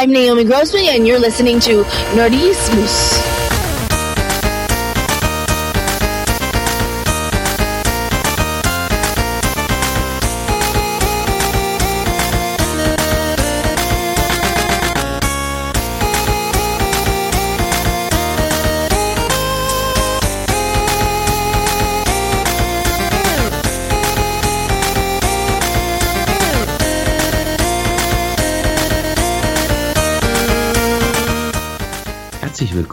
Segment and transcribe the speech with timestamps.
[0.00, 1.82] I'm Naomi Grossman, and you're listening to
[2.14, 2.54] Nerdy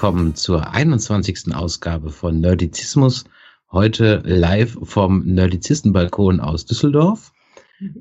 [0.05, 1.55] willkommen zur 21.
[1.55, 3.23] Ausgabe von Nerdizismus.
[3.72, 7.34] Heute live vom Nerdizistenbalkon aus Düsseldorf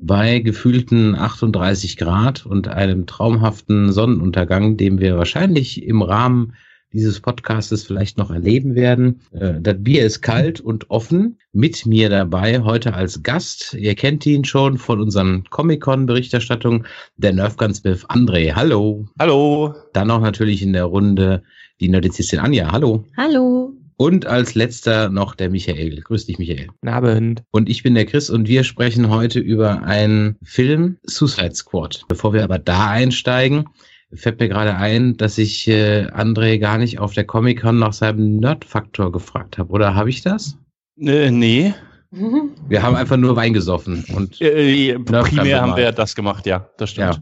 [0.03, 6.53] bei gefühlten 38 Grad und einem traumhaften Sonnenuntergang, den wir wahrscheinlich im Rahmen
[6.93, 9.21] dieses Podcastes vielleicht noch erleben werden.
[9.31, 11.39] Äh, Das Bier ist kalt und offen.
[11.53, 16.85] Mit mir dabei heute als Gast, ihr kennt ihn schon von unseren Comic-Con-Berichterstattungen,
[17.17, 18.53] der Nerfgunsmith André.
[18.53, 19.07] Hallo.
[19.17, 19.73] Hallo.
[19.93, 21.41] Dann auch natürlich in der Runde
[21.79, 22.71] die Nerdizistin Anja.
[22.71, 23.03] Hallo.
[23.17, 23.73] Hallo.
[23.97, 26.01] Und als letzter noch der Michael.
[26.01, 26.67] Grüß dich, Michael.
[26.67, 27.43] Guten Abend.
[27.51, 32.03] Und ich bin der Chris und wir sprechen heute über einen Film Suicide Squad.
[32.09, 33.65] Bevor wir aber da einsteigen,
[34.13, 38.37] fällt mir gerade ein, dass ich äh, André gar nicht auf der Comic-Con nach seinem
[38.37, 39.71] Nerd-Faktor gefragt habe.
[39.71, 40.57] Oder habe ich das?
[40.99, 41.73] Äh, nee.
[42.11, 44.05] Wir haben einfach nur Wein gesoffen.
[44.13, 46.69] Und Äh, Nerf primär haben wir das gemacht, ja.
[46.77, 47.15] Das stimmt.
[47.15, 47.21] ja.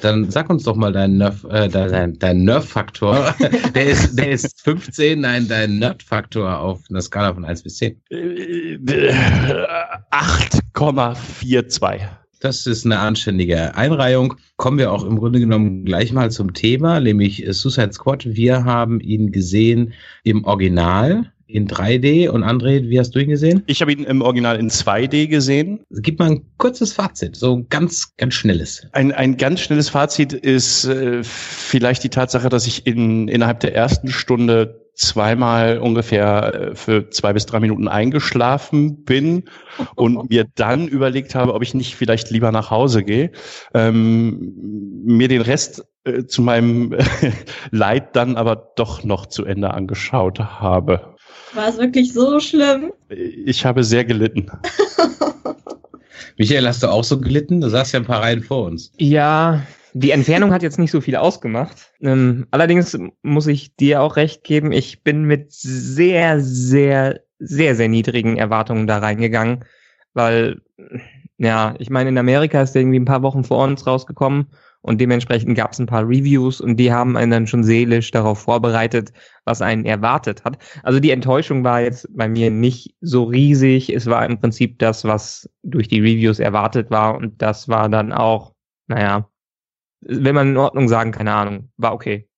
[0.00, 3.34] Dann sag uns doch mal deinen Nerf, äh, dein, dein Nerf-Faktor.
[3.74, 8.00] der, ist, der ist 15, nein, dein Nerd-Faktor auf einer Skala von 1 bis 10.
[8.10, 9.12] Äh, äh,
[10.12, 12.00] 8,42.
[12.40, 14.34] Das ist eine anständige Einreihung.
[14.56, 18.24] Kommen wir auch im Grunde genommen gleich mal zum Thema, nämlich äh, Suicide Squad.
[18.26, 22.28] Wir haben ihn gesehen im Original in 3D.
[22.28, 23.62] Und André, wie hast du ihn gesehen?
[23.66, 25.80] Ich habe ihn im Original in 2D gesehen.
[25.90, 28.86] Gib mal ein kurzes Fazit, so ein ganz, ganz schnelles.
[28.92, 33.74] Ein, ein ganz schnelles Fazit ist äh, vielleicht die Tatsache, dass ich in, innerhalb der
[33.74, 39.44] ersten Stunde zweimal ungefähr äh, für zwei bis drei Minuten eingeschlafen bin
[39.94, 43.30] und mir dann überlegt habe, ob ich nicht vielleicht lieber nach Hause gehe,
[43.74, 44.52] ähm,
[45.04, 46.96] mir den Rest äh, zu meinem
[47.70, 51.14] Leid dann aber doch noch zu Ende angeschaut habe.
[51.54, 52.92] War es wirklich so schlimm?
[53.08, 54.50] Ich habe sehr gelitten.
[56.36, 57.60] Michael, hast du auch so gelitten?
[57.60, 58.92] Du saßt ja ein paar Reihen vor uns.
[58.98, 61.92] Ja, die Entfernung hat jetzt nicht so viel ausgemacht.
[62.00, 67.88] Ähm, allerdings muss ich dir auch recht geben, ich bin mit sehr, sehr, sehr, sehr
[67.88, 69.64] niedrigen Erwartungen da reingegangen,
[70.14, 70.60] weil,
[71.38, 74.48] ja, ich meine, in Amerika ist der irgendwie ein paar Wochen vor uns rausgekommen
[74.88, 78.40] und dementsprechend gab es ein paar Reviews und die haben einen dann schon seelisch darauf
[78.40, 79.12] vorbereitet,
[79.44, 80.58] was einen erwartet hat.
[80.82, 83.90] Also die Enttäuschung war jetzt bei mir nicht so riesig.
[83.94, 88.12] Es war im Prinzip das, was durch die Reviews erwartet war und das war dann
[88.12, 88.54] auch,
[88.88, 89.28] naja,
[90.00, 92.28] wenn man in Ordnung sagen, keine Ahnung, war okay.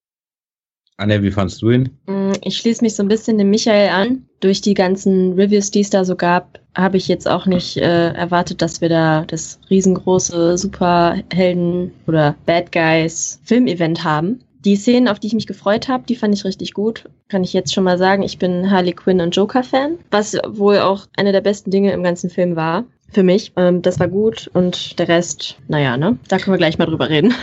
[0.97, 1.99] Anja, wie fandst du ihn?
[2.07, 4.27] Mm, Ich schließe mich so ein bisschen dem Michael an.
[4.41, 8.13] Durch die ganzen Reviews, die es da so gab, habe ich jetzt auch nicht äh,
[8.13, 14.41] erwartet, dass wir da das riesengroße Superhelden oder Bad Guys Filmevent haben.
[14.65, 17.05] Die Szenen, auf die ich mich gefreut habe, die fand ich richtig gut.
[17.29, 21.07] Kann ich jetzt schon mal sagen, ich bin Harley Quinn und Joker-Fan, was wohl auch
[21.17, 22.85] eine der besten Dinge im ganzen Film war.
[23.13, 23.53] Für mich.
[23.57, 26.19] Ähm, das war gut und der Rest, naja, ne?
[26.29, 27.35] Da können wir gleich mal drüber reden.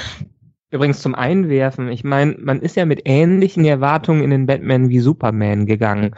[0.70, 5.00] Übrigens zum Einwerfen, ich meine, man ist ja mit ähnlichen Erwartungen in den Batman wie
[5.00, 6.14] Superman gegangen,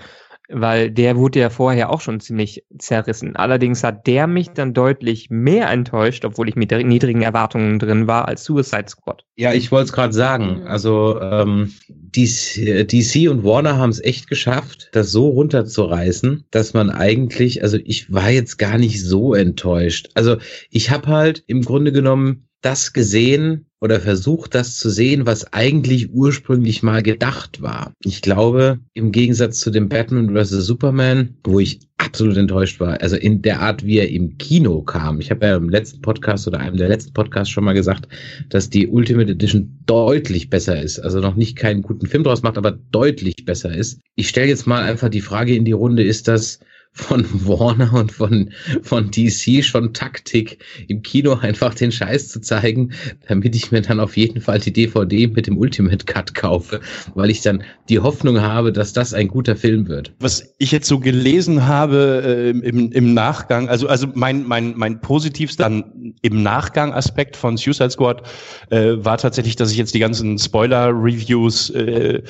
[0.49, 3.35] weil der wurde ja vorher auch schon ziemlich zerrissen.
[3.35, 8.27] Allerdings hat der mich dann deutlich mehr enttäuscht, obwohl ich mit niedrigen Erwartungen drin war,
[8.27, 9.23] als Suicide Squad.
[9.35, 10.61] Ja, ich wollte es gerade sagen.
[10.61, 10.67] Mhm.
[10.67, 16.89] Also ähm, DC, DC und Warner haben es echt geschafft, das so runterzureißen, dass man
[16.89, 20.09] eigentlich, also ich war jetzt gar nicht so enttäuscht.
[20.15, 20.37] Also
[20.69, 26.11] ich habe halt im Grunde genommen das gesehen oder versucht, das zu sehen, was eigentlich
[26.11, 27.93] ursprünglich mal gedacht war.
[28.03, 30.65] Ich glaube, im Gegensatz zu dem Batman vs.
[30.65, 35.21] Superman, wo ich absolut enttäuscht war, also in der Art, wie er im Kino kam.
[35.21, 38.07] Ich habe ja im letzten Podcast oder einem der letzten Podcasts schon mal gesagt,
[38.49, 40.99] dass die Ultimate Edition deutlich besser ist.
[40.99, 43.99] Also noch nicht keinen guten Film draus macht, aber deutlich besser ist.
[44.15, 46.59] Ich stelle jetzt mal einfach die Frage in die Runde, ist das
[46.91, 48.51] von Warner und von,
[48.81, 52.91] von DC schon Taktik, im Kino einfach den Scheiß zu zeigen,
[53.27, 56.81] damit ich mir dann auf jeden Fall die DVD mit dem Ultimate Cut kaufe,
[57.15, 60.13] weil ich dann die Hoffnung habe, dass das ein guter Film wird.
[60.19, 65.01] Was ich jetzt so gelesen habe äh, im, im Nachgang, also also mein mein mein
[65.01, 65.83] positivster
[66.21, 68.23] im Nachgang Aspekt von Suicide Squad
[68.69, 72.21] äh, war tatsächlich, dass ich jetzt die ganzen Spoiler Reviews äh,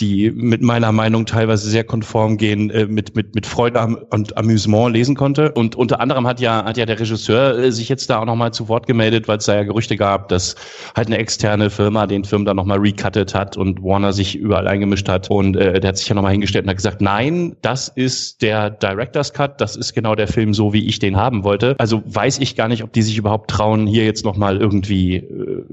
[0.00, 4.92] die mit meiner Meinung teilweise sehr konform gehen, äh, mit, mit, mit Freude und Amüsement
[4.92, 5.52] lesen konnte.
[5.52, 8.52] Und unter anderem hat ja, hat ja der Regisseur äh, sich jetzt da auch nochmal
[8.52, 10.56] zu Wort gemeldet, weil es da ja Gerüchte gab, dass
[10.96, 15.08] halt eine externe Firma den Film dann nochmal recuttet hat und Warner sich überall eingemischt
[15.08, 15.30] hat.
[15.30, 18.70] Und äh, der hat sich ja nochmal hingestellt und hat gesagt, nein, das ist der
[18.70, 21.76] Director's Cut, das ist genau der Film so, wie ich den haben wollte.
[21.78, 25.64] Also weiß ich gar nicht, ob die sich überhaupt trauen, hier jetzt nochmal irgendwie äh,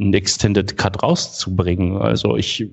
[0.00, 1.98] einen Extended Cut rauszubringen.
[1.98, 2.70] Also ich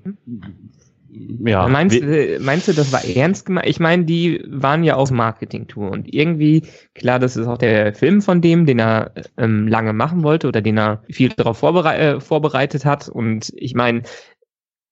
[1.43, 1.67] ja.
[1.67, 2.01] Meinst,
[2.39, 3.67] meinst du, das war ernst gemeint?
[3.67, 6.63] Ich meine, die waren ja auf Marketing-Tour und irgendwie,
[6.93, 10.61] klar, das ist auch der Film von dem, den er ähm, lange machen wollte oder
[10.61, 13.09] den er viel darauf vorberei äh, vorbereitet hat.
[13.09, 14.03] Und ich meine,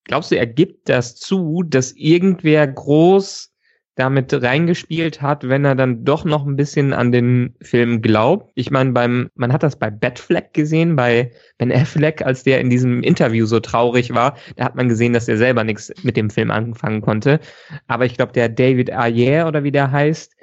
[0.05, 3.52] glaubst du, er gibt das zu, dass irgendwer groß
[3.95, 8.51] damit reingespielt hat, wenn er dann doch noch ein bisschen an den Film glaubt.
[8.55, 12.69] Ich meine, beim, man hat das bei Batfleck gesehen, bei Ben Affleck, als der in
[12.69, 16.29] diesem Interview so traurig war, da hat man gesehen, dass er selber nichts mit dem
[16.29, 17.39] Film anfangen konnte.
[17.87, 20.33] Aber ich glaube, der David Ayer oder wie der heißt,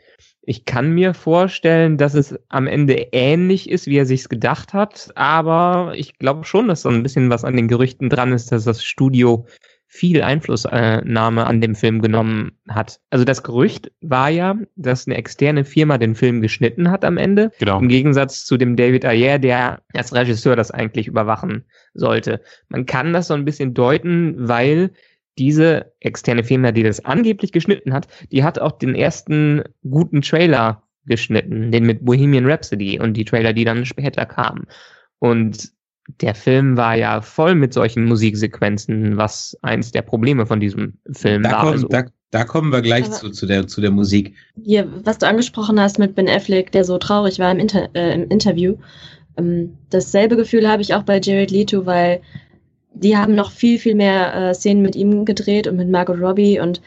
[0.43, 5.11] ich kann mir vorstellen, dass es am Ende ähnlich ist, wie er sich's gedacht hat,
[5.15, 8.65] aber ich glaube schon, dass so ein bisschen was an den Gerüchten dran ist, dass
[8.65, 9.47] das Studio
[9.93, 13.01] viel Einflussnahme an dem Film genommen hat.
[13.11, 17.51] Also das Gerücht war ja, dass eine externe Firma den Film geschnitten hat am Ende.
[17.59, 17.81] Genau.
[17.81, 22.41] Im Gegensatz zu dem David Ayer, der als Regisseur das eigentlich überwachen sollte.
[22.69, 24.93] Man kann das so ein bisschen deuten, weil
[25.39, 30.85] diese externe Firma, die das angeblich geschnitten hat, die hat auch den ersten guten Trailer
[31.05, 34.69] geschnitten, den mit Bohemian Rhapsody und die Trailer, die dann später kamen.
[35.19, 35.73] Und
[36.21, 41.43] der Film war ja voll mit solchen Musiksequenzen, was eins der Probleme von diesem Film
[41.43, 41.61] da war.
[41.61, 41.89] Kommen, also.
[41.89, 44.35] da, da, kommen wir gleich zu, zu, der, zu der Musik.
[44.63, 48.15] Hier, was du angesprochen hast mit Ben Affleck, der so traurig war im, Inter äh,
[48.15, 48.77] im Interview.
[49.37, 52.21] Ähm, dasselbe Gefühl habe ich auch bei Jared Leto, weil
[52.93, 56.61] die haben noch viel, viel mehr äh, Szenen mit ihm gedreht und mit Margot Robbie
[56.61, 56.81] und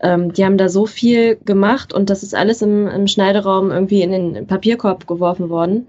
[0.00, 4.02] ähm, die haben da so viel gemacht und das ist alles im, im Schneideraum irgendwie
[4.02, 5.86] in den Papierkorb geworfen worden.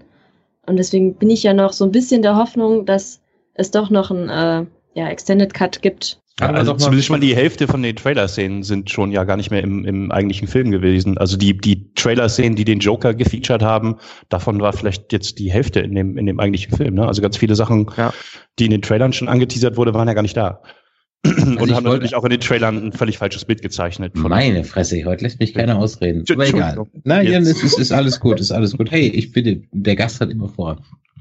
[0.68, 3.20] Und deswegen bin ich ja noch so ein bisschen der Hoffnung, dass
[3.54, 6.20] es doch noch ein äh, ja, Extended Cut gibt.
[6.40, 9.62] Ja, also zumindest mal die Hälfte von den Trailer-Szenen sind schon ja gar nicht mehr
[9.62, 11.18] im, im eigentlichen Film gewesen.
[11.18, 13.96] Also die, die Trailer-Szenen, die den Joker gefeatured haben,
[14.28, 16.94] davon war vielleicht jetzt die Hälfte in dem, in dem eigentlichen Film.
[16.94, 17.08] Ne?
[17.08, 18.12] Also ganz viele Sachen, ja.
[18.60, 20.62] die in den Trailern schon angeteasert wurde, waren ja gar nicht da.
[21.24, 24.16] Also und haben natürlich auch in den Trailern ein völlig falsches Bild gezeichnet.
[24.16, 26.24] Meine Fresse, heute lässt mich keiner ausreden.
[26.30, 26.86] Aber egal.
[27.04, 28.90] Nein, Jan, es ist, ist alles gut, ist alles gut.
[28.90, 30.78] Hey, ich bitte, der Gast hat immer vor.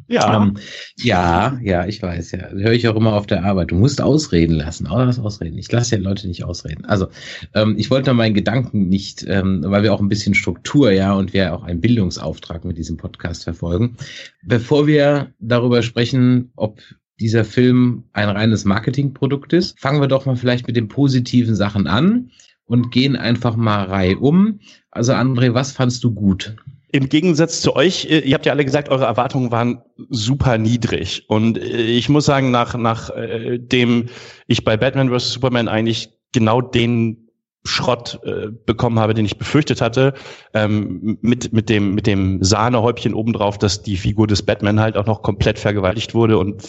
[0.07, 0.41] Ja.
[0.41, 0.57] Ähm,
[0.97, 2.49] ja, ja, ich weiß, ja.
[2.49, 3.71] Höre ich auch immer auf der Arbeit.
[3.71, 4.87] Du musst ausreden lassen.
[4.87, 5.57] Auch was ausreden.
[5.57, 6.85] Ich lasse ja Leute nicht ausreden.
[6.85, 7.07] Also,
[7.53, 11.33] ähm, ich wollte meinen Gedanken nicht, ähm, weil wir auch ein bisschen Struktur, ja, und
[11.33, 13.97] wir auch einen Bildungsauftrag mit diesem Podcast verfolgen.
[14.43, 16.79] Bevor wir darüber sprechen, ob
[17.19, 19.79] dieser Film ein reines Marketingprodukt ist.
[19.79, 22.31] Fangen wir doch mal vielleicht mit den positiven Sachen an
[22.65, 24.59] und gehen einfach mal Reihe um.
[24.91, 26.55] Also André, was fandst du gut?
[26.91, 31.25] Im Gegensatz zu euch, äh, ihr habt ja alle gesagt, eure Erwartungen waren super niedrig.
[31.27, 34.07] Und äh, ich muss sagen, nach, nach äh, dem
[34.47, 35.33] ich bei Batman vs.
[35.33, 37.27] Superman eigentlich genau den
[37.65, 40.13] Schrott äh, bekommen habe, den ich befürchtet hatte,
[40.53, 45.05] ähm, mit, mit dem, mit dem Sahnehäubchen obendrauf, dass die Figur des Batman halt auch
[45.05, 46.61] noch komplett vergewaltigt wurde und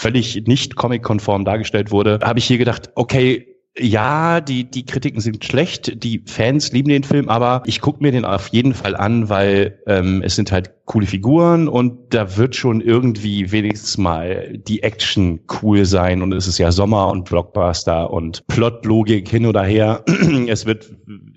[0.00, 3.46] völlig nicht comic-konform dargestellt wurde, habe ich hier gedacht, okay,
[3.78, 8.10] ja, die, die Kritiken sind schlecht, die Fans lieben den Film, aber ich gucke mir
[8.10, 12.56] den auf jeden Fall an, weil ähm, es sind halt coole Figuren und da wird
[12.56, 18.10] schon irgendwie wenigstens mal die Action cool sein und es ist ja Sommer und Blockbuster
[18.10, 20.02] und Plotlogik hin oder her.
[20.48, 20.92] es wird,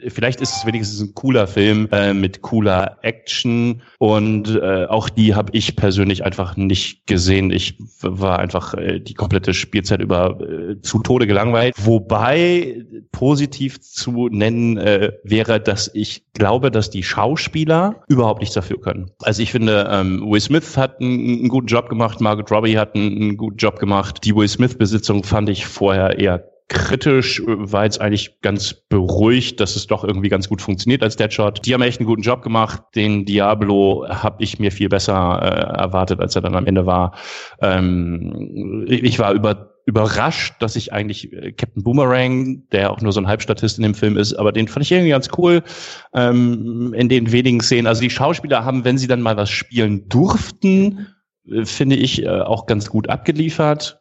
[0.07, 5.35] vielleicht ist es wenigstens ein cooler Film äh, mit cooler Action und äh, auch die
[5.35, 7.51] habe ich persönlich einfach nicht gesehen.
[7.51, 11.75] Ich war einfach äh, die komplette Spielzeit über äh, zu Tode gelangweilt.
[11.77, 18.81] Wobei positiv zu nennen äh, wäre, dass ich glaube, dass die Schauspieler überhaupt nichts dafür
[18.81, 19.11] können.
[19.21, 22.95] Also ich finde, ähm, Will Smith hat einen, einen, guten Job gemacht, Margaret Robbie hat
[22.95, 24.23] einen, einen guten Job gemacht.
[24.23, 29.85] Die Will Smith-Besitzung fand ich vorher eher kritisch, war jetzt eigentlich ganz beruhigt, dass es
[29.85, 31.65] doch irgendwie ganz gut funktioniert als Deadshot.
[31.65, 32.81] Die haben echt einen guten Job gemacht.
[32.95, 37.15] Den Diablo habe ich mir viel besser äh, erwartet, als er dann am Ende war.
[37.61, 43.19] Ähm, ich war über überrascht, dass ich eigentlich äh, Captain Boomerang, der auch nur so
[43.19, 45.63] ein Halbstatist in dem Film ist, aber den fand ich irgendwie ganz cool
[46.13, 47.87] ähm, in den wenigen Szenen.
[47.87, 51.07] Also die Schauspieler haben, wenn sie dann mal was spielen durften,
[51.49, 53.99] äh, finde ich, äh, auch ganz gut abgeliefert.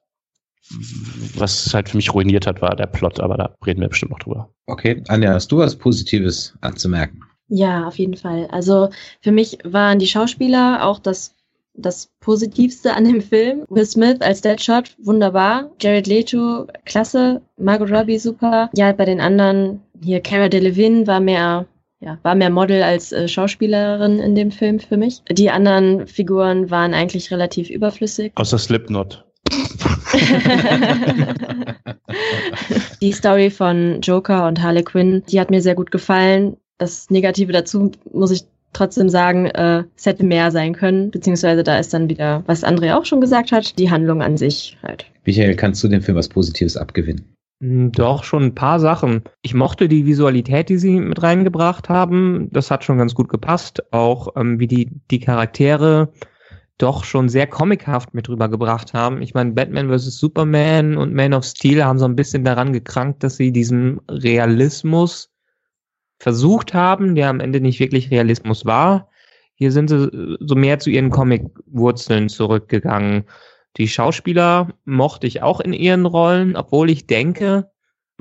[1.35, 4.21] Was halt für mich ruiniert hat, war der Plot, aber da reden wir bestimmt noch
[4.21, 4.55] drüber.
[4.67, 7.21] Okay, Anja, hast du was Positives anzumerken?
[7.49, 8.47] Ja, auf jeden Fall.
[8.51, 8.89] Also
[9.21, 11.35] für mich waren die Schauspieler auch das
[11.75, 13.64] das Positivste an dem Film.
[13.69, 15.71] Will Smith als Deadshot, wunderbar.
[15.81, 17.43] Jared Leto, klasse.
[17.57, 18.71] Margot Robbie, super.
[18.75, 21.67] Ja, bei den anderen, hier Cara Delevingne war mehr,
[22.00, 25.23] ja, war mehr Model als äh, Schauspielerin in dem Film für mich.
[25.31, 28.33] Die anderen Figuren waren eigentlich relativ überflüssig.
[28.35, 29.25] Außer Slipknot.
[33.00, 36.57] die Story von Joker und Harley Quinn, die hat mir sehr gut gefallen.
[36.79, 41.79] Das Negative dazu muss ich trotzdem sagen, äh, es hätte mehr sein können, beziehungsweise da
[41.79, 45.07] ist dann wieder, was André auch schon gesagt hat, die Handlung an sich halt.
[45.25, 47.33] Michael, kannst du dem Film was Positives abgewinnen?
[47.62, 49.23] Hm, doch, schon ein paar Sachen.
[49.43, 52.49] Ich mochte die Visualität, die sie mit reingebracht haben.
[52.50, 53.85] Das hat schon ganz gut gepasst.
[53.93, 56.12] Auch ähm, wie die, die Charaktere
[56.79, 59.23] doch schon sehr comichaft mit rübergebracht haben.
[59.23, 60.19] Ich meine, Batman vs.
[60.19, 65.32] Superman und Man of Steel haben so ein bisschen daran gekrankt, dass sie diesen Realismus
[66.23, 69.11] versucht haben, der am Ende nicht wirklich Realismus war.
[69.55, 73.25] Hier sind sie so mehr zu ihren Comic-Wurzeln zurückgegangen.
[73.76, 77.73] Die Schauspieler mochte ich auch in ihren Rollen, obwohl ich denke,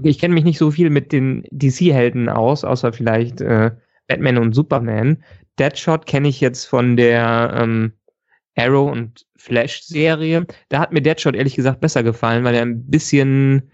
[0.01, 3.70] ich kenne mich nicht so viel mit den DC-Helden aus, außer vielleicht äh,
[4.08, 5.24] Batman und Superman.
[5.60, 7.93] Deadshot kenne ich jetzt von der ähm,
[8.55, 10.48] Arrow und Flash-Serie.
[10.70, 13.72] Da hat mir Deadshot ehrlich gesagt besser gefallen, weil er ein bisschen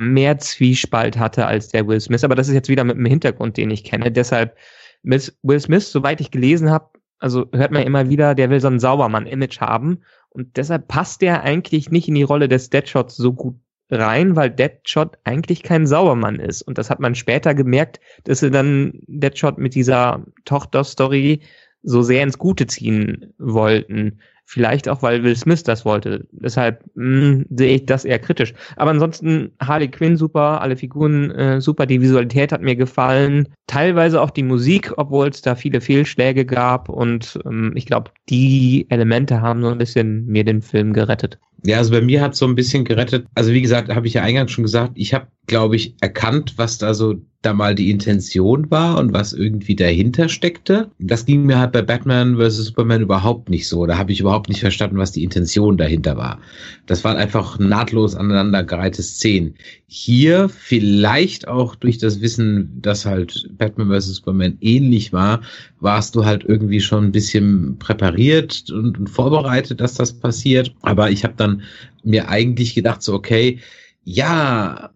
[0.00, 2.24] mehr Zwiespalt hatte als der Will Smith.
[2.24, 4.10] Aber das ist jetzt wieder mit dem Hintergrund, den ich kenne.
[4.10, 4.56] Deshalb
[5.02, 6.88] Will Smith, soweit ich gelesen habe,
[7.18, 10.00] also hört man immer wieder, der will so ein Saubermann-Image haben.
[10.30, 13.56] Und deshalb passt der eigentlich nicht in die Rolle des Deadshots so gut
[13.90, 16.62] rein, weil Deadshot eigentlich kein Saubermann ist.
[16.62, 21.40] Und das hat man später gemerkt, dass sie dann Deadshot mit dieser Tochter-Story
[21.82, 24.20] so sehr ins Gute ziehen wollten.
[24.52, 26.26] Vielleicht auch, weil Will Smith das wollte.
[26.32, 28.52] Deshalb mh, hm, sehe ich das eher kritisch.
[28.74, 33.46] Aber ansonsten Harley Quinn super, alle Figuren äh, super, die Visualität hat mir gefallen.
[33.68, 36.88] Teilweise auch die Musik, obwohl es da viele Fehlschläge gab.
[36.88, 41.38] Und ähm, ich glaube, die Elemente haben so ein bisschen mir den Film gerettet.
[41.62, 43.28] Ja, also bei mir hat so ein bisschen gerettet.
[43.36, 46.78] Also wie gesagt, habe ich ja eingangs schon gesagt, ich habe, glaube ich, erkannt, was
[46.78, 50.90] da so da mal die Intention war und was irgendwie dahinter steckte.
[50.98, 52.56] Das ging mir halt bei Batman vs.
[52.56, 53.86] Superman überhaupt nicht so.
[53.86, 56.38] Da habe ich überhaupt nicht verstanden, was die Intention dahinter war.
[56.84, 59.54] Das waren einfach nahtlos aneinandergereihte Szenen.
[59.86, 64.16] Hier vielleicht auch durch das Wissen, dass halt Batman vs.
[64.16, 65.40] Superman ähnlich war,
[65.80, 70.74] warst du halt irgendwie schon ein bisschen präpariert und, und vorbereitet, dass das passiert.
[70.82, 71.62] Aber ich habe dann
[72.04, 73.60] mir eigentlich gedacht, so okay,
[74.04, 74.90] ja,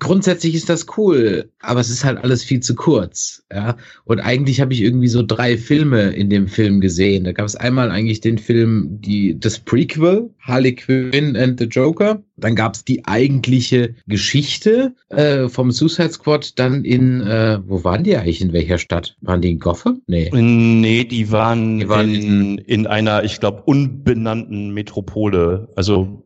[0.00, 3.44] grundsätzlich ist das cool, aber es ist halt alles viel zu kurz.
[3.52, 7.24] Ja, und eigentlich habe ich irgendwie so drei Filme in dem Film gesehen.
[7.24, 12.22] Da gab es einmal eigentlich den Film, die das Prequel Harley Quinn and the Joker.
[12.36, 16.58] Dann gab es die eigentliche Geschichte äh, vom Suicide Squad.
[16.58, 18.40] Dann in äh, wo waren die eigentlich?
[18.40, 19.16] In welcher Stadt?
[19.20, 20.00] Waren die in Gotham?
[20.06, 20.30] Nee.
[20.32, 25.68] Nee, die waren, die waren in, in einer, ich glaube, unbenannten Metropole.
[25.76, 26.24] Also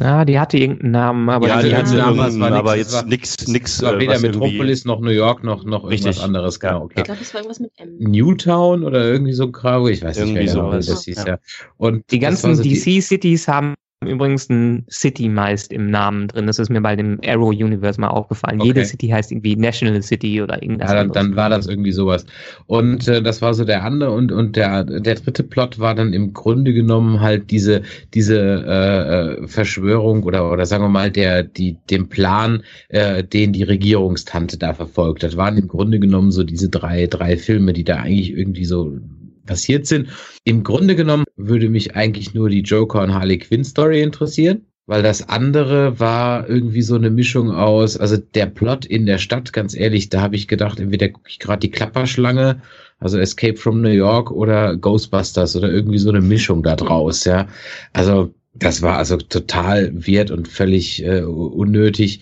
[0.00, 3.06] ja, die hatte irgendeinen Namen, aber ja, die, die hatte Namen, war aber nix, jetzt
[3.06, 3.82] nichts, nix.
[3.82, 6.22] War weder Metropolis noch New York noch noch irgendwas Richtig.
[6.24, 6.60] anderes.
[6.60, 6.94] Genau, okay.
[6.98, 7.96] Ich glaube, es war irgendwas mit M.
[7.98, 11.26] Newtown oder irgendwie so Grau, ich weiß Irgendwie nicht mehr genau, wie das hieß, Ja.
[11.26, 11.38] ja.
[11.76, 13.74] Und Die ganzen so die- DC-Cities haben
[14.06, 16.46] übrigens ein City meist im Namen drin.
[16.46, 18.60] Das ist mir bei dem Arrow Universe mal aufgefallen.
[18.60, 18.68] Okay.
[18.68, 20.90] Jede City heißt irgendwie National City oder irgendwas.
[20.90, 22.26] Ja, dann, dann war das irgendwie sowas.
[22.66, 26.12] Und äh, das war so der andere und und der der dritte Plot war dann
[26.12, 27.82] im Grunde genommen halt diese
[28.14, 33.52] diese äh, äh, Verschwörung oder oder sagen wir mal der die den Plan, äh, den
[33.52, 35.22] die Regierungstante da verfolgt.
[35.22, 38.98] Das waren im Grunde genommen so diese drei drei Filme, die da eigentlich irgendwie so
[39.46, 40.08] passiert sind.
[40.44, 44.66] Im Grunde genommen würde mich eigentlich nur die Joker und Harley Quinn Story interessieren.
[44.86, 49.52] Weil das andere war irgendwie so eine Mischung aus, also der Plot in der Stadt,
[49.52, 52.60] ganz ehrlich, da habe ich gedacht, entweder gucke ich gerade die Klapperschlange,
[52.98, 57.46] also Escape from New York oder Ghostbusters oder irgendwie so eine Mischung da draus, ja.
[57.92, 62.20] Also das war also total wert und völlig äh, unnötig.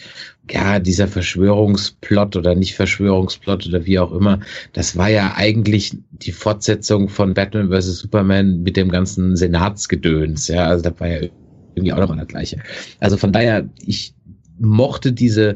[0.52, 4.40] Ja, dieser Verschwörungsplot oder nicht Verschwörungsplot oder wie auch immer,
[4.73, 7.99] das war ja eigentlich die Fortsetzung von Batman vs.
[7.99, 10.64] Superman mit dem ganzen Senatsgedöns, ja.
[10.64, 11.28] Also da war ja
[11.75, 12.59] irgendwie auch nochmal das gleiche.
[12.99, 14.14] Also von daher, ich
[14.59, 15.54] mochte diese,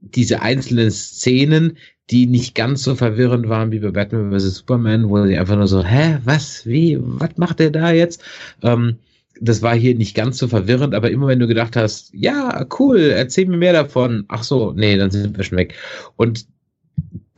[0.00, 1.76] diese einzelnen Szenen,
[2.10, 4.56] die nicht ganz so verwirrend waren wie bei Batman vs.
[4.56, 8.22] Superman, wo sie einfach nur so, hä, was, wie, was macht der da jetzt?
[8.62, 8.98] Ähm,
[9.40, 12.98] das war hier nicht ganz so verwirrend, aber immer wenn du gedacht hast, ja, cool,
[12.98, 14.24] erzähl mir mehr davon.
[14.28, 15.74] Ach so, nee, dann sind wir schon weg.
[16.16, 16.46] Und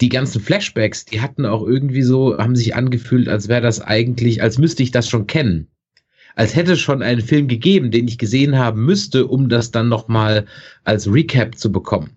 [0.00, 4.42] die ganzen Flashbacks, die hatten auch irgendwie so, haben sich angefühlt, als wäre das eigentlich,
[4.42, 5.68] als müsste ich das schon kennen
[6.38, 9.88] als hätte es schon einen Film gegeben, den ich gesehen haben müsste, um das dann
[9.88, 10.46] nochmal
[10.84, 12.10] als Recap zu bekommen.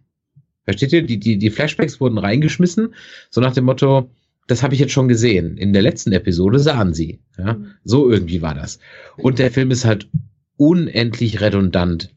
[0.64, 1.02] Versteht ihr?
[1.02, 2.94] Die, die, die Flashbacks wurden reingeschmissen,
[3.32, 4.12] so nach dem Motto,
[4.48, 5.58] das habe ich jetzt schon gesehen.
[5.58, 7.22] In der letzten Episode sahen sie.
[7.38, 7.54] Ja?
[7.54, 7.68] Mhm.
[7.84, 8.80] So irgendwie war das.
[9.18, 10.10] Und der Film ist halt
[10.58, 12.14] unendlich redundant.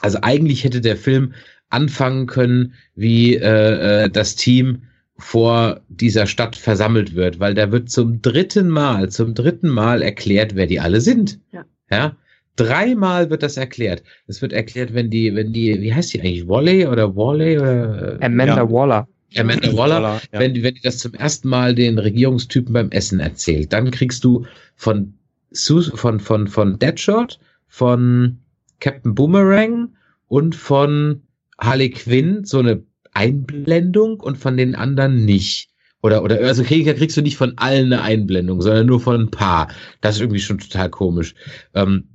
[0.00, 1.34] Also eigentlich hätte der Film
[1.70, 4.82] anfangen können, wie äh, äh, das Team
[5.16, 10.56] vor dieser Stadt versammelt wird, weil da wird zum dritten Mal, zum dritten Mal erklärt,
[10.56, 11.40] wer die alle sind.
[11.52, 11.64] Ja.
[11.90, 12.16] Ja.
[12.56, 14.02] Dreimal wird das erklärt.
[14.26, 16.46] Es wird erklärt, wenn die, wenn die, wie heißt die eigentlich?
[16.46, 18.70] Wally oder Wally oder äh, Amanda Ja.
[18.70, 19.08] Waller.
[19.38, 20.40] Amanda Waller, ja.
[20.40, 24.46] wenn, wenn die das zum ersten Mal den Regierungstypen beim Essen erzählt, dann kriegst du
[24.76, 25.14] von,
[25.50, 27.38] Sus von, von, von Deadshot,
[27.68, 28.38] von
[28.80, 29.90] Captain Boomerang
[30.28, 31.22] und von
[31.58, 35.70] Harley Quinn so eine Einblendung und von den anderen nicht.
[36.02, 39.30] Oder, oder, also krieg, kriegst du nicht von allen eine Einblendung, sondern nur von ein
[39.30, 39.68] paar.
[40.02, 41.34] Das ist irgendwie schon total komisch.
[41.72, 42.08] Ähm,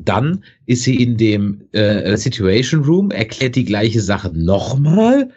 [0.00, 5.30] dann ist sie in dem äh, Situation Room, erklärt die gleiche Sache nochmal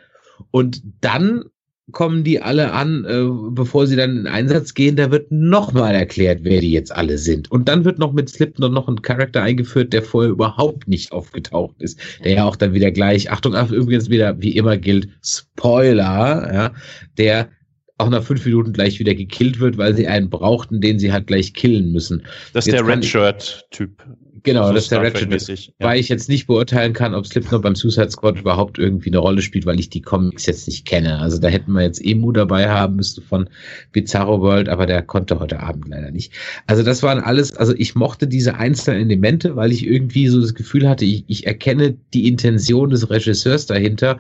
[0.52, 1.44] und dann
[1.92, 5.94] kommen die alle an, äh, bevor sie dann in den Einsatz gehen, da wird nochmal
[5.94, 7.52] erklärt, wer die jetzt alle sind.
[7.52, 11.76] Und dann wird noch mit Slipknot noch ein Charakter eingeführt, der vorher überhaupt nicht aufgetaucht
[11.82, 12.00] ist.
[12.24, 16.72] Der ja auch dann wieder gleich, Achtung, ach, übrigens wieder, wie immer gilt, Spoiler, ja,
[17.18, 17.50] der
[17.98, 21.28] auch nach fünf Minuten gleich wieder gekillt wird, weil sie einen brauchten, den sie halt
[21.28, 22.24] gleich killen müssen.
[22.54, 24.04] Das ist Jetzt der kann Red ich- Shirt-Typ.
[24.44, 25.48] Genau, So das ist der Ratchet.
[25.48, 25.88] Ja.
[25.88, 29.42] Weil ich jetzt nicht beurteilen kann, ob Slipknot beim Suicide Squad überhaupt irgendwie eine Rolle
[29.42, 31.20] spielt, weil ich die Comics jetzt nicht kenne.
[31.20, 33.50] Also da hätten wir jetzt Emu dabei haben müsste von
[33.94, 36.34] Bizarro World, aber der konnte heute Abend leider nicht.
[36.68, 40.54] Also das waren alles, also ich mochte diese einzelnen Elemente, weil ich irgendwie so das
[40.54, 44.20] Gefühl hatte, ich, ich erkenne die Intention des Regisseurs dahinter,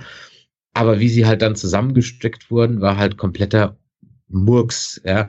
[0.73, 3.77] aber wie sie halt dann zusammengesteckt wurden, war halt kompletter
[4.29, 5.27] Murks, ja.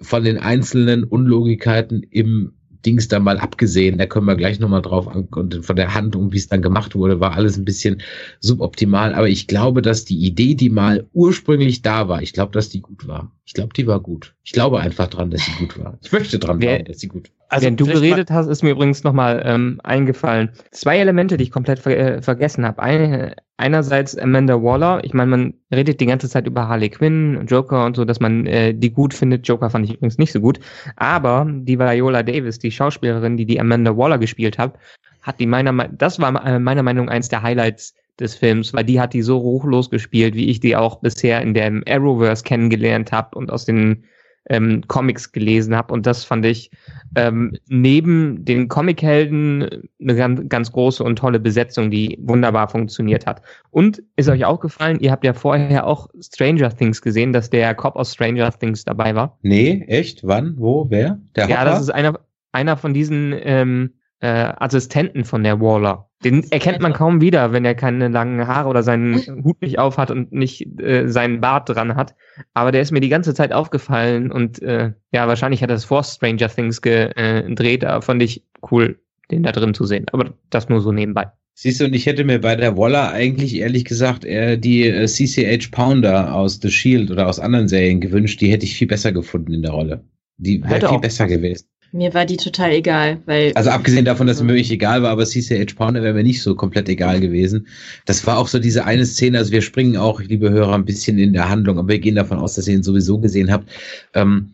[0.00, 2.52] Von den einzelnen Unlogikkeiten im
[2.84, 6.32] Dings da mal abgesehen, da können wir gleich nochmal drauf an und von der Handlung,
[6.32, 8.02] wie es dann gemacht wurde, war alles ein bisschen
[8.40, 9.14] suboptimal.
[9.14, 12.80] Aber ich glaube, dass die Idee, die mal ursprünglich da war, ich glaube, dass die
[12.80, 13.32] gut war.
[13.46, 14.34] Ich glaube, die war gut.
[14.44, 15.98] Ich glaube einfach dran, dass sie gut war.
[16.02, 17.34] Ich möchte dran Wer- glauben, dass sie gut war.
[17.48, 20.50] Also Während du geredet hast, ist mir übrigens nochmal ähm, eingefallen.
[20.72, 22.82] Zwei Elemente, die ich komplett ver äh, vergessen habe.
[22.82, 25.02] Eine, einerseits Amanda Waller.
[25.04, 28.46] Ich meine, man redet die ganze Zeit über Harley Quinn, Joker und so, dass man
[28.46, 29.46] äh, die gut findet.
[29.46, 30.58] Joker fand ich übrigens nicht so gut.
[30.96, 34.78] Aber die Viola Davis, die Schauspielerin, die die Amanda Waller gespielt hat,
[35.22, 38.72] hat die meiner Me- das war äh, meiner Meinung nach eins der Highlights des Films,
[38.72, 42.44] weil die hat die so ruchlos gespielt, wie ich die auch bisher in dem Arrowverse
[42.44, 44.04] kennengelernt habe und aus den
[44.50, 45.92] ähm, Comics gelesen habe.
[45.92, 46.70] Und das fand ich
[47.16, 53.42] ähm, neben den Comichelden eine ganz, ganz große und tolle Besetzung, die wunderbar funktioniert hat.
[53.70, 57.96] Und ist euch aufgefallen, ihr habt ja vorher auch Stranger Things gesehen, dass der Cop
[57.96, 59.38] aus Stranger Things dabei war.
[59.42, 60.26] Nee, echt?
[60.26, 60.54] Wann?
[60.58, 60.86] Wo?
[60.90, 61.20] Wer?
[61.36, 61.70] Der Ja, Hopper?
[61.70, 62.20] das ist einer,
[62.52, 66.08] einer von diesen ähm, äh, Assistenten von der Waller.
[66.24, 69.98] Den erkennt man kaum wieder, wenn er keine langen Haare oder seinen Hut nicht auf
[69.98, 72.14] hat und nicht äh, seinen Bart dran hat.
[72.54, 75.84] Aber der ist mir die ganze Zeit aufgefallen und äh, ja, wahrscheinlich hat er es
[75.84, 78.98] vor Stranger Things äh, gedreht, aber fand ich cool,
[79.30, 80.06] den da drin zu sehen.
[80.12, 81.26] Aber das nur so nebenbei.
[81.52, 85.06] Siehst du, und ich hätte mir bei der Waller eigentlich ehrlich gesagt eher die äh,
[85.06, 88.40] CCH Pounder aus The Shield oder aus anderen Serien gewünscht.
[88.40, 90.02] Die hätte ich viel besser gefunden in der Rolle.
[90.38, 91.66] Die wäre Hätte viel besser gewesen.
[91.94, 93.52] Mir war die total egal, weil.
[93.54, 96.56] Also abgesehen davon, dass mir wirklich egal war, aber CCH Pounder wäre mir nicht so
[96.56, 97.68] komplett egal gewesen.
[98.04, 101.20] Das war auch so diese eine Szene, also wir springen auch, liebe Hörer, ein bisschen
[101.20, 103.70] in der Handlung, aber wir gehen davon aus, dass ihr ihn sowieso gesehen habt.
[104.12, 104.53] Ähm,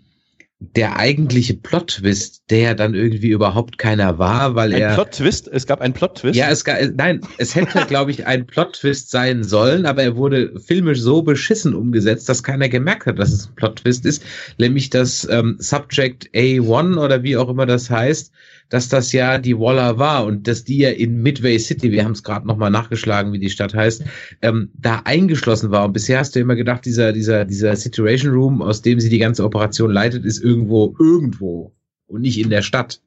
[0.62, 4.94] der eigentliche Plot-Twist, der ja dann irgendwie überhaupt keiner war, weil Ein er...
[4.94, 5.48] Plot-Twist?
[5.48, 6.36] Es gab einen Plot-Twist?
[6.36, 10.16] Ja, es, ga- äh, nein, es hätte, glaube ich, ein Plot-Twist sein sollen, aber er
[10.16, 14.22] wurde filmisch so beschissen umgesetzt, dass keiner gemerkt hat, dass es ein Plot-Twist ist.
[14.58, 18.30] Nämlich das ähm, Subject A1 oder wie auch immer das heißt,
[18.70, 22.12] dass das ja die Waller war und dass die ja in Midway City, wir haben
[22.12, 24.04] es gerade nochmal nachgeschlagen, wie die Stadt heißt,
[24.40, 25.84] ähm, da eingeschlossen war.
[25.84, 29.18] Und bisher hast du immer gedacht, dieser, dieser, dieser Situation Room, aus dem sie die
[29.18, 31.74] ganze Operation leitet, ist irgendwo, irgendwo
[32.06, 33.00] und nicht in der Stadt.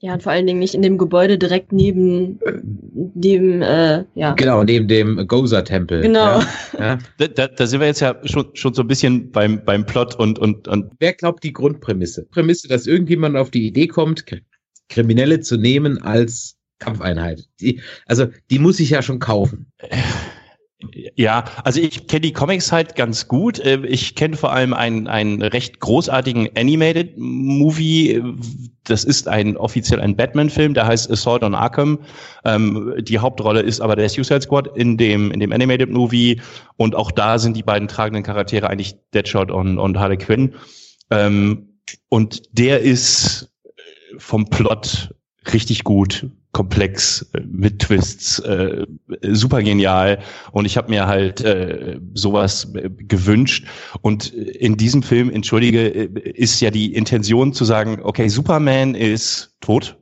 [0.00, 2.38] Ja, und vor allen Dingen nicht in dem Gebäude direkt neben
[2.94, 4.34] dem, äh, ja.
[4.34, 6.02] Genau, neben dem Gozer-Tempel.
[6.02, 6.40] Genau.
[6.40, 6.46] Ja.
[6.78, 6.98] Ja.
[7.16, 10.14] Da, da, da sind wir jetzt ja schon, schon so ein bisschen beim, beim Plot
[10.16, 12.26] und, und, und Wer glaubt die Grundprämisse?
[12.30, 14.26] Prämisse, dass irgendjemand auf die Idee kommt,
[14.88, 17.48] Kriminelle zu nehmen als Kampfeinheit.
[17.60, 19.72] Die, also, die muss ich ja schon kaufen.
[21.14, 23.58] Ja, also ich kenne die Comics halt ganz gut.
[23.60, 28.22] Äh, Ich kenne vor allem einen, einen recht großartigen Animated Movie.
[28.84, 32.00] Das ist ein offiziell ein Batman-Film, der heißt Assault on Arkham.
[32.44, 36.42] Ähm, die Hauptrolle ist aber der Suicide Squad in dem, in dem Animated Movie.
[36.76, 40.54] Und auch da sind die beiden tragenden Charaktere eigentlich Deadshot und, und Harley Quinn.
[41.10, 43.50] Ähm, und der ist
[44.18, 45.14] vom Plot
[45.52, 48.86] richtig gut komplex äh, mit Twists, äh,
[49.22, 50.20] super genial.
[50.52, 53.66] Und ich habe mir halt äh, sowas äh, gewünscht.
[54.00, 59.54] Und in diesem Film, entschuldige, äh, ist ja die Intention zu sagen, okay, Superman ist
[59.60, 59.98] tot.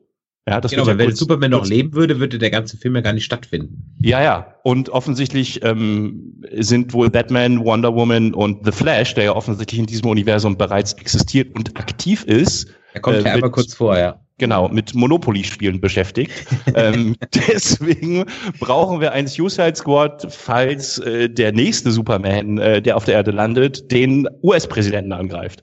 [0.46, 3.14] Ja, das genau, ja wenn Superman noch leben würde, würde der ganze Film ja gar
[3.14, 3.96] nicht stattfinden.
[4.00, 4.54] Ja, ja.
[4.62, 9.86] Und offensichtlich ähm, sind wohl Batman, Wonder Woman und The Flash, der ja offensichtlich in
[9.86, 12.68] diesem Universum bereits existiert und aktiv ist.
[12.94, 14.20] Er kommt äh, ja einmal kurz vorher.
[14.38, 16.32] Genau, mit Monopoly-Spielen beschäftigt.
[16.74, 18.24] ähm, deswegen
[18.58, 23.30] brauchen wir einen Suicide Squad, falls äh, der nächste Superman, äh, der auf der Erde
[23.30, 25.62] landet, den US-Präsidenten angreift.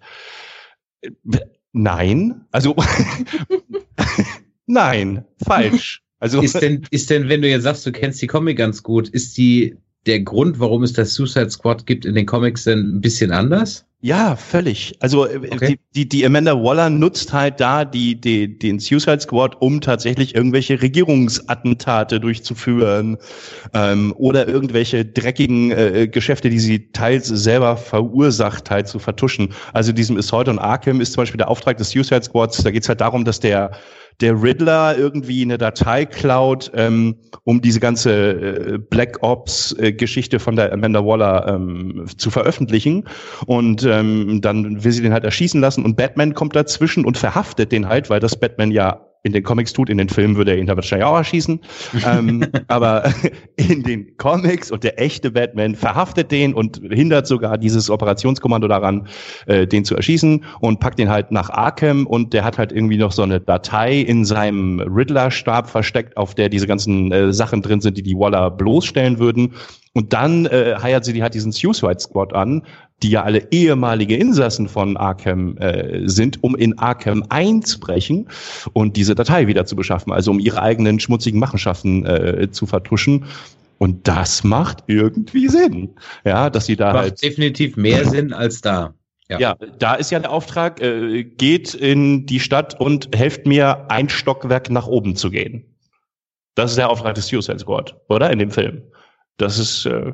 [1.01, 1.11] Äh,
[1.73, 2.75] nein, also
[4.67, 6.03] nein, falsch.
[6.19, 9.09] Also ist denn, ist denn, wenn du jetzt sagst, du kennst die Comic ganz gut,
[9.09, 13.01] ist die der Grund, warum es das Suicide Squad gibt in den Comics denn ein
[13.01, 13.85] bisschen anders?
[14.03, 14.95] Ja, völlig.
[14.99, 15.77] Also äh, okay.
[15.93, 20.33] die, die, die Amanda Waller nutzt halt da die, die, den Suicide Squad, um tatsächlich
[20.33, 23.19] irgendwelche Regierungsattentate durchzuführen
[23.75, 29.49] ähm, oder irgendwelche dreckigen äh, Geschäfte, die sie teils selber verursacht, halt zu vertuschen.
[29.71, 32.63] Also diesem Assault on Arkham ist zum Beispiel der Auftrag des Suicide Squads.
[32.63, 33.69] Da geht's halt darum, dass der
[34.19, 40.55] der Riddler irgendwie eine Datei klaut, ähm, um diese ganze äh, Black Ops-Geschichte äh, von
[40.55, 43.05] der Amanda Waller ähm, zu veröffentlichen.
[43.45, 47.71] Und ähm, dann will sie den halt erschießen lassen und Batman kommt dazwischen und verhaftet
[47.71, 49.89] den halt, weil das Batman ja in den Comics tut.
[49.89, 51.59] In den Filmen würde er ihn da wahrscheinlich auch erschießen.
[52.05, 53.13] ähm, aber
[53.55, 59.07] in den Comics und der echte Batman verhaftet den und hindert sogar dieses Operationskommando daran,
[59.45, 62.97] äh, den zu erschießen und packt den halt nach Arkham und der hat halt irgendwie
[62.97, 67.81] noch so eine Datei in seinem Riddler-Stab versteckt, auf der diese ganzen äh, Sachen drin
[67.81, 69.53] sind, die die Waller bloßstellen würden.
[69.93, 72.63] Und dann äh, heiert sie die halt diesen Suicide Squad an,
[73.03, 78.29] die ja alle ehemalige Insassen von Arkham äh, sind, um in Arkham einzubrechen
[78.73, 83.25] und diese Datei wieder zu beschaffen, also um ihre eigenen schmutzigen Machenschaften äh, zu vertuschen.
[83.77, 85.95] Und das macht irgendwie Sinn.
[86.23, 88.93] Ja, dass sie da macht halt definitiv mehr Sinn als da.
[89.27, 89.39] Ja.
[89.39, 94.09] ja, da ist ja der Auftrag, äh, geht in die Stadt und helft mir, ein
[94.09, 95.63] Stockwerk nach oben zu gehen.
[96.55, 98.29] Das ist der Auftrag des Suicide Squad, oder?
[98.29, 98.83] In dem Film.
[99.37, 100.13] Das ist, äh,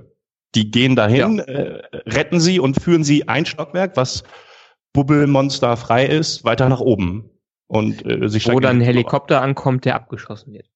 [0.56, 1.44] die gehen dahin, ja.
[1.44, 4.24] äh, retten sie und führen sie ein Stockwerk, was
[4.94, 7.30] Bubbelmonster frei ist, weiter nach oben.
[7.68, 10.70] Und äh, sich Wo dann ein Helikopter ankommt, der abgeschossen wird.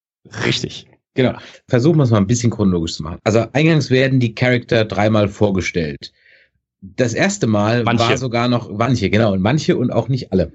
[0.46, 0.88] Richtig.
[1.14, 1.34] Genau.
[1.68, 3.20] Versuchen wir es mal ein bisschen chronologisch zu machen.
[3.24, 6.12] Also eingangs werden die Charakter dreimal vorgestellt.
[6.82, 8.10] Das erste Mal manche.
[8.10, 10.52] war sogar noch manche, genau, und manche und auch nicht alle.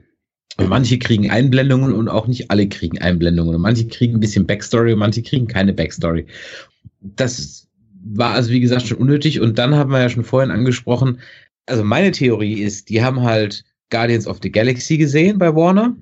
[0.59, 3.55] Und manche kriegen Einblendungen und auch nicht alle kriegen Einblendungen.
[3.55, 6.27] Und manche kriegen ein bisschen Backstory und manche kriegen keine Backstory.
[7.01, 7.66] Das
[8.15, 9.41] war also wie gesagt schon unnötig.
[9.41, 11.21] Und dann haben wir ja schon vorhin angesprochen,
[11.67, 15.97] also meine Theorie ist, die haben halt Guardians of the Galaxy gesehen bei Warner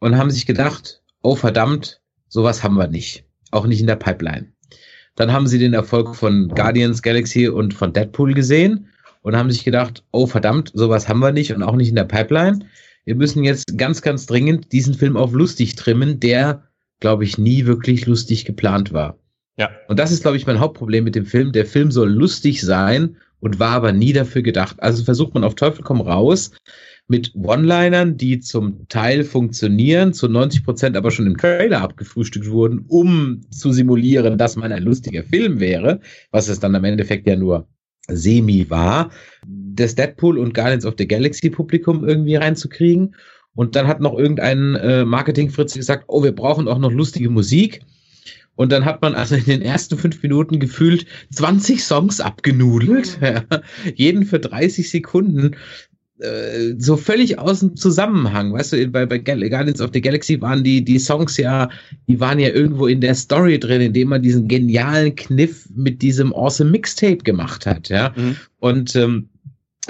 [0.00, 3.24] und haben sich gedacht, oh verdammt, sowas haben wir nicht.
[3.52, 4.52] Auch nicht in der Pipeline.
[5.16, 8.88] Dann haben sie den Erfolg von Guardians Galaxy und von Deadpool gesehen
[9.22, 12.04] und haben sich gedacht, oh verdammt, sowas haben wir nicht und auch nicht in der
[12.04, 12.60] Pipeline.
[13.04, 16.64] Wir müssen jetzt ganz, ganz dringend diesen Film auf lustig trimmen, der,
[17.00, 19.18] glaube ich, nie wirklich lustig geplant war.
[19.60, 19.70] Ja.
[19.88, 21.52] Und das ist, glaube ich, mein Hauptproblem mit dem Film.
[21.52, 24.76] Der Film soll lustig sein und war aber nie dafür gedacht.
[24.78, 26.52] Also versucht man auf Teufel komm raus
[27.08, 32.86] mit One-Linern, die zum Teil funktionieren, zu 90 Prozent aber schon im Trailer abgefrühstückt wurden,
[32.88, 37.36] um zu simulieren, dass man ein lustiger Film wäre, was es dann am Endeffekt ja
[37.36, 37.68] nur
[38.08, 39.10] semi war,
[39.46, 43.14] das Deadpool und Guardians of the Galaxy Publikum irgendwie reinzukriegen.
[43.54, 47.82] Und dann hat noch irgendein äh, Marketing-Fritz gesagt, oh, wir brauchen auch noch lustige Musik.
[48.60, 53.18] Und dann hat man also in den ersten fünf Minuten gefühlt 20 Songs abgenudelt.
[53.22, 53.42] Ja.
[53.94, 55.56] Jeden für 30 Sekunden.
[56.18, 58.52] Äh, so völlig aus dem Zusammenhang.
[58.52, 61.70] Weißt du, bei, bei Guardians of the Galaxy waren die, die Songs ja,
[62.06, 66.34] die waren ja irgendwo in der Story drin, indem man diesen genialen Kniff mit diesem
[66.34, 67.88] Awesome Mixtape gemacht hat.
[67.88, 68.12] Ja.
[68.14, 68.36] Mhm.
[68.58, 69.30] Und ähm,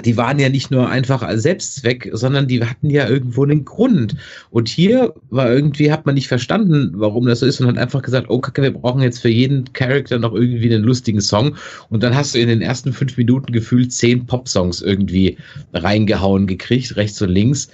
[0.05, 4.15] die waren ja nicht nur einfach als Selbstzweck, sondern die hatten ja irgendwo einen Grund.
[4.49, 8.01] Und hier war irgendwie, hat man nicht verstanden, warum das so ist und hat einfach
[8.01, 11.57] gesagt, oh Kacke, wir brauchen jetzt für jeden Charakter noch irgendwie einen lustigen Song.
[11.89, 15.37] Und dann hast du in den ersten fünf Minuten gefühlt zehn Pop-Songs irgendwie
[15.73, 17.69] reingehauen gekriegt, rechts und links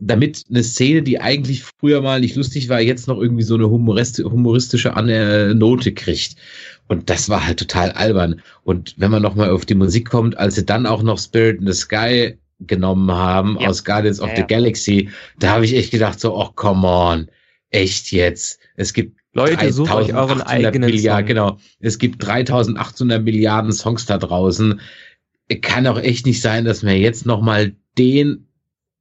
[0.00, 3.70] damit eine Szene, die eigentlich früher mal nicht lustig war, jetzt noch irgendwie so eine
[3.70, 4.88] humoristische
[5.54, 6.36] Note kriegt.
[6.86, 8.42] Und das war halt total albern.
[8.62, 11.66] Und wenn man nochmal auf die Musik kommt, als sie dann auch noch Spirit in
[11.66, 13.68] the Sky genommen haben ja.
[13.68, 17.28] aus Guardians of ja, the Galaxy, da habe ich echt gedacht so, oh come on,
[17.70, 18.60] echt jetzt.
[18.76, 21.26] Es gibt Leute, sucht euch euren eigenen Milliarden.
[21.26, 24.80] Genau, es gibt 3800 Milliarden Songs da draußen.
[25.60, 28.46] Kann auch echt nicht sein, dass wir jetzt nochmal den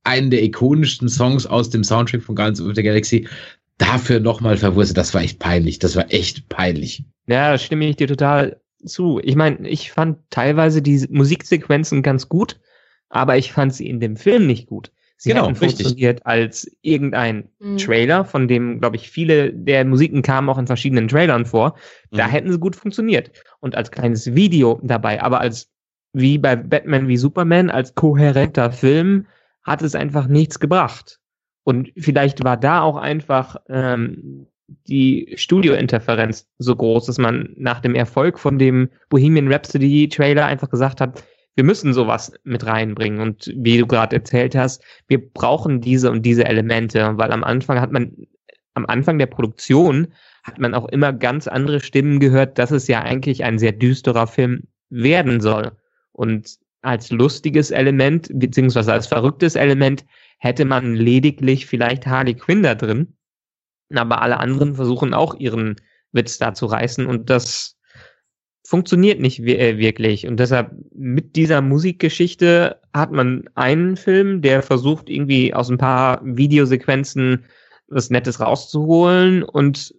[0.03, 3.27] einen der ikonischsten Songs aus dem Soundtrack von Guardians of the Galaxy
[3.77, 4.97] dafür nochmal verwurstet.
[4.97, 5.79] Das war echt peinlich.
[5.79, 7.03] Das war echt peinlich.
[7.27, 9.19] Ja, da stimme ich dir total zu.
[9.23, 12.59] Ich meine, ich fand teilweise die Musiksequenzen ganz gut,
[13.09, 14.91] aber ich fand sie in dem Film nicht gut.
[15.17, 15.85] Sie Genau, hätten richtig.
[15.85, 17.77] funktioniert als irgendein Mhm.
[17.77, 21.77] Trailer, von dem, glaube ich, viele der Musiken kamen auch in verschiedenen Trailern vor.
[22.11, 22.31] Da Mhm.
[22.31, 23.31] hätten sie gut funktioniert.
[23.61, 25.69] Und als kleines Video dabei, aber als
[26.11, 29.27] wie bei Batman wie Superman, als kohärenter Film
[29.63, 31.19] hat es einfach nichts gebracht.
[31.63, 34.47] Und vielleicht war da auch einfach ähm,
[34.87, 40.69] die Studiointerferenz so groß, dass man nach dem Erfolg von dem Bohemian Rhapsody Trailer einfach
[40.69, 41.23] gesagt hat,
[41.55, 43.19] wir müssen sowas mit reinbringen.
[43.19, 47.79] Und wie du gerade erzählt hast, wir brauchen diese und diese Elemente, weil am Anfang
[47.79, 48.11] hat man,
[48.73, 50.07] am Anfang der Produktion
[50.43, 54.27] hat man auch immer ganz andere Stimmen gehört, dass es ja eigentlich ein sehr düsterer
[54.27, 55.71] Film werden soll.
[56.11, 60.05] Und als lustiges Element, beziehungsweise als verrücktes Element,
[60.43, 63.15] hätte man lediglich vielleicht Harley Quinn da drin.
[63.95, 65.77] Aber alle anderen versuchen auch ihren
[66.11, 67.77] Witz da zu reißen und das
[68.65, 70.27] funktioniert nicht äh, wirklich.
[70.27, 76.19] Und deshalb mit dieser Musikgeschichte hat man einen Film, der versucht irgendwie aus ein paar
[76.23, 77.45] Videosequenzen
[77.87, 79.93] was Nettes rauszuholen und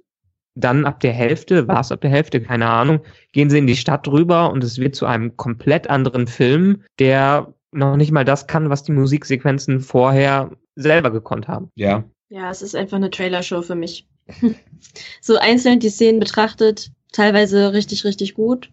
[0.56, 3.00] dann ab der Hälfte, war es ab der Hälfte, keine Ahnung,
[3.32, 7.53] gehen sie in die Stadt rüber und es wird zu einem komplett anderen Film, der
[7.74, 11.70] noch nicht mal das kann, was die Musiksequenzen vorher selber gekonnt haben.
[11.74, 12.04] Ja.
[12.30, 14.06] Ja, es ist einfach eine Trailershow für mich.
[15.20, 18.70] so einzeln die Szenen betrachtet, teilweise richtig, richtig gut.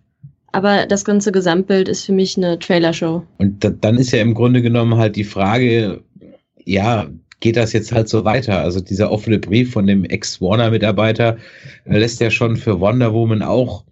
[0.53, 3.23] Aber das ganze Gesamtbild ist für mich eine Trailershow.
[3.37, 6.03] Und da, dann ist ja im Grunde genommen halt die Frage,
[6.65, 7.07] ja,
[7.39, 8.59] geht das jetzt halt so weiter?
[8.59, 11.37] Also dieser offene Brief von dem Ex-Warner-Mitarbeiter
[11.85, 13.85] äh, lässt ja schon für Wonder Woman auch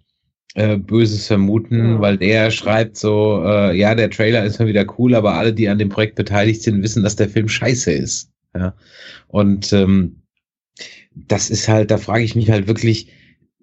[0.54, 2.00] äh, Böses vermuten, Ja.
[2.00, 5.68] weil der schreibt so, äh, ja, der Trailer ist mal wieder cool, aber alle, die
[5.68, 8.30] an dem Projekt beteiligt sind, wissen, dass der Film scheiße ist.
[8.54, 8.74] Ja.
[9.28, 10.22] Und ähm,
[11.14, 13.08] das ist halt, da frage ich mich halt wirklich,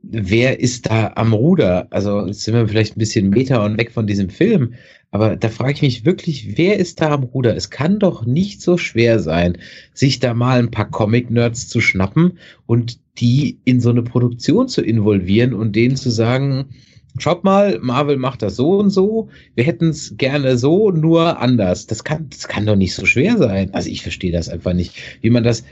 [0.01, 1.87] wer ist da am Ruder?
[1.89, 4.73] Also jetzt sind wir vielleicht ein bisschen Meta und weg von diesem Film,
[5.11, 7.55] aber da frage ich mich wirklich, wer ist da am Ruder?
[7.55, 9.57] Es kann doch nicht so schwer sein,
[9.93, 14.81] sich da mal ein paar Comic-Nerds zu schnappen und die in so eine Produktion zu
[14.81, 16.69] involvieren und denen zu sagen,
[17.17, 21.87] schaut mal, Marvel macht das so und so, wir hätten es gerne so, nur anders.
[21.87, 23.73] Das kann, das kann doch nicht so schwer sein.
[23.73, 25.63] Also ich verstehe das einfach nicht, wie man das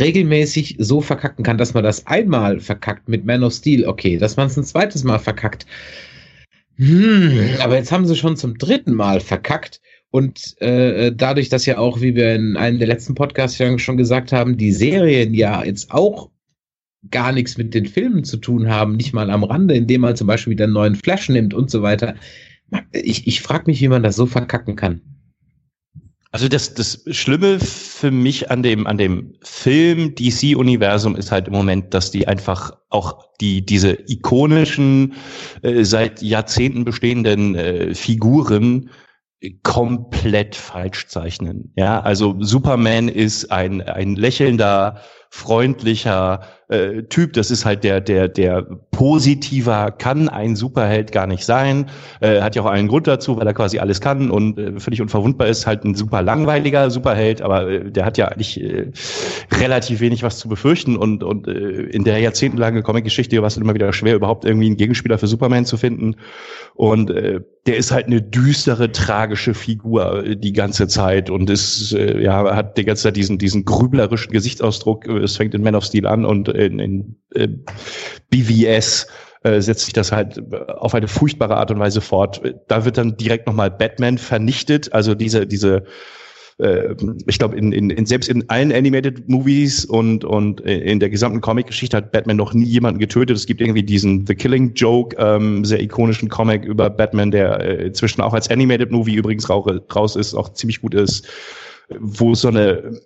[0.00, 4.36] regelmäßig so verkacken kann, dass man das einmal verkackt mit Man of Steel, okay, dass
[4.36, 5.66] man es ein zweites Mal verkackt.
[6.76, 9.80] Hm, aber jetzt haben sie schon zum dritten Mal verkackt.
[10.10, 14.30] Und äh, dadurch, dass ja auch, wie wir in einem der letzten Podcasts schon gesagt
[14.30, 16.30] haben, die Serien ja jetzt auch
[17.10, 20.26] gar nichts mit den Filmen zu tun haben, nicht mal am Rande, indem man zum
[20.26, 22.14] Beispiel wieder einen neuen Flash nimmt und so weiter.
[22.92, 25.00] Ich, ich frage mich, wie man das so verkacken kann.
[26.34, 31.52] Also das, das Schlimme für mich an dem, an dem Film DC-Universum ist halt im
[31.52, 35.14] Moment, dass die einfach auch die, diese ikonischen,
[35.62, 38.90] äh, seit Jahrzehnten bestehenden äh, Figuren
[39.62, 41.72] komplett falsch zeichnen.
[41.76, 47.32] Ja, also Superman ist ein, ein lächelnder, freundlicher äh, Typ.
[47.34, 51.86] Das ist halt der, der, der positiver kann ein Superheld gar nicht sein.
[52.20, 55.00] Äh, hat ja auch einen Grund dazu, weil er quasi alles kann und äh, völlig
[55.00, 55.66] unverwundbar ist.
[55.66, 58.90] Halt ein super langweiliger Superheld, aber äh, der hat ja eigentlich äh,
[59.52, 63.74] relativ wenig was zu befürchten und, und äh, in der jahrzehntelangen Comic-Geschichte war es immer
[63.74, 66.16] wieder schwer, überhaupt irgendwie einen Gegenspieler für Superman zu finden.
[66.74, 71.92] Und äh, der ist halt eine düstere, tragische Figur äh, die ganze Zeit und ist,
[71.92, 75.06] äh, ja, hat die ganze Zeit diesen, diesen grüblerischen Gesichtsausdruck.
[75.06, 77.48] Äh, Es fängt in Man of Steel an und in, in äh,
[78.30, 79.06] BVS
[79.44, 82.42] äh, setzt sich das halt äh, auf eine furchtbare Art und Weise fort.
[82.68, 85.84] Da wird dann direkt nochmal Batman vernichtet, also diese, diese
[86.58, 86.94] äh,
[87.26, 91.40] ich glaube, in, in, in, selbst in allen Animated Movies und, und in der gesamten
[91.40, 93.36] Comic-Geschichte hat Batman noch nie jemanden getötet.
[93.36, 97.86] Es gibt irgendwie diesen The Killing Joke, ähm, sehr ikonischen Comic über Batman, der äh,
[97.86, 99.60] inzwischen auch als Animated Movie übrigens rau
[99.94, 101.26] raus ist, auch ziemlich gut ist,
[101.98, 103.00] wo es so eine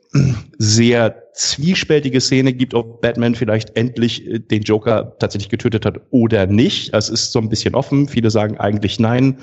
[0.59, 6.47] sehr zwiespältige Szene gibt, ob Batman vielleicht endlich äh, den Joker tatsächlich getötet hat oder
[6.47, 6.95] nicht.
[6.95, 8.09] Es ist so ein bisschen offen.
[8.09, 9.39] Viele sagen eigentlich nein.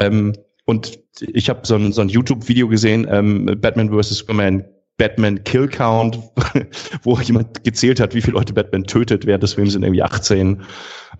[0.00, 0.34] Ähm,
[0.68, 4.18] und ich habe so ein, so ein YouTube-Video gesehen, ähm, Batman vs.
[4.18, 4.62] Superman,
[4.98, 6.18] Batman Kill Count,
[7.04, 9.24] wo jemand gezählt hat, wie viele Leute Batman tötet.
[9.24, 10.60] Während des Films sind irgendwie 18.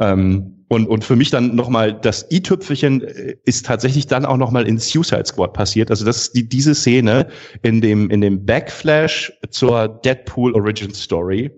[0.00, 4.78] Ähm, und, und für mich dann nochmal das i-Tüpfelchen ist tatsächlich dann auch nochmal in
[4.78, 5.90] Suicide Squad passiert.
[5.90, 7.28] Also das ist die, diese Szene
[7.62, 11.50] in dem, in dem Backflash zur Deadpool Origin Story.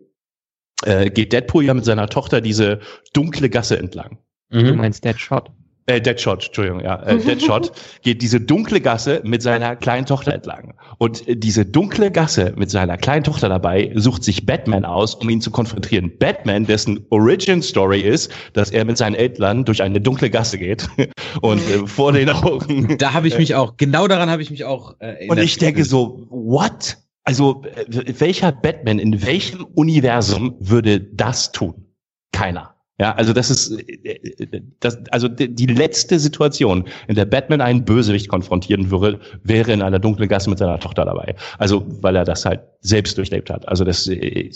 [0.84, 2.78] Äh, geht Deadpool ja mit seiner Tochter diese
[3.14, 4.18] dunkle Gasse entlang.
[4.50, 5.50] Du meinst Deadshot?
[5.90, 7.72] Äh, Deadshot, Entschuldigung, ja, äh, Deadshot,
[8.02, 10.74] geht diese dunkle Gasse mit seiner kleinen Tochter entlang.
[10.98, 15.28] Und äh, diese dunkle Gasse mit seiner kleinen Tochter dabei sucht sich Batman aus, um
[15.28, 16.12] ihn zu konfrontieren.
[16.18, 20.88] Batman, dessen Origin Story ist, dass er mit seinen Eltern durch eine dunkle Gasse geht
[21.42, 22.96] und äh, vor den Augen.
[22.98, 25.38] Da habe ich mich auch, genau daran habe ich mich auch äh, erinnert.
[25.38, 26.98] Und ich denke so, what?
[27.24, 31.86] Also, äh, welcher Batman in welchem Universum würde das tun?
[32.32, 32.74] Keiner.
[33.00, 38.28] Ja, also das ist äh, das, also die letzte Situation, in der Batman einen Bösewicht
[38.28, 41.34] konfrontieren würde, wäre in einer dunklen Gasse mit seiner Tochter dabei.
[41.56, 43.66] Also weil er das halt selbst durchlebt hat.
[43.66, 44.50] Also das äh,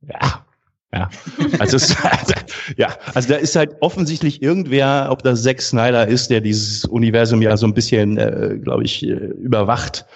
[0.00, 0.46] ja.
[0.94, 1.10] Ja,
[1.58, 1.96] also, es,
[2.76, 7.42] ja, also da ist halt offensichtlich irgendwer, ob das Zack Snyder ist, der dieses Universum
[7.42, 10.06] ja so ein bisschen, äh, glaube ich, überwacht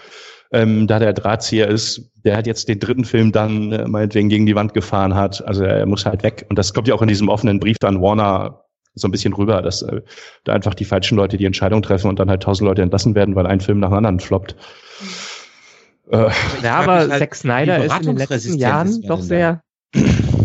[0.53, 4.47] ähm, da der Drahtzieher ist, der hat jetzt den dritten Film dann äh, meinetwegen gegen
[4.47, 5.47] die Wand gefahren hat.
[5.47, 6.47] Also er muss halt weg.
[6.49, 9.63] Und das kommt ja auch in diesem offenen Brief an Warner so ein bisschen rüber,
[9.63, 10.01] dass äh,
[10.45, 13.35] da einfach die falschen Leute die Entscheidung treffen und dann halt tausend Leute entlassen werden,
[13.35, 14.57] weil ein Film nach dem anderen floppt.
[16.11, 16.31] Äh,
[16.63, 19.61] ja, aber halt, Zack Snyder ist in den letzten Jahren doch sehr,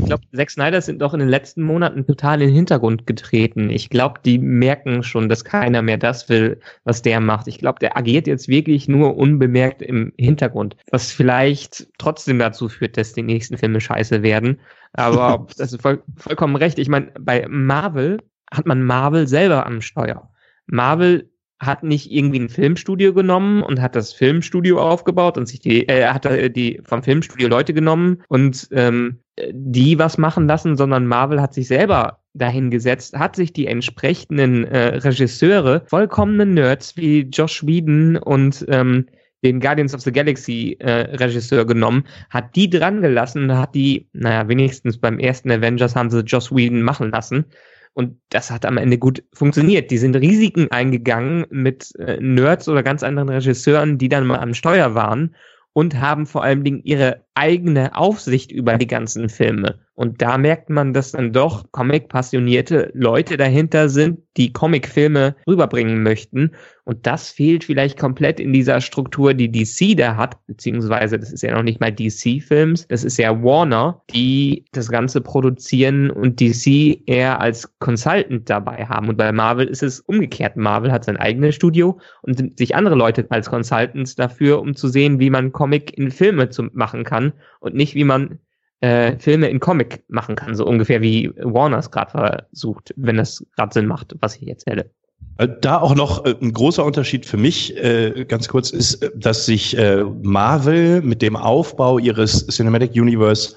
[0.04, 3.70] ich glaube, Zack Snyder sind doch in den letzten Monaten total in den Hintergrund getreten.
[3.70, 7.48] Ich glaube, die merken schon, dass keiner mehr das will, was der macht.
[7.48, 12.98] Ich glaube, der agiert jetzt wirklich nur unbemerkt im Hintergrund, was vielleicht trotzdem dazu führt,
[12.98, 14.60] dass die nächsten Filme scheiße werden.
[14.92, 16.80] Aber das ist voll, vollkommen recht.
[16.80, 18.18] Ich meine, bei Marvel
[18.52, 20.30] hat man Marvel selber am Steuer.
[20.66, 25.88] Marvel hat nicht irgendwie ein Filmstudio genommen und hat das Filmstudio aufgebaut und sich die,
[25.88, 29.20] äh, hat die vom Filmstudio Leute genommen und ähm,
[29.52, 34.98] die was machen lassen, sondern Marvel hat sich selber dahingesetzt, hat sich die entsprechenden äh,
[34.98, 39.08] Regisseure, vollkommene Nerds wie Josh Whedon und ähm,
[39.44, 44.48] den Guardians of the Galaxy äh, Regisseur genommen, hat die dran gelassen, hat die, naja,
[44.48, 47.46] wenigstens beim ersten Avengers haben sie Josh Whedon machen lassen
[47.94, 49.92] und das hat am Ende gut funktioniert.
[49.92, 54.54] Die sind Risiken eingegangen mit äh, Nerds oder ganz anderen Regisseuren, die dann mal am
[54.54, 55.36] Steuer waren
[55.74, 59.83] und haben vor allen Dingen ihre eigene Aufsicht über die ganzen Filme.
[59.96, 66.52] Und da merkt man, dass dann doch Comic-passionierte Leute dahinter sind, die Comic-Filme rüberbringen möchten.
[66.84, 71.44] Und das fehlt vielleicht komplett in dieser Struktur, die DC da hat, beziehungsweise das ist
[71.44, 77.04] ja noch nicht mal DC-Films, das ist ja Warner, die das Ganze produzieren und DC
[77.06, 79.10] eher als Consultant dabei haben.
[79.10, 80.58] Und bei Marvel ist es umgekehrt.
[80.58, 85.20] Marvel hat sein eigenes Studio und sich andere Leute als Consultants dafür, um zu sehen,
[85.20, 88.40] wie man Comic in Filme zu machen kann und nicht wie man
[88.84, 93.46] äh, Filme in Comic machen kann, so ungefähr wie Warner es gerade versucht, wenn das
[93.56, 94.92] gerade Sinn macht, was ich erzähle.
[95.38, 99.46] Äh, da auch noch äh, ein großer Unterschied für mich, äh, ganz kurz, ist, dass
[99.46, 99.78] sich
[100.22, 103.56] Marvel mit dem Aufbau ihres Cinematic Universe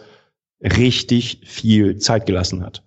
[0.62, 2.84] richtig viel Zeit gelassen hat.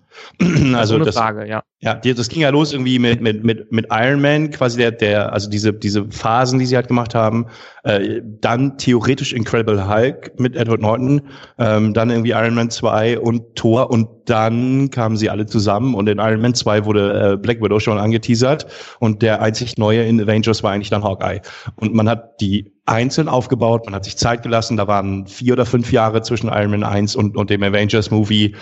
[0.74, 1.64] Also das, Frage, ja.
[1.82, 5.32] Ja, das ging ja los irgendwie mit mit mit mit Iron Man, quasi der der
[5.32, 7.46] also diese diese Phasen, die sie halt gemacht haben,
[7.84, 11.22] äh, dann theoretisch Incredible Hulk mit Edward Norton,
[11.58, 16.10] ähm, dann irgendwie Iron Man 2 und Thor und dann kamen sie alle zusammen und
[16.10, 18.68] in Iron Man 2 wurde äh, Black Widow schon angeteasert
[19.00, 21.40] und der einzig neue in Avengers war eigentlich dann Hawkeye
[21.78, 25.66] und man hat die einzeln aufgebaut, man hat sich Zeit gelassen, da waren vier oder
[25.66, 28.54] fünf Jahre zwischen Iron Man 1 und und dem Avengers Movie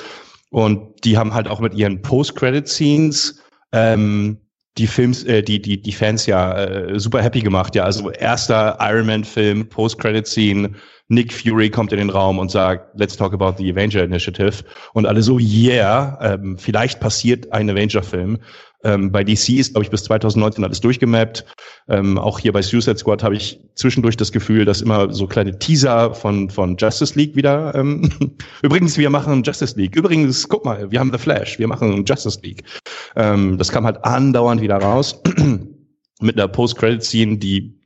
[0.50, 3.42] und die haben halt auch mit ihren Post-Credit-Scenes
[3.74, 4.38] ähm,
[4.78, 7.76] die Films, äh, die, die, die Fans ja äh, super happy gemacht.
[7.76, 10.74] Ja, also erster Iron Man-Film, Post-Credit-Scene,
[11.10, 14.64] Nick Fury kommt in den Raum und sagt, let's talk about the Avenger Initiative.
[14.94, 18.40] Und alle so, yeah, ähm, vielleicht passiert ein Avenger-Film.
[18.84, 21.46] Ähm, bei DC ist, glaube ich, bis 2019 alles durchgemappt.
[21.90, 25.58] Ähm, auch hier bei Suicide Squad habe ich zwischendurch das Gefühl, dass immer so kleine
[25.58, 27.74] Teaser von, von Justice League wieder.
[27.74, 28.10] Ähm,
[28.62, 29.96] Übrigens, wir machen Justice League.
[29.96, 32.64] Übrigens, guck mal, wir haben The Flash, wir machen Justice League.
[33.16, 35.22] Ähm, das kam halt andauernd wieder raus.
[36.20, 37.77] Mit einer Post-Credit-Scene, die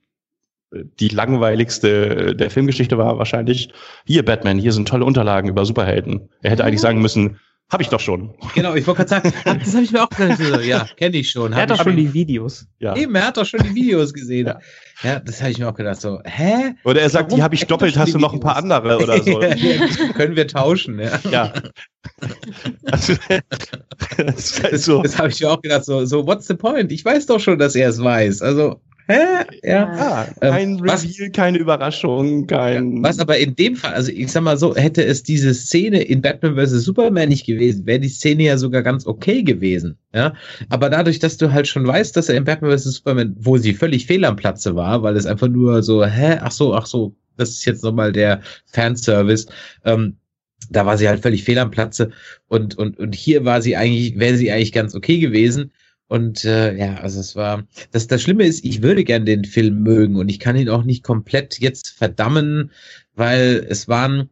[0.72, 3.74] die langweiligste der Filmgeschichte war wahrscheinlich,
[4.06, 6.30] hier Batman, hier sind tolle Unterlagen über Superhelden.
[6.42, 8.34] Er hätte eigentlich sagen müssen, habe ich doch schon.
[8.54, 10.66] Genau, ich wollte gerade sagen, das habe ich mir auch gedacht.
[10.66, 11.54] Ja, kenne ich schon.
[11.54, 12.68] Er hat doch schon die Videos.
[12.80, 12.96] Ja.
[12.96, 14.48] Eben, er hat doch schon die Videos gesehen.
[14.48, 14.60] Ja,
[15.04, 16.02] ja das habe ich mir auch gedacht.
[16.02, 16.76] So, hä?
[16.84, 17.38] Oder er sagt, Warum?
[17.38, 19.40] die habe ich doppelt, hast du noch ein paar andere oder so.
[20.16, 21.20] können wir tauschen, ja.
[21.30, 21.54] Ja.
[22.86, 23.14] Also,
[24.18, 25.02] das, das, so.
[25.02, 25.86] das habe ich mir auch gedacht.
[25.86, 26.92] So, so, what's the point?
[26.92, 28.42] Ich weiß doch schon, dass er es weiß.
[28.42, 29.46] Also, Hä?
[29.64, 29.96] Ja.
[29.96, 33.04] ja ähm, kein ähm, Reveal, was, keine Überraschung, kein.
[33.04, 36.22] Was aber in dem Fall, also ich sag mal so, hätte es diese Szene in
[36.22, 36.84] Batman vs.
[36.84, 39.98] Superman nicht gewesen, wäre die Szene ja sogar ganz okay gewesen.
[40.14, 40.34] Ja.
[40.70, 42.96] Aber dadurch, dass du halt schon weißt, dass er in Batman vs.
[42.96, 46.52] Superman, wo sie völlig fehl am Platze war, weil es einfach nur so, hä, ach
[46.52, 49.48] so, ach so, das ist jetzt nochmal der Fanservice,
[49.86, 50.18] ähm,
[50.70, 52.12] da war sie halt völlig fehl am Platze
[52.48, 55.72] und, und, und hier war sie eigentlich, wäre sie eigentlich ganz okay gewesen.
[56.08, 57.66] Und äh, ja, also es war.
[57.92, 60.84] Das, das Schlimme ist, ich würde gern den Film mögen und ich kann ihn auch
[60.84, 62.72] nicht komplett jetzt verdammen,
[63.16, 64.30] weil es waren,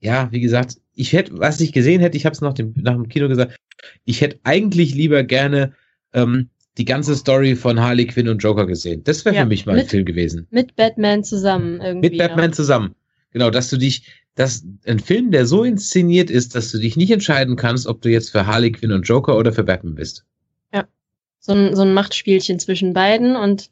[0.00, 2.94] ja, wie gesagt, ich hätte, was ich gesehen hätte, ich habe es nach dem, nach
[2.94, 3.56] dem Kino gesagt,
[4.04, 5.72] ich hätte eigentlich lieber gerne
[6.12, 9.02] ähm, die ganze Story von Harley Quinn und Joker gesehen.
[9.04, 10.46] Das wäre Ja, für mich mal ein mit- Film gewesen.
[10.50, 12.10] Mit Batman zusammen irgendwie.
[12.10, 12.94] Mit Batman zusammen.
[13.32, 17.10] Genau, dass du dich, dass ein Film, der so inszeniert ist, dass du dich nicht
[17.10, 20.24] entscheiden kannst, ob du jetzt für Harley Quinn und Joker oder für Batman bist.
[20.72, 20.86] Ja.
[21.40, 23.70] So ein, so ein Machtspielchen zwischen beiden und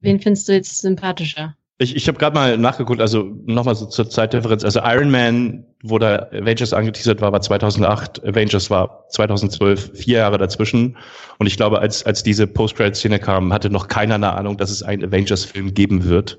[0.00, 1.56] wen findest du jetzt sympathischer?
[1.82, 4.64] Ich, ich habe gerade mal nachgeguckt, also nochmal so zur Zeitdifferenz.
[4.64, 10.36] Also Iron Man, wo da Avengers angeteasert war, war 2008, Avengers war 2012, vier Jahre
[10.36, 10.98] dazwischen.
[11.38, 14.82] Und ich glaube, als, als diese Post-Credit-Szene kam, hatte noch keiner eine Ahnung, dass es
[14.82, 16.38] einen Avengers-Film geben wird.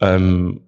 [0.00, 0.60] Ähm,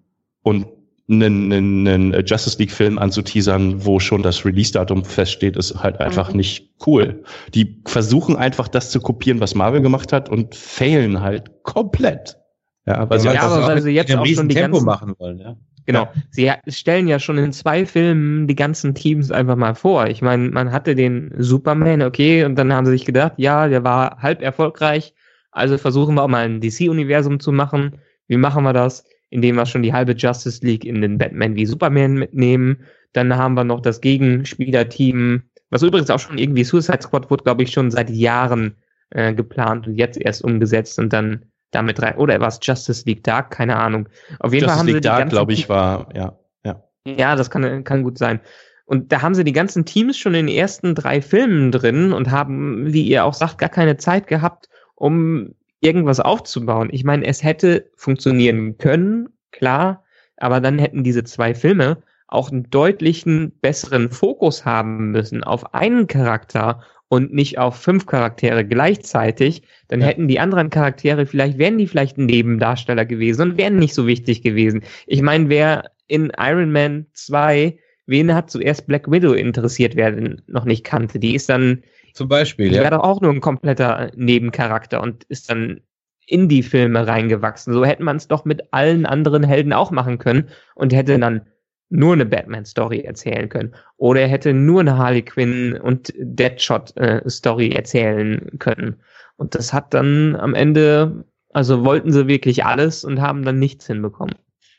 [0.42, 0.66] und
[1.08, 6.38] einen, einen, einen Justice League-Film anzuteasern, wo schon das Release-Datum feststeht, ist halt einfach Mhm.
[6.38, 7.22] nicht cool.
[7.54, 12.38] Die versuchen einfach das zu kopieren, was Marvel gemacht hat und failen halt komplett.
[12.86, 15.38] Ja, weil sie Ja, aber weil sie jetzt auch schon die Tempo ganzen- machen wollen,
[15.38, 15.56] ja.
[15.86, 16.08] Genau.
[16.30, 20.06] Sie stellen ja schon in zwei Filmen die ganzen Teams einfach mal vor.
[20.06, 23.84] Ich meine, man hatte den Superman, okay, und dann haben sie sich gedacht, ja, der
[23.84, 25.12] war halb erfolgreich,
[25.52, 27.98] also versuchen wir auch mal ein DC-Universum zu machen.
[28.28, 29.04] Wie machen wir das?
[29.28, 32.78] Indem wir schon die halbe Justice League in den Batman wie Superman mitnehmen.
[33.12, 37.62] Dann haben wir noch das Gegenspielerteam, was übrigens auch schon irgendwie Suicide Squad wurde, glaube
[37.62, 38.76] ich, schon seit Jahren
[39.10, 41.44] äh, geplant und jetzt erst umgesetzt und dann
[41.74, 42.16] damit rein.
[42.16, 43.50] Oder war es Justice League Dark?
[43.50, 44.08] Keine Ahnung.
[44.38, 46.82] Auf jeden Fall Justice haben sie League die Dark, glaube ich, war, ja, ja.
[47.06, 48.40] ja, das kann, kann gut sein.
[48.86, 52.30] Und da haben sie die ganzen Teams schon in den ersten drei Filmen drin und
[52.30, 56.88] haben, wie ihr auch sagt, gar keine Zeit gehabt, um irgendwas aufzubauen.
[56.92, 60.04] Ich meine, es hätte funktionieren können, klar,
[60.36, 66.06] aber dann hätten diese zwei Filme auch einen deutlichen besseren Fokus haben müssen auf einen
[66.06, 70.06] Charakter und nicht auf fünf Charaktere gleichzeitig, dann Ja.
[70.08, 74.42] hätten die anderen Charaktere vielleicht, wären die vielleicht Nebendarsteller gewesen und wären nicht so wichtig
[74.42, 74.82] gewesen.
[75.06, 80.42] Ich meine, wer in Iron Man 2, wen hat zuerst Black Widow interessiert, wer den
[80.46, 81.18] noch nicht kannte?
[81.18, 81.82] Die ist dann,
[82.14, 82.82] Zum Beispiel, die ja.
[82.82, 85.80] wäre doch auch nur ein kompletter Nebencharakter und ist dann
[86.26, 87.74] in die Filme reingewachsen.
[87.74, 91.42] So hätte man es doch mit allen anderen Helden auch machen können und hätte dann
[91.90, 93.74] nur eine Batman-Story erzählen können.
[93.96, 98.96] Oder er hätte nur eine Harley Quinn und Deadshot-Story erzählen können.
[99.36, 103.86] Und das hat dann am Ende, also wollten sie wirklich alles und haben dann nichts
[103.86, 104.34] hinbekommen.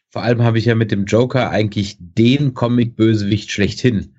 [0.10, 4.16] Vor allem habe ich ja mit dem Joker eigentlich den Comic-Bösewicht schlechthin.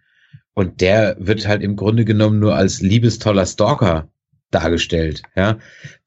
[0.54, 4.08] Und der wird halt im Grunde genommen nur als liebestoller Stalker
[4.50, 5.58] dargestellt, ja.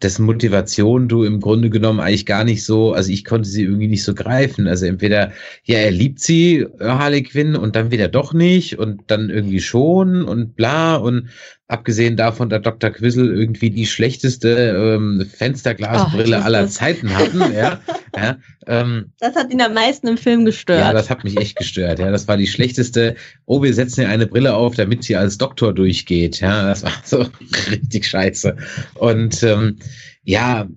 [0.02, 3.88] Dessen Motivation du im Grunde genommen eigentlich gar nicht so, also ich konnte sie irgendwie
[3.88, 4.68] nicht so greifen.
[4.68, 5.34] Also entweder,
[5.64, 9.60] ja, er liebt sie, äh, Harley Quinn, und dann wieder doch nicht und dann irgendwie
[9.60, 11.30] schon und bla und
[11.70, 12.90] abgesehen davon, dass Dr.
[12.90, 17.80] Quizzle irgendwie die schlechteste ähm, Fensterglasbrille das aller Zeiten hatten, ja.
[18.18, 20.80] ja ähm, Das hat ihn am meisten im Film gestört.
[20.80, 22.00] ja, das hat mich echt gestört.
[22.00, 23.16] Ja, das war die schlechteste.
[23.46, 26.40] Oh, wir setzen ihr eine Brille auf, damit sie als Doktor durchgeht.
[26.40, 27.28] Ja, das war so
[27.72, 28.58] richtig scheiße.
[28.96, 29.78] Und ähm,
[30.24, 30.68] ja,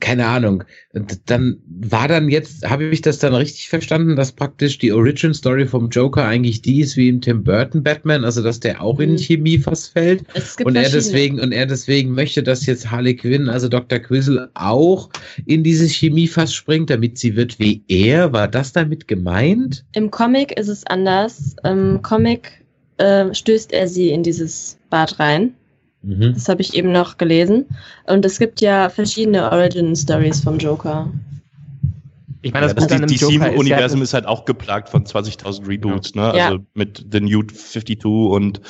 [0.00, 0.64] keine Ahnung.
[0.92, 5.34] Und dann war dann jetzt, habe ich das dann richtig verstanden, dass praktisch die Origin
[5.34, 9.00] Story vom Joker eigentlich die ist wie im Tim Burton Batman, also dass der auch
[9.00, 9.18] in Mhm.
[9.18, 10.24] Chemie fast fällt
[10.64, 13.98] und er deswegen und er deswegen möchte, dass jetzt Harley Quinn, also Dr.
[13.98, 15.08] Quizzle, auch
[15.46, 18.32] in dieses Chemiefass springt, damit sie wird wie er.
[18.32, 19.84] War das damit gemeint?
[19.94, 21.56] Im Comic ist es anders.
[21.64, 22.64] Im Comic
[22.98, 25.54] äh, stößt er sie in dieses Bad rein.
[26.02, 26.34] Mhm.
[26.34, 27.66] Das habe ich eben noch gelesen.
[28.06, 31.12] Und es gibt ja verschiedene Origin-Stories vom Joker.
[32.42, 35.66] Ich meine, das, das einem die Joker DC-Universum ist, ist, halt auch geplagt von 20.000
[35.66, 36.32] Reboots, ne?
[36.36, 36.46] Ja.
[36.46, 38.60] Also mit The New 52 und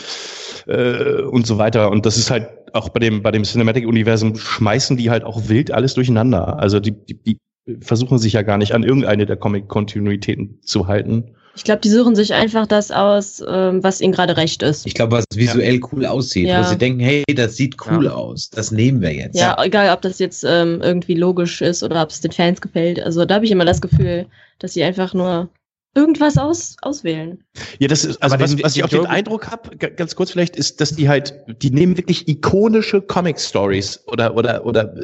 [0.67, 1.91] äh, und so weiter.
[1.91, 5.73] Und das ist halt auch bei dem bei dem Cinematic-Universum schmeißen die halt auch wild
[5.73, 6.59] alles durcheinander.
[6.59, 7.39] Also die, die, die
[7.81, 11.36] versuchen sich ja gar nicht an irgendeine der Comic-Kontinuitäten zu halten.
[11.57, 14.87] Ich glaube, die suchen sich einfach das aus, ähm, was ihnen gerade recht ist.
[14.87, 16.61] Ich glaube, was visuell cool aussieht, Ja.
[16.61, 18.13] wo sie denken, hey, das sieht cool Ja.
[18.13, 19.39] aus, das nehmen wir jetzt.
[19.39, 23.01] Ja, egal, ob das jetzt ähm, irgendwie logisch ist oder ob es den Fans gefällt.
[23.01, 24.27] Also da habe ich immer das Gefühl,
[24.59, 25.49] dass sie einfach nur
[25.95, 27.43] irgendwas aus, auswählen.
[27.79, 30.31] Ja, das ist, also Aber was, den- was ich auch den Eindruck habe, ganz kurz
[30.31, 34.95] vielleicht, ist, dass die halt, die nehmen wirklich ikonische Comic-Stories oder, oder, oder,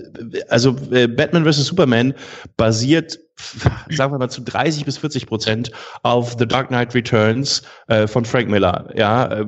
[0.51, 1.65] also äh, Batman vs.
[1.65, 2.13] Superman
[2.59, 3.19] basiert,
[3.91, 5.73] sagen wir mal, zu 30 bis 40 Prozent
[6.03, 8.91] auf The Dark Knight Returns äh, von Frank Miller.
[8.97, 9.47] Ja, äh,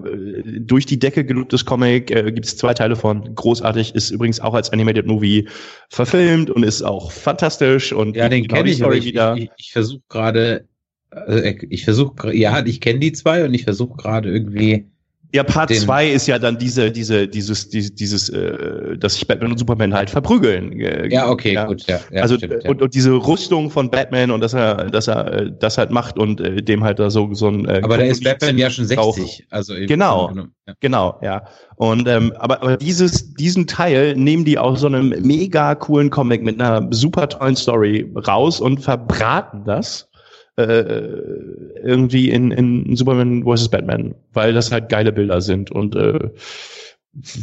[0.60, 4.54] durch die Decke gelobtes Comic, äh, gibt es zwei Teile von, großartig, ist übrigens auch
[4.54, 5.48] als Animated Movie
[5.88, 9.36] verfilmt und ist auch fantastisch und Ja, den kenne ich, Story ich, wieder.
[9.36, 10.68] ich, ich versuche gerade,
[11.10, 14.86] also ich versuche, ja, ich kenne die zwei und ich versuche gerade irgendwie
[15.34, 19.26] Ja, Part Den- 2 ist ja dann diese, diese, dieses, dieses, dieses, äh, dass sich
[19.26, 20.78] Batman und Superman halt verprügeln.
[20.78, 21.98] Äh, Ja, okay, gut, ja.
[22.12, 22.70] ja also stimmt, ja.
[22.70, 26.18] und, und diese Rüstung von Batman und dass er, dass er äh, das halt macht
[26.18, 27.66] und äh, dem halt da so so ein.
[27.66, 29.16] Äh, Aber da ist Batman ja schon drauf.
[29.16, 29.48] 60.
[29.50, 30.30] Also Genau.
[30.66, 30.74] Ja.
[30.78, 31.42] Genau, ja.
[31.76, 36.44] Und ähm, aber, aber dieses, diesen Teil nehmen die aus so einem mega coolen Comic
[36.44, 40.08] mit einer super tollen Story raus und verbraten das
[40.56, 43.68] irgendwie in, in Superman vs.
[43.68, 46.30] Batman, weil das halt geile Bilder sind und äh,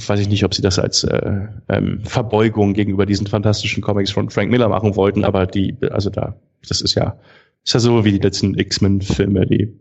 [0.07, 4.29] weiß ich nicht, ob sie das als äh, ähm, Verbeugung gegenüber diesen fantastischen Comics von
[4.29, 6.35] Frank Miller machen wollten, aber die, also da,
[6.67, 7.17] das ist ja,
[7.63, 9.73] ist ja so wie die letzten X-Men-Filme, die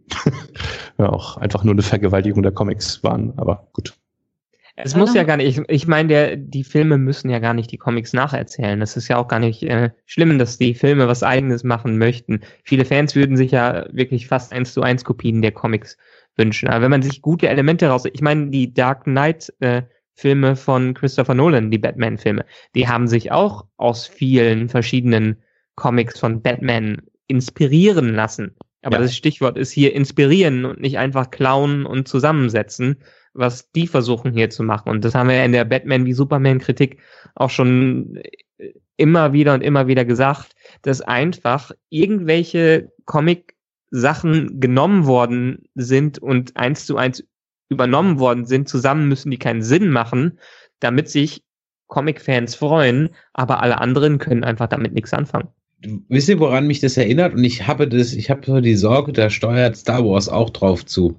[0.98, 3.94] ja auch einfach nur eine Vergewaltigung der Comics waren, aber gut.
[4.84, 7.70] Es muss ja gar nicht, ich, ich meine, der, die Filme müssen ja gar nicht
[7.70, 8.80] die Comics nacherzählen.
[8.80, 12.40] Das ist ja auch gar nicht äh, schlimm, dass die Filme was eigenes machen möchten.
[12.64, 15.96] Viele Fans würden sich ja wirklich fast eins zu eins Kopien der Comics
[16.36, 16.68] wünschen.
[16.68, 19.82] Aber wenn man sich gute Elemente raus, ich meine, die Dark Knight äh,
[20.14, 25.42] Filme von Christopher Nolan, die Batman Filme, die haben sich auch aus vielen verschiedenen
[25.76, 28.54] Comics von Batman inspirieren lassen.
[28.82, 29.02] Aber Ja.
[29.02, 32.96] das Stichwort ist hier inspirieren und nicht einfach klauen und zusammensetzen,
[33.32, 34.88] was die versuchen hier zu machen.
[34.90, 36.98] Und das haben wir in der Batman wie Superman Kritik
[37.34, 38.16] auch schon
[38.58, 46.56] äh, immer wieder und immer wieder gesagt, dass einfach irgendwelche Comic-Sachen genommen worden sind und
[46.56, 47.24] eins zu eins
[47.68, 48.68] übernommen worden sind.
[48.68, 50.38] Zusammen müssen die keinen Sinn machen,
[50.80, 51.42] damit sich
[51.86, 55.48] Comic-Fans freuen, aber alle anderen können einfach damit nichts anfangen.
[56.08, 57.34] Wisst ihr, woran mich das erinnert?
[57.34, 60.84] Und ich habe das, ich habe so die Sorge, da steuert Star Wars auch drauf
[60.84, 61.16] zu.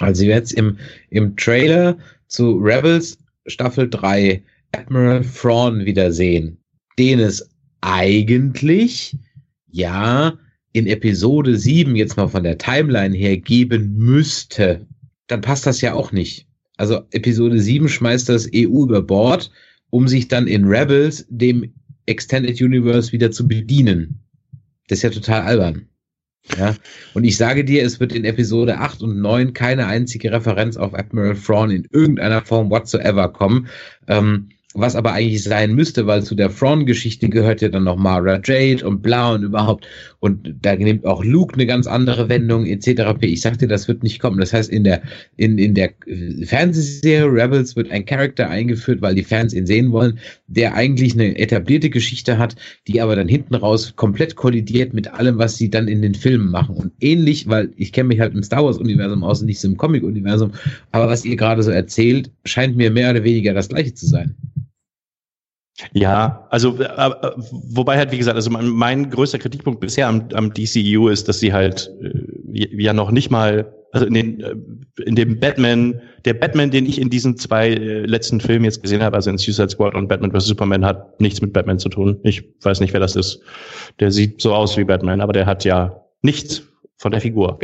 [0.00, 0.78] Also jetzt im,
[1.10, 6.56] im Trailer zu Rebels Staffel 3 Admiral Thrawn wiedersehen,
[6.98, 7.48] den es
[7.80, 9.16] eigentlich,
[9.68, 10.38] ja,
[10.72, 14.86] in Episode 7 jetzt mal von der Timeline her geben müsste,
[15.26, 16.46] dann passt das ja auch nicht.
[16.78, 19.50] Also Episode 7 schmeißt das EU über Bord,
[19.90, 21.74] um sich dann in Rebels dem
[22.06, 24.20] Extended Universe wieder zu bedienen.
[24.88, 25.86] Das ist ja total albern.
[26.58, 26.74] Ja,
[27.14, 30.92] und ich sage dir, es wird in Episode 8 und 9 keine einzige Referenz auf
[30.92, 33.68] Admiral Thrawn in irgendeiner Form whatsoever kommen.
[34.08, 38.40] Ähm, was aber eigentlich sein müsste, weil zu der Thrawn-Geschichte gehört ja dann noch Mara
[38.42, 39.86] Jade und bla und überhaupt.
[40.20, 43.02] Und da nimmt auch Luke eine ganz andere Wendung etc.
[43.20, 44.40] Ich sag dir, das wird nicht kommen.
[44.40, 45.02] Das heißt, in der,
[45.36, 45.90] in, in der
[46.44, 50.18] Fernsehserie Rebels wird ein Charakter eingeführt, weil die Fans ihn sehen wollen,
[50.54, 55.38] der eigentlich eine etablierte Geschichte hat, die aber dann hinten raus komplett kollidiert mit allem,
[55.38, 56.76] was sie dann in den Filmen machen.
[56.76, 59.76] Und ähnlich, weil ich kenne mich halt im Star Wars-Universum aus und nicht so im
[59.76, 60.52] Comic-Universum,
[60.90, 64.36] aber was ihr gerade so erzählt, scheint mir mehr oder weniger das gleiche zu sein.
[65.92, 70.28] Ja, also äh, äh, wobei halt, wie gesagt, also mein, mein größter Kritikpunkt bisher am,
[70.34, 74.54] am DCU ist, dass sie halt äh, ja noch nicht mal, also in, den, äh,
[75.04, 79.02] in dem Batman, der Batman, den ich in diesen zwei äh, letzten Filmen jetzt gesehen
[79.02, 80.46] habe, also in Suicide Squad und Batman vs.
[80.46, 82.18] Superman, hat nichts mit Batman zu tun.
[82.22, 83.40] Ich weiß nicht, wer das ist.
[84.00, 86.62] Der sieht so aus wie Batman, aber der hat ja nichts
[86.96, 87.58] von der Figur.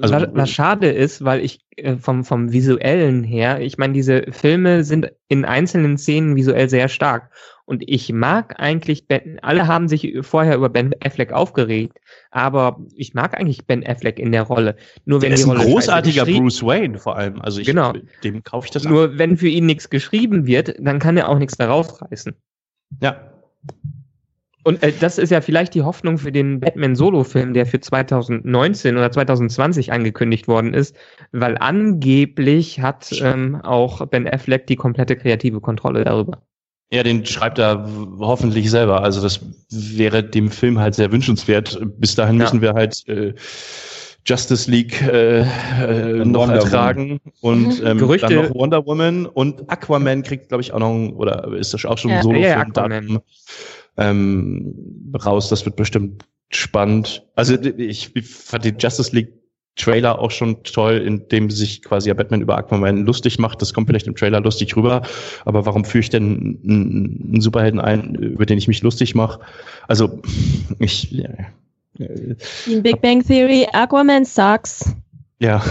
[0.00, 4.24] Also- was, was schade ist, weil ich äh, vom, vom visuellen her, ich meine, diese
[4.30, 7.30] Filme sind in einzelnen Szenen visuell sehr stark.
[7.66, 11.98] Und ich mag eigentlich Ben, alle haben sich vorher über Ben Affleck aufgeregt,
[12.30, 14.76] aber ich mag eigentlich Ben Affleck in der Rolle.
[15.04, 17.40] Nur wenn Der ist die ein Rolle großartiger Bruce Wayne vor allem.
[17.40, 17.92] Also ich, Genau.
[18.22, 18.84] dem kaufe ich das.
[18.84, 22.34] Nur wenn für ihn nichts geschrieben wird, dann kann er auch nichts daraus reißen.
[23.00, 23.32] Ja.
[24.62, 29.10] Und äh, das ist ja vielleicht die Hoffnung für den Batman-Solo-Film, der für 2019 oder
[29.10, 30.96] 2020 angekündigt worden ist,
[31.32, 36.42] weil angeblich hat ähm, auch Ben Affleck die komplette kreative Kontrolle darüber.
[36.92, 37.88] Ja, den schreibt er
[38.20, 39.02] hoffentlich selber.
[39.02, 41.78] Also das wäre dem Film halt sehr wünschenswert.
[41.98, 42.44] Bis dahin Ja.
[42.44, 43.34] müssen wir halt äh,
[44.24, 49.68] Justice League äh, äh, noch Wonder ertragen und ähm, Gerüchte- dann noch Wonder Woman und
[49.70, 52.22] Aquaman kriegt, glaube ich, auch noch ein, oder ist das auch schon ein Ja.
[52.22, 53.18] Solo-Film Ja, Aquaman.
[53.98, 55.48] ähm, raus.
[55.48, 57.24] Das wird bestimmt spannend.
[57.34, 59.32] Also ich fand den Justice League
[59.76, 63.60] Trailer auch schon toll, in dem sich quasi ja Batman über Aquaman lustig macht.
[63.62, 65.02] Das kommt vielleicht im Trailer lustig rüber.
[65.44, 69.40] Aber warum führe ich denn einen, einen Superhelden ein, über den ich mich lustig mache?
[69.86, 70.20] Also
[70.78, 71.28] ich ja,
[71.98, 72.34] äh,
[72.66, 74.94] In Big Bang Theory, Aquaman sucks.
[75.38, 75.62] ja,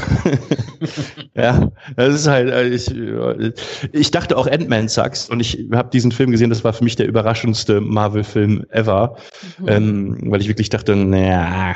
[1.35, 3.51] ja, das ist halt, äh, ich, äh,
[3.91, 6.95] ich dachte auch Ant-Man sucks und ich habe diesen Film gesehen, das war für mich
[6.95, 9.17] der überraschendste Marvel-Film ever,
[9.57, 9.67] Mhm.
[9.67, 11.73] ähm, weil ich wirklich dachte, naja,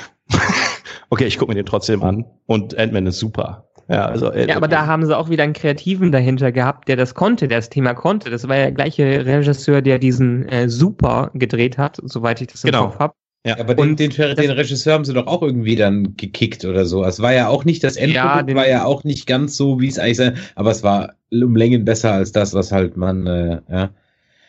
[1.09, 3.69] okay, ich gucke mir den trotzdem an und Ant-Man ist super.
[3.89, 6.95] Ja, also, äh, Ja, aber da haben sie auch wieder einen Kreativen dahinter gehabt, der
[6.95, 8.29] das konnte, der das Thema konnte.
[8.29, 12.63] Das war ja der gleiche Regisseur, der diesen äh, Super gedreht hat, soweit ich das
[12.63, 12.85] im Genau.
[12.87, 13.13] Kopf habe.
[13.45, 17.05] Ja, aber den, den, den, Regisseur haben sie doch auch irgendwie dann gekickt oder so.
[17.05, 19.87] Es war ja auch nicht, das Endprodukt ja, war ja auch nicht ganz so, wie
[19.87, 23.61] es eigentlich sein, aber es war um Längen besser als das, was halt man, äh,
[23.69, 23.89] ja.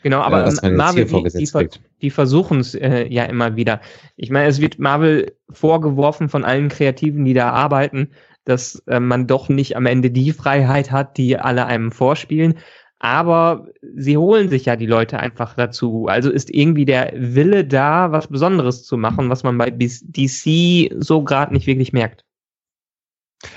[0.03, 1.69] Genau, aber äh, Marvel, die, die,
[2.01, 3.81] die versuchen es äh, ja immer wieder.
[4.17, 8.11] Ich meine, es wird Marvel vorgeworfen von allen Kreativen, die da arbeiten,
[8.45, 12.59] dass äh, man doch nicht am Ende die Freiheit hat, die alle einem vorspielen.
[12.99, 16.07] Aber sie holen sich ja die Leute einfach dazu.
[16.07, 21.25] Also ist irgendwie der Wille da, was Besonderes zu machen, was man bei DC so
[21.25, 22.25] gerade nicht wirklich merkt.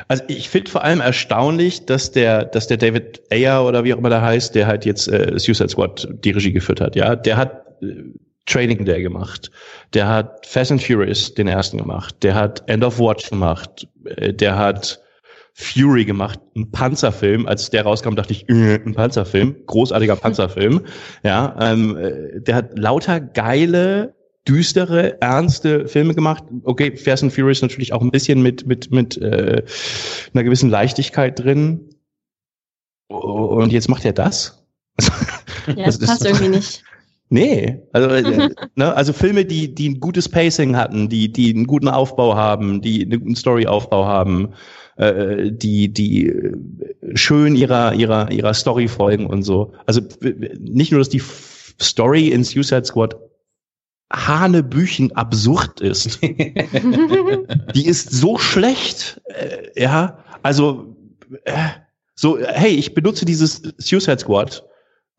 [0.08, 3.98] Also ich finde vor allem erstaunlich, dass der, dass der David Ayer oder wie auch
[3.98, 7.38] immer der heißt, der halt jetzt äh, Suicide Squad die Regie geführt hat, ja, der
[7.38, 7.96] hat äh,
[8.46, 9.52] Training Day gemacht,
[9.94, 14.34] der hat Fast and Furious den ersten gemacht, der hat End of Watch gemacht, äh,
[14.34, 15.04] der hat
[15.54, 17.46] Fury gemacht, ein Panzerfilm.
[17.46, 20.82] Als der rauskam, dachte ich, äh, ein Panzerfilm, großartiger Panzerfilm.
[21.24, 24.16] Ja, ähm, äh, der hat lauter geile
[24.48, 26.44] düstere, ernste Filme gemacht.
[26.64, 29.64] Okay, Fast and Furious natürlich auch ein bisschen mit mit mit äh,
[30.34, 31.90] einer gewissen Leichtigkeit drin.
[33.08, 34.66] Und jetzt macht er das?
[35.68, 36.84] Ja, das, das passt irgendwie nicht.
[37.30, 41.66] Nee, also, äh, ne, also Filme, die, die ein gutes Pacing hatten, die, die einen
[41.66, 44.54] guten Aufbau haben, die einen guten Storyaufbau haben,
[44.98, 46.32] äh, die, die
[47.16, 49.74] schön ihrer, ihrer, ihrer Story folgen und so.
[49.86, 50.02] Also
[50.60, 51.24] nicht nur, dass die
[51.82, 53.16] Story in Suicide Squad
[54.14, 56.22] Hanebüchen absurd ist.
[56.22, 60.96] die ist so schlecht, äh, ja, also
[61.46, 61.70] äh,
[62.16, 64.64] so, hey, ich benutze dieses Suicide Squad,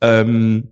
[0.00, 0.68] ähm,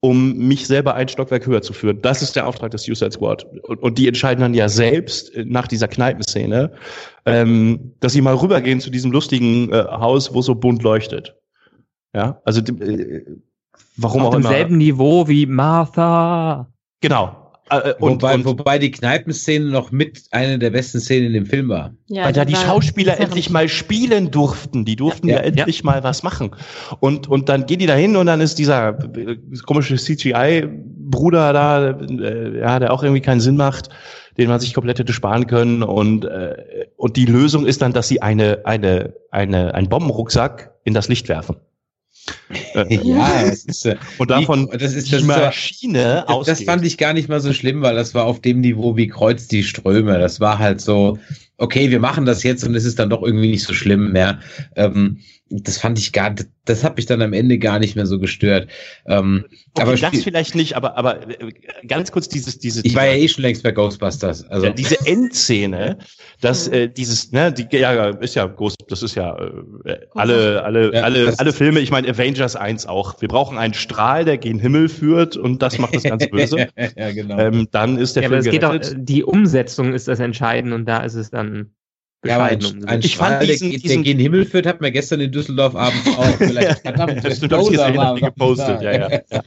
[0.00, 2.02] um mich selber ein Stockwerk höher zu führen.
[2.02, 3.44] Das ist der Auftrag des Suicide Squad.
[3.62, 6.72] Und, und die entscheiden dann ja selbst äh, nach dieser Kneipenszene,
[7.24, 11.36] ähm, dass sie mal rübergehen zu diesem lustigen äh, Haus, wo so bunt leuchtet.
[12.14, 13.24] Ja, also äh,
[13.96, 14.48] warum Auf auch immer.
[14.48, 16.68] Auf demselben Niveau wie Martha.
[17.00, 21.28] Genau, äh, äh, und, wobei, und, wobei die Kneipenszene noch mit einer der besten Szenen
[21.28, 21.94] in dem Film war.
[22.08, 24.84] Ja, weil da die Schauspieler endlich mal spielen durften.
[24.84, 25.86] Die durften ja, ja, ja endlich ja.
[25.86, 26.50] mal was machen.
[27.00, 31.90] Und, und dann gehen die da hin und dann ist dieser äh, komische CGI-Bruder da,
[31.90, 33.88] äh, ja, der auch irgendwie keinen Sinn macht,
[34.36, 35.82] den man sich komplett hätte sparen können.
[35.82, 40.92] Und, äh, und die Lösung ist dann, dass sie eine, eine, eine, einen Bombenrucksack in
[40.92, 41.56] das Licht werfen.
[42.88, 46.84] Ja, es ist, äh, und davon wie, das ist das die Maschine das, das fand
[46.84, 49.62] ich gar nicht mal so schlimm, weil das war auf dem Niveau wie Kreuz die
[49.62, 50.18] Ströme.
[50.18, 51.18] Das war halt so,
[51.58, 54.40] okay, wir machen das jetzt und es ist dann doch irgendwie nicht so schlimm mehr.
[54.76, 55.18] Ähm,
[55.50, 56.34] das fand ich gar,
[56.64, 58.68] das hat mich dann am Ende gar nicht mehr so gestört.
[59.06, 59.44] Ähm,
[59.74, 61.52] okay, aber das vielleicht nicht, aber aber äh,
[61.86, 62.84] ganz kurz dieses dieses.
[62.84, 64.48] Ich war ja eh schon längst bei Ghostbusters.
[64.48, 65.98] Also ja, diese Endszene,
[66.40, 69.36] dass äh, dieses ne, die ja ist ja Ghost, das ist ja
[69.84, 71.80] äh, alle alle ja, alle alle Filme.
[71.80, 73.20] Ich meine Avengers 1 auch.
[73.20, 76.68] Wir brauchen einen Strahl, der gen Himmel führt und das macht das ganz böse.
[76.96, 77.38] ja, genau.
[77.38, 78.82] Ähm, dann ist der ja, Film aber es gerettet.
[78.82, 81.43] geht auch, die Umsetzung ist das Entscheidende und da ist es dann
[82.24, 84.90] ja, aber ein, ein ich fand diesen, der, diesen, der gen Himmel führt, hat mir
[84.90, 87.24] gestern in Düsseldorf abends auch vielleicht verdammt.
[87.24, 89.20] Das stimmt, ich gesehen, gepostet, ja, ja, ja.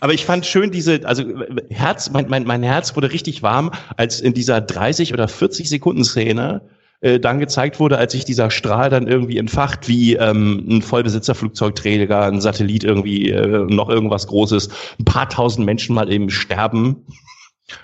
[0.00, 1.24] Aber ich fand schön diese, also
[1.68, 6.04] Herz, mein, mein, mein Herz wurde richtig warm, als in dieser 30 oder 40 Sekunden
[6.04, 6.62] Szene
[7.02, 12.22] äh, dann gezeigt wurde, als sich dieser Strahl dann irgendwie entfacht, wie ähm, ein Vollbesitzerflugzeugträger,
[12.22, 17.04] ein Satellit irgendwie, äh, noch irgendwas Großes, ein paar tausend Menschen mal eben sterben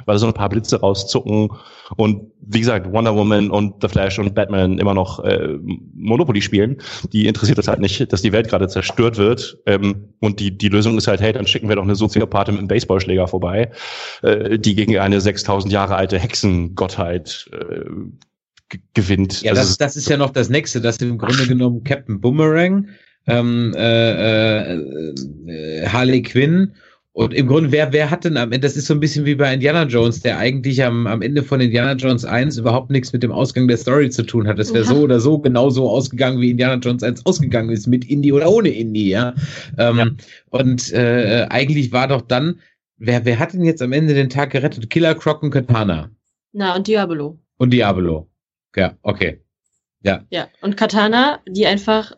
[0.06, 1.50] weil so ein paar Blitze rauszucken
[1.96, 5.56] und wie gesagt Wonder Woman und The Flash und Batman immer noch äh,
[5.94, 6.78] Monopoly spielen.
[7.12, 10.68] Die interessiert es halt nicht, dass die Welt gerade zerstört wird ähm, und die die
[10.68, 13.70] Lösung ist halt, hey, dann schicken wir doch eine Soziopathin mit einem Baseballschläger vorbei,
[14.22, 17.84] äh, die gegen eine 6000 Jahre alte Hexengottheit äh,
[18.94, 19.42] gewinnt.
[19.42, 22.88] Ja, das, das, das ist ja noch das nächste, dass im Grunde genommen Captain Boomerang,
[23.26, 25.14] ähm, äh, äh,
[25.46, 26.74] äh Harley Quinn
[27.18, 29.34] und im Grunde, wer, wer hat denn am Ende, das ist so ein bisschen wie
[29.34, 33.24] bei Indiana Jones, der eigentlich am, am Ende von Indiana Jones 1 überhaupt nichts mit
[33.24, 34.60] dem Ausgang der Story zu tun hat.
[34.60, 34.90] Es wäre ja.
[34.94, 38.68] so oder so genauso ausgegangen, wie Indiana Jones 1 ausgegangen ist, mit Indie oder ohne
[38.68, 39.34] Indie, ja.
[39.76, 40.06] Ähm, ja.
[40.50, 42.60] Und äh, eigentlich war doch dann,
[42.98, 44.88] wer, wer hat denn jetzt am Ende den Tag gerettet?
[44.88, 46.12] Killer Croc und Katana.
[46.52, 47.36] Na, und Diablo.
[47.56, 48.28] Und Diablo.
[48.76, 49.42] Ja, okay.
[50.04, 50.24] Ja.
[50.30, 52.12] Ja, und Katana, die einfach,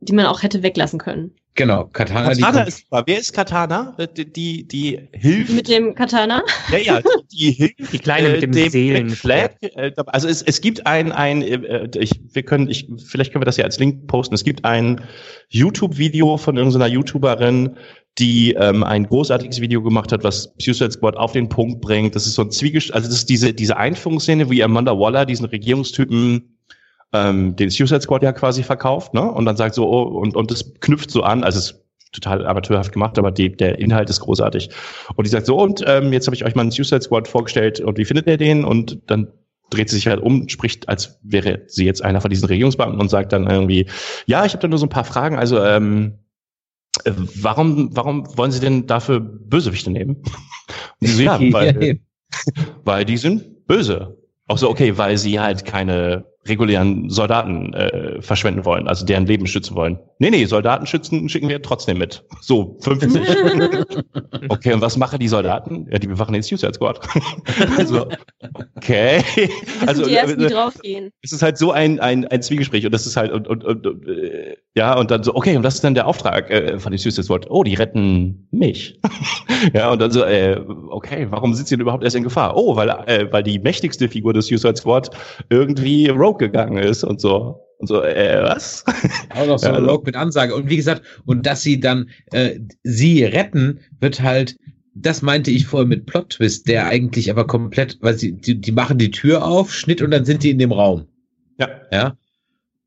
[0.00, 1.34] die man auch hätte weglassen können.
[1.56, 2.30] Genau, Katana.
[2.30, 3.04] Katana ist super.
[3.06, 3.96] Wer ist Katana?
[4.16, 5.52] Die, die, die hilft.
[5.52, 6.42] Mit dem Katana?
[6.72, 7.00] Ja, ja,
[7.32, 7.92] die hilft.
[7.92, 9.56] Die kleine mit dem, dem Seelenschlag.
[9.60, 13.46] Äh, also es, es gibt ein, ein, äh, ich, wir können, ich, vielleicht können wir
[13.46, 14.34] das ja als Link posten.
[14.34, 15.00] Es gibt ein
[15.48, 17.76] YouTube-Video von irgendeiner YouTuberin,
[18.18, 22.16] die ähm, ein großartiges Video gemacht hat, was Suicide Squad auf den Punkt bringt.
[22.16, 25.46] Das ist so ein Zwiegest, also das ist diese, diese Einführungsszene, wie Amanda Waller diesen
[25.46, 26.53] Regierungstypen
[27.14, 29.22] ähm, den Suicide Squad ja quasi verkauft, ne?
[29.22, 31.80] Und dann sagt so, oh, und, und das knüpft so an, also es
[32.12, 34.70] total amateurhaft gemacht, aber die, der Inhalt ist großartig.
[35.16, 37.80] Und die sagt so, und ähm, jetzt habe ich euch mal einen Suicide Squad vorgestellt
[37.80, 38.64] und wie findet ihr den?
[38.64, 39.28] Und dann
[39.70, 43.08] dreht sie sich halt um, spricht, als wäre sie jetzt einer von diesen Regierungsbeamten und
[43.08, 43.86] sagt dann irgendwie,
[44.26, 45.38] ja, ich habe da nur so ein paar Fragen.
[45.38, 46.18] Also ähm,
[47.04, 50.22] äh, warum, warum wollen Sie denn dafür Bösewichte nehmen?
[51.00, 52.00] Und sie so, ja, weil,
[52.84, 54.16] weil die sind böse.
[54.46, 59.46] Auch so, okay, weil sie halt keine regulären Soldaten äh, verschwenden wollen, also deren Leben
[59.46, 59.98] schützen wollen.
[60.18, 62.24] Nee, nee, Soldaten schützen schicken wir trotzdem mit.
[62.40, 63.22] So, 50.
[64.48, 65.86] okay, und was machen die Soldaten?
[65.90, 67.00] Ja, die bewachen den Suicide Squad.
[67.78, 68.08] also,
[68.76, 69.22] okay.
[69.86, 71.10] Also, sind die ersten, die äh, draufgehen.
[71.22, 73.86] es ist halt so ein, ein, ein Zwiegespräch und das ist halt und, und, und
[73.86, 76.92] und, äh, ja und dann so okay und was ist dann der Auftrag äh, von
[76.92, 77.46] den Suicide Squad?
[77.50, 79.00] Oh, die retten mich.
[79.72, 80.60] ja und dann so äh,
[80.90, 82.56] okay, warum sind sie denn überhaupt erst in Gefahr?
[82.56, 85.10] Oh, weil äh, weil die mächtigste Figur des Suicide Squad
[85.50, 88.84] irgendwie rogue gegangen ist und so und so äh, was?
[89.34, 90.54] Auch noch so Ja, ein also- Rogue mit Ansage.
[90.54, 94.56] Und wie gesagt, und dass sie dann äh, sie retten, wird halt,
[94.94, 98.72] das meinte ich vorher mit Plot Twist, der eigentlich aber komplett, weil sie, die, die
[98.72, 101.06] machen die Tür auf, Schnitt und dann sind die in dem Raum.
[101.58, 101.68] Ja.
[101.92, 102.16] Ja.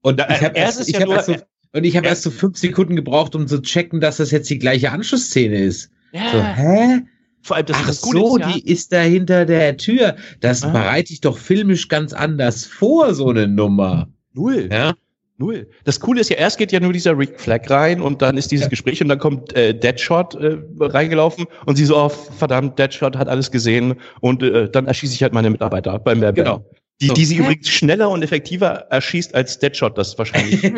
[0.02, 1.36] Und Da- ich habe erst erst, ist ich ja hab nur- erst so,
[1.74, 4.50] und ich habe er- erst so fünf Sekunden gebraucht, um zu checken, dass das jetzt
[4.50, 5.92] die gleiche Anschlussszene ist.
[6.14, 7.00] So, Ja, hä?
[7.42, 10.16] vor allem das, Ach das Coole so, ist ja, die ist da hinter der Tür.
[10.40, 10.70] Das Ah.
[10.70, 14.08] bereite ich doch filmisch ganz anders vor, so eine Nummer.
[14.34, 14.70] null.
[14.72, 14.94] Ja.
[15.40, 15.68] Null.
[15.84, 18.52] Das Coole ist ja, erst geht ja nur dieser Rick Flag rein und dann ist
[18.52, 23.16] dieses Gespräch und dann kommt äh, Deadshot äh, reingelaufen und sie so, oh, verdammt, Deadshot
[23.16, 26.34] hat alles gesehen und äh, dann erschieße ich halt meine Mitarbeiter beim Bam.
[26.34, 26.66] Genau.
[27.00, 27.14] Die, So.
[27.14, 30.62] die sie übrigens schneller und effektiver erschießt als Deadshot das wahrscheinlich.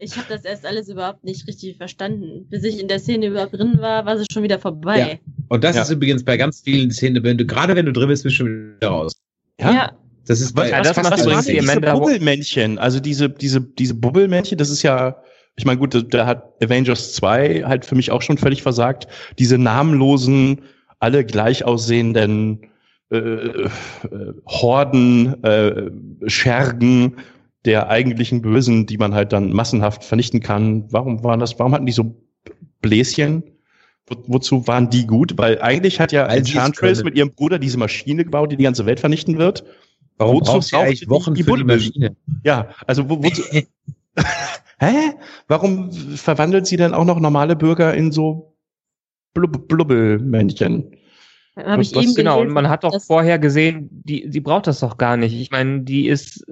[0.00, 2.46] Ich habe das erst alles überhaupt nicht richtig verstanden.
[2.48, 5.18] Bis ich in der Szene überhaupt drin war, war es schon wieder vorbei.
[5.48, 5.82] Und das Ja.
[5.82, 8.44] ist übrigens bei ganz vielen Szenen, wenn du, gerade wenn du drin bist, bist du
[8.44, 9.12] schon wieder raus.
[9.60, 9.90] Ja.
[10.26, 12.78] Das ist bei Ja, das was, macht übrigens die diese Bubbelmännchen?
[12.78, 15.16] Also diese, diese, diese Bubbelmännchen, das ist ja,
[15.56, 19.08] ich meine, gut, da- da hat Avengers 2 halt für mich auch schon völlig versagt.
[19.40, 20.60] Diese namenlosen,
[21.00, 22.60] alle gleich aussehenden
[23.10, 23.68] äh, äh,
[24.46, 25.90] Horden, äh,
[26.28, 27.16] Schergen
[27.64, 30.84] der eigentlichen Bösen, die man halt dann massenhaft vernichten kann.
[30.92, 32.16] Warum waren das, warum hatten die so
[32.80, 33.42] Bläschen?
[34.06, 35.36] Wo, wozu waren die gut?
[35.36, 38.86] Weil eigentlich hat ja sie Enchantress mit ihrem Bruder diese Maschine gebaut, die die ganze
[38.86, 39.64] Welt vernichten wird.
[40.16, 41.64] Warum Wozu braucht eigentlich die- Wochen die für die?
[41.64, 42.16] Maschine?
[42.42, 43.42] Ja, also wo, wozu,
[44.80, 45.12] Hä?
[45.48, 48.56] Warum verwandelt sie denn auch noch normale Bürger in so
[49.34, 50.92] Blub Blubbelmännchen?
[51.64, 54.80] Habe ich Was- eben Genau, und man hat doch vorher gesehen, die, die braucht das
[54.80, 55.34] doch gar nicht.
[55.34, 56.44] Ich meine, die ist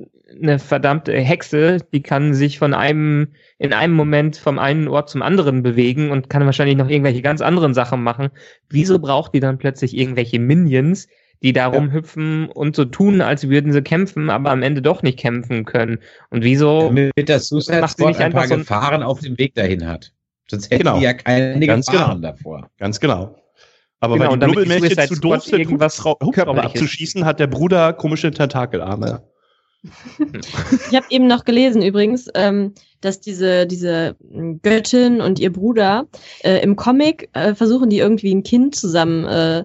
[0.42, 3.28] eine verdammte Hexe, die kann sich von einem,
[3.58, 7.40] in einem Moment vom einen Ort zum anderen bewegen und kann wahrscheinlich noch irgendwelche ganz
[7.40, 8.28] anderen Sachen machen.
[8.68, 11.06] Wieso braucht die dann plötzlich irgendwelche Minions,
[11.42, 11.78] die da Ja.
[11.78, 15.98] rumhüpfen und so tun, als würden sie kämpfen, aber am Ende doch nicht kämpfen können?
[16.30, 16.88] Und wieso?
[16.88, 19.86] Damit das Macht sie nicht ein paar einfach so ein- Gefahren auf dem Weg dahin
[19.86, 20.12] hat.
[20.50, 20.98] Sonst hätten Genau.
[20.98, 22.32] die ja keine Ganz Gefahren genau.
[22.32, 22.70] davor.
[22.78, 23.36] Ganz genau.
[24.06, 28.30] Aber Genau, weil die Suicide zu doof sind, irgendwas Hubschrauber abzuschießen, hat der Bruder komische
[28.30, 29.22] Tentakelarme.
[30.90, 34.16] Ich habe eben noch gelesen übrigens, ähm, dass diese, diese
[34.62, 36.06] Göttin und ihr Bruder
[36.42, 39.64] äh, im Comic äh, versuchen, die irgendwie ein Kind zusammen äh,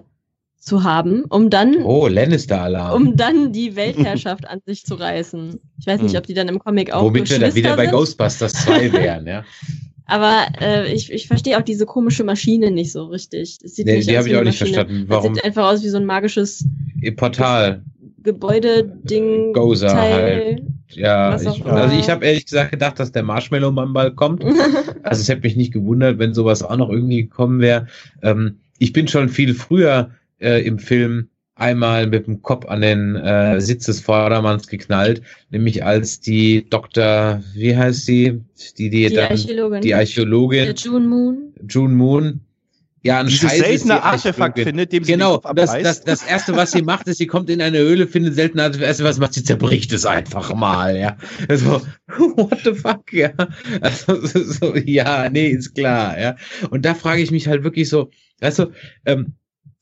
[0.60, 2.94] zu haben, um dann, Oh, Lannister-Alarm.
[2.94, 5.58] um dann die Weltherrschaft an sich zu reißen.
[5.80, 6.18] Ich weiß nicht, Hm.
[6.18, 8.92] ob die dann im Comic auch Womit wir dann wieder Geschwister bei sind, Ghostbusters 2
[8.92, 9.44] wären, ja.
[10.06, 13.58] aber äh, ich, ich verstehe auch diese komische Maschine nicht so richtig.
[13.62, 14.74] Es sieht Nee, nicht die habe ich auch nicht Maschine.
[14.78, 15.06] verstanden.
[15.08, 15.34] Das Warum?
[15.34, 16.64] sieht einfach aus wie so ein magisches
[17.16, 17.82] Portal.
[18.22, 19.52] Gebäudeding.
[19.52, 20.12] Gozer Teil.
[20.22, 20.62] halt.
[20.90, 24.44] Ja, ich, also ich habe ehrlich gesagt gedacht, dass der Marshmallow-Mann bald kommt.
[25.04, 27.86] Also es hätte mich nicht gewundert, wenn sowas auch noch irgendwie gekommen wäre.
[28.22, 33.16] Ähm, ich bin schon viel früher äh, im Film einmal mit dem Kopf an den
[33.16, 37.42] äh, Sitz des Vordermanns geknallt, nämlich als die Dr.
[37.54, 38.40] wie heißt sie?
[38.78, 39.80] Die, die, die dann, Archäologin.
[39.82, 41.52] die Archäologin, Der June Moon.
[41.68, 42.40] June Moon.
[43.04, 44.64] Ja, ein Dieses Scheiß ist die seltene Artefakt Archäologin.
[44.64, 47.26] findet, dem sie Genau, den Kopf das, das, das erste, was sie macht, ist, sie
[47.26, 50.54] kommt in eine Höhle, findet seltene Artefakt, das erste, was macht, sie zerbricht es einfach
[50.54, 51.16] mal, ja.
[51.48, 51.82] Also,
[52.16, 53.32] what the fuck, ja.
[53.80, 56.36] Also, so, so, ja, nee, ist klar, ja.
[56.70, 58.66] Und da frage ich mich halt wirklich so, weißt du,
[59.04, 59.34] ähm,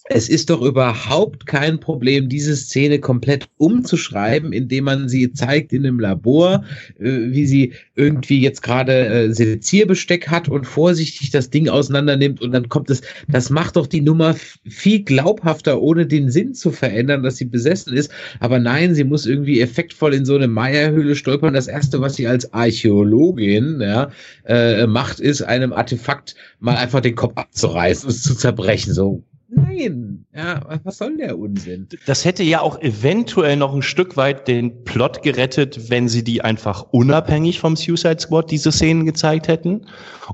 [0.09, 5.87] es ist doch überhaupt kein Problem, diese Szene komplett umzuschreiben, indem man sie zeigt in
[5.87, 6.65] einem Labor,
[6.99, 12.41] äh, wie sie irgendwie jetzt gerade äh, Sezierbesteck hat und vorsichtig das Ding auseinander nimmt
[12.41, 14.35] und dann kommt es, das macht doch die Nummer
[14.67, 18.11] viel glaubhafter, ohne den Sinn zu verändern, dass sie besessen ist.
[18.41, 21.55] Aber nein, sie muss irgendwie effektvoll in so eine Meierhöhle stolpern.
[21.55, 24.11] Das erste, was sie als Archäologin ja,
[24.45, 28.93] äh, macht, ist einem Artefakt mal einfach den Kopf abzureißen, es zu zerbrechen.
[28.93, 29.23] So,
[29.53, 31.89] Nein, ja, was soll der Unsinn?
[32.07, 36.43] Das hätte ja auch eventuell noch ein Stück weit den Plot gerettet, wenn sie die
[36.43, 39.87] einfach unabhängig vom Suicide Squad diese Szenen gezeigt hätten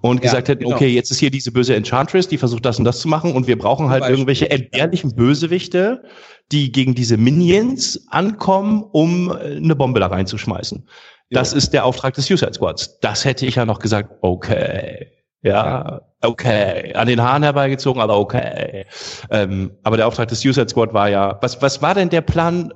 [0.03, 0.77] und ja, gesagt hätten, genau.
[0.77, 3.47] okay, jetzt ist hier diese böse Enchantress, die versucht das und das zu machen und
[3.47, 6.03] wir brauchen halt irgendwelche entbehrlichen Bösewichte,
[6.53, 10.87] die gegen diese Minions ankommen, um äh, eine Bombe da reinzuschmeißen.
[11.31, 11.59] Das ja.
[11.59, 13.01] ist der Auftrag des Suicide Squads.
[13.01, 15.16] Das hätte ich ja noch gesagt, okay.
[15.43, 16.93] Ja, okay.
[16.95, 18.87] An den Haaren herbeigezogen, aber okay.
[19.31, 22.73] Ähm, aber der Auftrag des Suicide Squad war ja, was, was war denn der Plan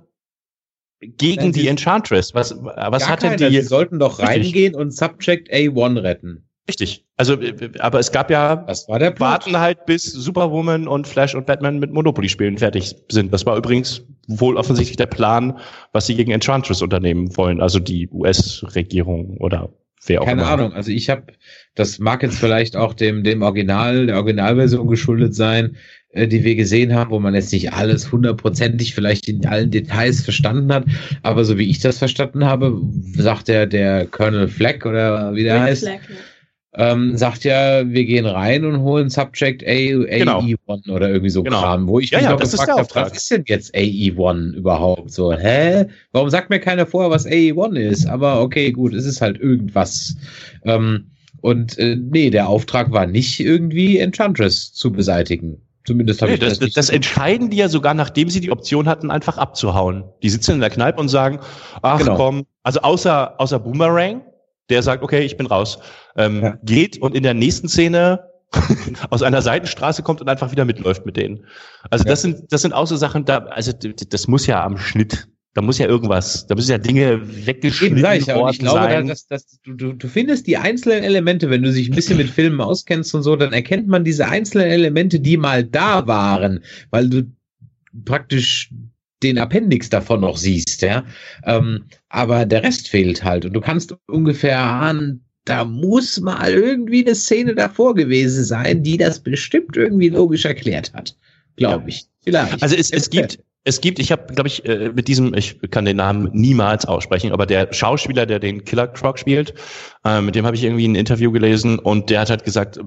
[1.01, 2.35] gegen Nein, die Enchantress?
[2.35, 3.51] Was, was hat denn die?
[3.51, 6.47] Sie sollten doch reingehen und Subject A1 retten.
[6.69, 7.05] Richtig.
[7.17, 7.37] Also,
[7.81, 11.81] aber es gab ja, das war der warten halt bis Superwoman und Flash und Batman
[11.81, 13.33] mit Monopoly-Spielen fertig sind.
[13.33, 15.59] Das war übrigens wohl offensichtlich der Plan,
[15.93, 19.71] was sie gegen Enchantress unternehmen wollen, also die US-Regierung oder
[20.07, 20.51] Wer auch Keine immer.
[20.51, 20.73] Ahnung.
[20.73, 21.25] Also ich habe,
[21.75, 25.77] das mag jetzt vielleicht auch dem dem Original, der Originalversion geschuldet sein,
[26.13, 30.23] äh, die wir gesehen haben, wo man jetzt nicht alles hundertprozentig vielleicht in allen Details
[30.23, 30.87] verstanden hat,
[31.23, 32.81] aber so wie ich das verstanden habe,
[33.15, 35.83] sagt der der Colonel Fleck oder wie der Rick heißt.
[35.85, 36.17] Fleck, ja
[36.75, 40.41] ähm, sagt ja, wir gehen rein und holen Subject A, genau.
[40.41, 41.61] AE1 oder irgendwie so genau.
[41.61, 45.11] Kram, wo ich ja, mich ja, noch gefragt habe, was ist denn jetzt AE1 überhaupt?
[45.11, 45.87] So, hä?
[46.13, 48.07] Warum sagt mir keiner vorher, was AE1 ist?
[48.07, 50.17] Aber okay, gut, es ist halt irgendwas.
[50.65, 51.07] Ähm,
[51.41, 55.61] und äh, nee, der Auftrag war nicht irgendwie Enchantress zu beseitigen.
[55.87, 56.59] Zumindest habe nee, ich das.
[56.61, 60.05] Das, das entscheiden die ja sogar, nachdem sie die Option hatten, einfach abzuhauen.
[60.23, 61.41] Die sitzen in der Kneipe und sagen,
[61.83, 62.17] ach genau.
[62.17, 64.23] komm, also außer, außer Boomerang,
[64.71, 65.79] der sagt, okay, ich bin raus,
[66.17, 66.59] ähm, ja.
[66.63, 68.21] geht und in der nächsten Szene
[69.11, 71.45] aus einer Seitenstraße kommt und einfach wieder mitläuft mit denen.
[71.91, 72.11] Also ja.
[72.11, 75.63] das sind das sind auch so Sachen, da also das muss ja am Schnitt, da
[75.63, 79.07] muss ja irgendwas, da müssen ja Dinge weggeschnitten Eben, worden ich glaube, sein.
[79.09, 82.31] Dass, dass, du, du, du findest die einzelnen Elemente, wenn du dich ein bisschen mit
[82.31, 86.61] Filmen auskennst und so, dann erkennt man diese einzelnen Elemente, die mal da waren,
[86.91, 87.33] weil du
[88.05, 88.71] praktisch
[89.23, 91.05] den Appendix davon noch siehst, ja.
[91.45, 93.45] Ähm, aber der Rest fehlt halt.
[93.45, 98.97] Und du kannst ungefähr ahnen, da muss mal irgendwie eine Szene davor gewesen sein, die
[98.97, 101.17] das bestimmt irgendwie logisch erklärt hat.
[101.57, 102.07] Glaube ich.
[102.23, 102.63] Vielleicht.
[102.63, 105.85] Also es, es gibt, es gibt, ich habe, glaube ich, äh, mit diesem, ich kann
[105.85, 109.55] den Namen niemals aussprechen, aber der Schauspieler, der den Killer Croc spielt,
[110.05, 112.81] äh, mit dem habe ich irgendwie ein Interview gelesen und der hat halt gesagt,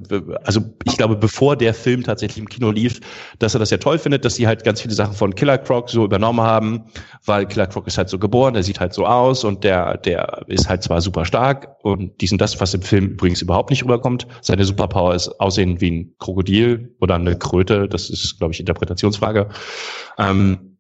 [0.44, 3.00] also ich glaube, bevor der Film tatsächlich im Kino lief,
[3.38, 5.90] dass er das ja toll findet, dass sie halt ganz viele Sachen von Killer Croc
[5.90, 6.86] so übernommen haben,
[7.26, 10.44] weil Killer Croc ist halt so geboren, der sieht halt so aus und der, der
[10.48, 13.84] ist halt zwar super stark und dies und das, was im Film übrigens überhaupt nicht
[13.84, 14.26] rüberkommt.
[14.42, 19.50] Seine Superpower ist aussehen wie ein Krokodil oder eine Kröte, das ist, glaube ich, Interpretationsfrage.
[20.18, 20.73] Ähm,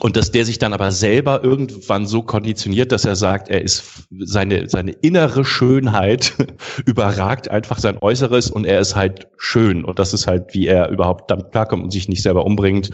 [0.00, 4.06] und dass der sich dann aber selber irgendwann so konditioniert, dass er sagt, er ist
[4.18, 6.34] seine, seine innere Schönheit
[6.86, 9.84] überragt einfach sein Äußeres und er ist halt schön.
[9.84, 12.90] Und das ist halt, wie er überhaupt damit klarkommt und sich nicht selber umbringt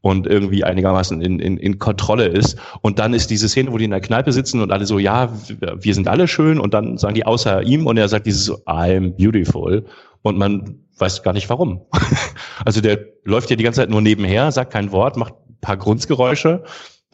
[0.00, 2.56] und irgendwie einigermaßen in, in, in Kontrolle ist.
[2.80, 5.30] Und dann ist diese Szene, wo die in der Kneipe sitzen und alle so, ja,
[5.58, 9.10] wir sind alle schön und dann sagen die außer ihm und er sagt dieses I'm
[9.10, 9.84] beautiful
[10.22, 11.82] und man weiß gar nicht warum.
[12.64, 16.64] also der läuft ja die ganze Zeit nur nebenher, sagt kein Wort, macht paar Grunzgeräusche,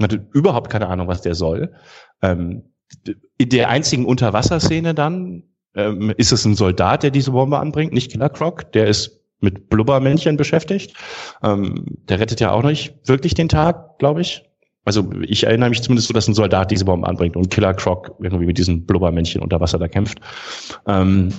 [0.01, 1.75] hat überhaupt keine Ahnung, was der soll.
[2.23, 2.65] Ähm,
[3.39, 8.11] in der einzigen Unterwasserszene dann ähm, ist es ein Soldat, der diese Bombe anbringt, nicht
[8.11, 10.97] Killer Croc, der ist mit Blubbermännchen beschäftigt.
[11.43, 14.45] Ähm, der rettet ja auch nicht wirklich den Tag, glaube ich.
[14.85, 18.15] Also ich erinnere mich zumindest so, dass ein Soldat diese Bombe anbringt und Killer Croc
[18.21, 20.21] irgendwie mit diesen Blubbermännchen unter Wasser da kämpft.
[20.87, 21.33] Ähm,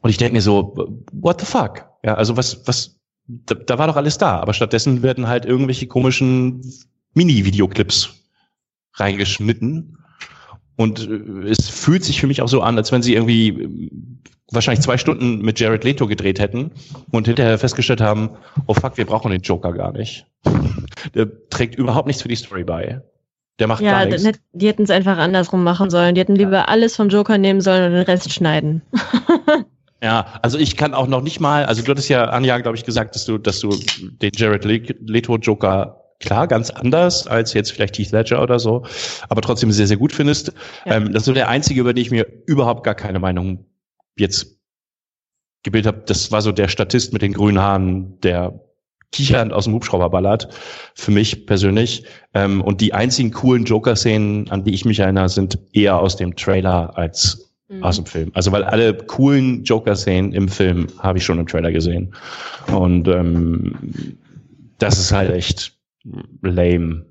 [0.00, 1.86] und ich denke mir so, what the fuck?
[2.04, 2.95] Ja, also was, was,
[3.28, 6.62] da, da war doch alles da, aber stattdessen werden halt irgendwelche komischen
[7.14, 8.14] Mini-Videoclips
[8.94, 9.98] reingeschnitten.
[10.76, 13.90] Und äh, es fühlt sich für mich auch so an, als wenn sie irgendwie äh,
[14.52, 16.70] wahrscheinlich zwei Stunden mit Jared Leto gedreht hätten
[17.10, 18.30] und hinterher festgestellt haben,
[18.66, 20.26] oh fuck, wir brauchen den Joker gar nicht.
[21.14, 23.02] Der trägt überhaupt nichts für die Story bei.
[23.58, 24.38] Der macht ja, gar nichts.
[24.52, 26.14] Die hätten es einfach andersrum machen sollen.
[26.14, 28.82] Die hätten lieber alles vom Joker nehmen sollen und den Rest schneiden.
[30.06, 32.84] Ja, also ich kann auch noch nicht mal, also du hattest ja, Anja, glaube ich,
[32.84, 37.98] gesagt, dass du, dass du den Jared Leto Joker klar ganz anders als jetzt vielleicht
[37.98, 38.86] Heath Ledger oder so,
[39.28, 40.52] aber trotzdem sehr, sehr gut findest.
[40.84, 40.94] Ja.
[40.94, 43.66] Ähm, das ist so der einzige, über den ich mir überhaupt gar keine Meinung
[44.16, 44.60] jetzt
[45.64, 46.04] gebildet habe.
[46.06, 48.60] Das war so der Statist mit den grünen Haaren, der
[49.10, 50.48] kichernd aus dem Hubschrauber ballert,
[50.94, 52.04] für mich persönlich.
[52.32, 56.36] Ähm, und die einzigen coolen Joker-Szenen, an die ich mich erinnere, sind eher aus dem
[56.36, 57.82] Trailer als mhm.
[57.82, 58.30] aus dem Film.
[58.34, 62.14] Also weil alle coolen Joker-Szenen im Film habe ich schon im Trailer gesehen.
[62.72, 64.16] Und ähm,
[64.78, 65.76] das ist halt echt
[66.42, 67.04] lame.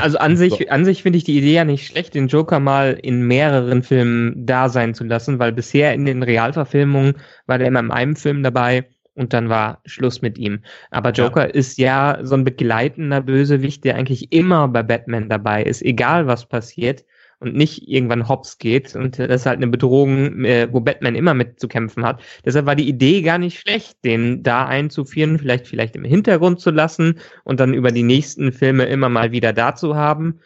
[0.00, 2.98] Also an sich, an sich finde ich die Idee ja nicht schlecht, den Joker mal
[3.02, 7.14] in mehreren Filmen da sein zu lassen, weil bisher in den Realverfilmungen
[7.46, 10.60] war der immer in einem Film dabei und dann war Schluss mit ihm.
[10.90, 11.54] Aber Joker ja.
[11.54, 16.46] ist ja so ein begleitender Bösewicht, der eigentlich immer bei Batman dabei ist, egal was
[16.46, 17.04] passiert
[17.40, 18.94] und nicht irgendwann hops geht.
[18.96, 22.20] Und das ist halt eine Bedrohung, äh, wo Batman immer mit zu kämpfen hat.
[22.44, 26.70] Deshalb war die Idee gar nicht schlecht, den da einzuführen, vielleicht, vielleicht im Hintergrund zu
[26.70, 30.40] lassen und dann über die nächsten Filme immer mal wieder da zu haben.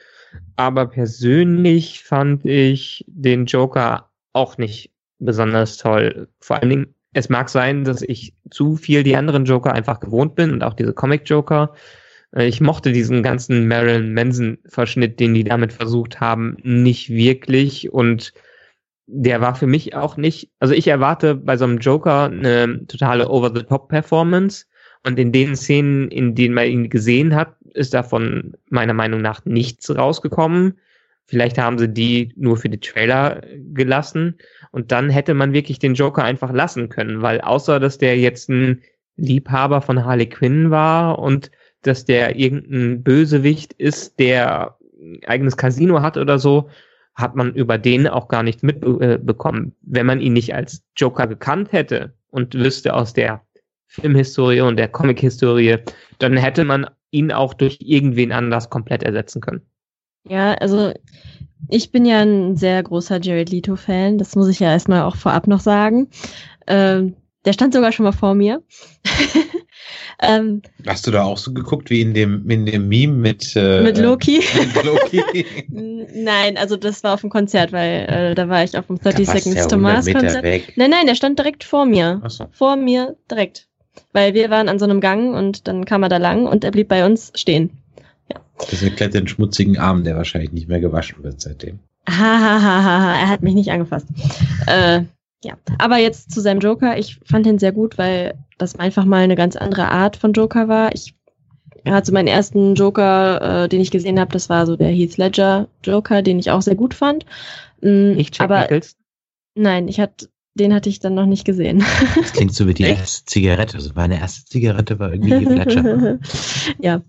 [0.57, 6.29] Aber persönlich fand ich den Joker auch nicht besonders toll.
[6.41, 10.35] Vor allen Dingen, es mag sein, dass ich zu viel die anderen Joker einfach gewohnt
[10.35, 11.75] bin und auch diese Comic-Joker.
[12.35, 17.93] Äh, ich mochte diesen ganzen Marilyn Manson-Verschnitt, den die damit versucht haben, nicht wirklich.
[17.93, 18.33] Und
[19.07, 23.29] der war für mich auch nicht, also ich erwarte bei so einem Joker eine totale
[23.29, 24.67] Over-the-Top-Performance.
[25.05, 29.45] Und in den Szenen, in denen man ihn gesehen hat, ist davon meiner Meinung nach
[29.45, 30.79] nichts rausgekommen.
[31.27, 34.39] Vielleicht haben sie die nur für die Trailer gelassen.
[34.71, 38.49] Und dann hätte man wirklich den Joker einfach lassen können, weil außer dass der jetzt
[38.49, 38.83] ein
[39.17, 41.51] Liebhaber von Harley Quinn war und
[41.83, 46.69] dass der irgendein Bösewicht ist, der ein eigenes Casino hat oder so,
[47.15, 49.69] hat man über den auch gar nicht mitbekommen.
[49.69, 53.43] Äh, Wenn man ihn nicht als Joker gekannt hätte und wüsste aus der
[53.87, 55.79] Filmhistorie und der Comic-Historie,
[56.19, 59.61] dann hätte man ihn auch durch irgendwen anders komplett ersetzen können.
[60.27, 60.95] Ja, also
[61.69, 65.47] ich bin ja ein sehr großer Jared Leto-Fan, das muss ich ja erstmal auch vorab
[65.47, 66.09] noch sagen.
[66.67, 68.63] Ähm, der stand sogar schon mal vor mir.
[70.23, 73.83] ähm, Hast du da auch so geguckt wie in dem, in dem Meme mit, äh,
[73.83, 74.41] mit Loki?
[74.75, 75.45] Mit Loki?
[76.15, 79.29] nein, also das war auf dem Konzert, weil äh, da war ich auf dem 30
[79.29, 80.45] Seconds to Mars Konzert.
[80.45, 80.73] Weg.
[80.77, 82.23] Nein, nein, der stand direkt vor mir.
[82.29, 82.47] So.
[82.53, 83.69] Vor mir direkt.
[84.13, 86.71] Weil wir waren an so einem Gang und dann kam er da lang und er
[86.71, 87.71] blieb bei uns stehen.
[88.33, 88.41] Ja.
[88.71, 91.81] Das erklärt den schmutzigen Arm, der wahrscheinlich nicht mehr gewaschen wird seitdem.
[92.09, 94.07] Hahaha, er hat mich nicht angefasst.
[94.67, 95.03] Äh,
[95.45, 96.99] ja, aber jetzt zu seinem Joker.
[96.99, 100.69] Ich fand ihn sehr gut, weil das einfach mal eine ganz andere Art von Joker
[100.69, 100.95] war.
[100.95, 101.15] Ich
[101.87, 105.69] hatte meinen ersten Joker, äh, den ich gesehen habe, das war so der Heath Ledger
[105.83, 107.27] Joker, den ich auch sehr gut fand.
[107.81, 108.97] Mhm, ich check aber Nichols.
[109.55, 111.85] nein, ich hatte den hatte ich dann noch nicht gesehen.
[112.15, 113.79] Das klingt so wie die erste Zigarette.
[113.79, 116.19] Also meine erste Zigarette war irgendwie Heath Ledger.
[116.79, 117.03] ja,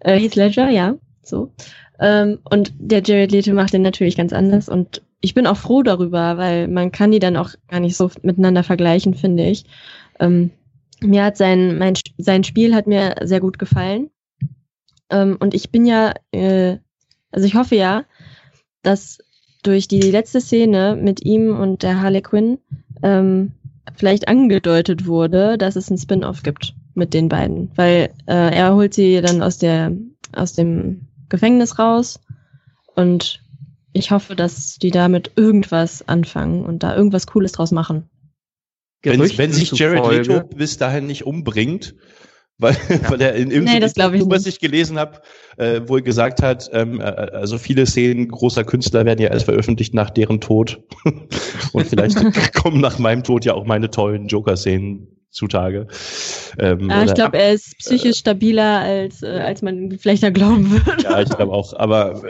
[0.00, 1.52] äh, Heath Ledger, ja, so.
[2.00, 5.82] Ähm, und der Jared Leto macht den natürlich ganz anders und ich bin auch froh
[5.82, 9.64] darüber, weil man kann die dann auch gar nicht so miteinander vergleichen, finde ich.
[10.20, 10.50] Ähm,
[11.00, 14.10] mir hat sein, mein, sein Spiel hat mir sehr gut gefallen.
[15.10, 16.78] Ähm, und ich bin ja, äh,
[17.30, 18.04] also ich hoffe ja,
[18.82, 19.18] dass
[19.62, 22.58] durch die letzte Szene mit ihm und der Harley Quinn
[23.02, 23.52] ähm,
[23.96, 27.70] vielleicht angedeutet wurde, dass es ein Spin-off gibt mit den beiden.
[27.74, 29.92] Weil äh, er holt sie dann aus der
[30.32, 32.20] aus dem Gefängnis raus
[32.94, 33.42] und
[33.98, 38.08] ich hoffe, dass die damit irgendwas anfangen und da irgendwas Cooles draus machen.
[39.02, 41.94] Wenn, wenn sich Jared Leto bis dahin nicht umbringt,
[42.58, 43.10] weil, ja.
[43.10, 45.20] weil er in irgendeinem nee, was ich gelesen habe,
[45.56, 49.44] äh, wo er gesagt hat, ähm, äh, also viele Szenen großer Künstler werden ja erst
[49.44, 50.82] veröffentlicht nach deren Tod.
[51.72, 52.18] Und vielleicht
[52.54, 55.86] kommen nach meinem Tod ja auch meine tollen Joker-Szenen zutage.
[56.58, 60.30] Ähm, ah, ich glaube, er ist psychisch äh, stabiler, als, äh, als man vielleicht da
[60.30, 61.02] glauben würde.
[61.02, 61.74] Ja, ich glaube auch.
[61.74, 62.22] Aber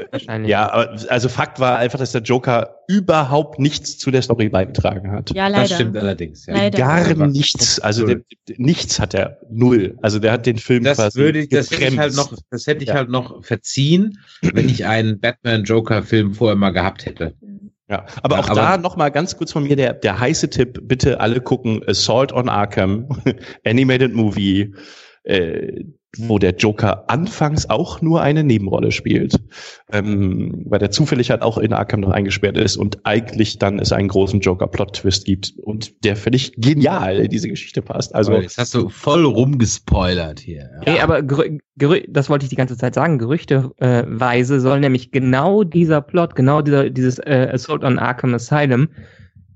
[0.44, 5.12] ja, aber, also Fakt war einfach, dass der Joker überhaupt nichts zu der Story beigetragen
[5.12, 5.30] hat.
[5.34, 5.68] Ja, leider.
[5.68, 6.46] Das stimmt allerdings.
[6.46, 6.54] Ja.
[6.54, 6.78] Leider.
[6.78, 7.78] Gar nichts.
[7.80, 8.20] Also der,
[8.56, 9.96] nichts hat er null.
[10.02, 12.66] Also der hat den Film das quasi würde ich, das hätte ich halt noch, das
[12.66, 12.94] hätte ich ja.
[12.94, 17.34] halt noch verziehen, wenn ich einen Batman-Joker-Film vorher mal gehabt hätte.
[17.88, 20.80] Ja, aber ja, auch aber da nochmal ganz kurz von mir der, der heiße Tipp,
[20.82, 23.08] bitte alle gucken Assault on Arkham,
[23.64, 24.74] Animated Movie,
[25.22, 25.84] äh,
[26.16, 29.34] wo der Joker anfangs auch nur eine Nebenrolle spielt,
[29.92, 33.92] ähm, weil der zufällig halt auch in Arkham noch eingesperrt ist und eigentlich dann es
[33.92, 38.14] einen großen Joker-Plot-Twist gibt und der völlig genial in diese Geschichte passt.
[38.14, 40.70] Also jetzt hast du voll rumgespoilert hier.
[40.86, 40.92] Ja.
[40.92, 41.22] Hey, aber
[42.08, 43.18] das wollte ich die ganze Zeit sagen.
[43.18, 48.88] Gerüchteweise äh, soll nämlich genau dieser Plot, genau dieser dieses äh, Assault on Arkham Asylum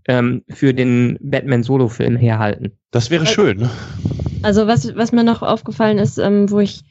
[0.08, 2.72] ähm, für den Batman-Solo-Film herhalten.
[2.90, 3.68] Das wäre schön.
[4.42, 6.82] Also was, was mir noch aufgefallen ist, ähm, wo ich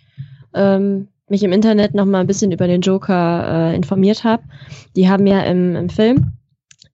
[0.53, 4.43] ähm, mich im Internet noch mal ein bisschen über den Joker äh, informiert habe,
[4.95, 6.34] die haben ja im, im Film,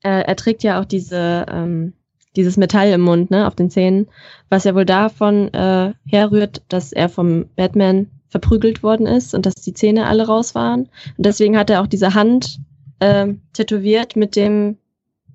[0.03, 1.93] äh, er trägt ja auch diese, ähm,
[2.35, 4.07] dieses Metall im Mund, ne, auf den Zähnen,
[4.49, 9.55] was ja wohl davon äh, herrührt, dass er vom Batman verprügelt worden ist und dass
[9.55, 10.81] die Zähne alle raus waren.
[11.17, 12.59] Und deswegen hat er auch diese Hand
[12.99, 14.77] äh, tätowiert mit dem,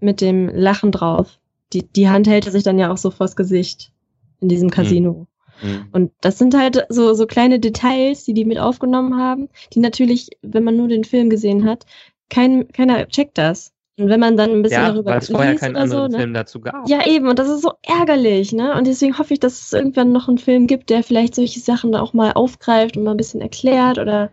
[0.03, 1.39] mit dem Lachen drauf.
[1.73, 3.93] Die, die Hand hält er sich dann ja auch so vors Gesicht
[4.41, 4.75] in diesem hm.
[4.75, 5.27] Casino.
[5.63, 5.87] Mhm.
[5.93, 10.31] Und das sind halt so, so kleine Details, die die mit aufgenommen haben, die natürlich,
[10.43, 11.87] wenn man nur den Film gesehen hat,
[12.29, 13.73] kein, keiner checkt das.
[13.99, 16.13] Und wenn man dann ein bisschen Ja, darüber weil es vorher keinen oder so, anderen
[16.13, 16.19] ne?
[16.19, 16.89] Film dazu gab.
[16.89, 18.75] Ja, eben, und das ist so ärgerlich, ne?
[18.75, 21.95] Und deswegen hoffe ich, dass es irgendwann noch einen Film gibt, der vielleicht solche Sachen
[21.95, 24.31] auch mal aufgreift und mal ein bisschen erklärt oder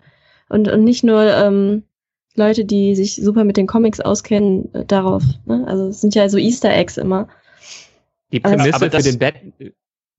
[0.47, 1.83] und, und nicht nur ähm,
[2.39, 5.23] Leute, die sich super mit den Comics auskennen, äh, darauf.
[5.45, 5.63] Ne?
[5.67, 7.27] Also es sind ja so Easter Eggs immer.
[8.31, 9.33] Die Also- Prämisse Aber für den Bat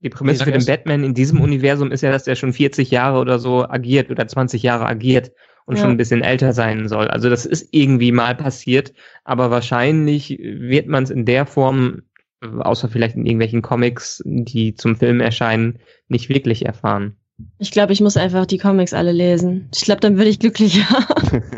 [0.03, 0.65] die Prämisse für den.
[0.65, 4.27] Batman in diesem Universum ist ja, dass er schon 40 Jahre oder so agiert oder
[4.27, 5.31] 20 Jahre agiert
[5.67, 5.83] und Ja.
[5.83, 7.09] schon ein bisschen älter sein soll.
[7.09, 8.95] Also das ist irgendwie mal passiert,
[9.25, 12.03] aber wahrscheinlich wird man es in der Form,
[12.41, 17.17] außer vielleicht in irgendwelchen Comics, die zum Film erscheinen, nicht wirklich erfahren.
[17.59, 19.69] Ich glaube, ich muss einfach die Comics alle lesen.
[19.75, 20.87] Ich glaube, dann würde ich glücklicher.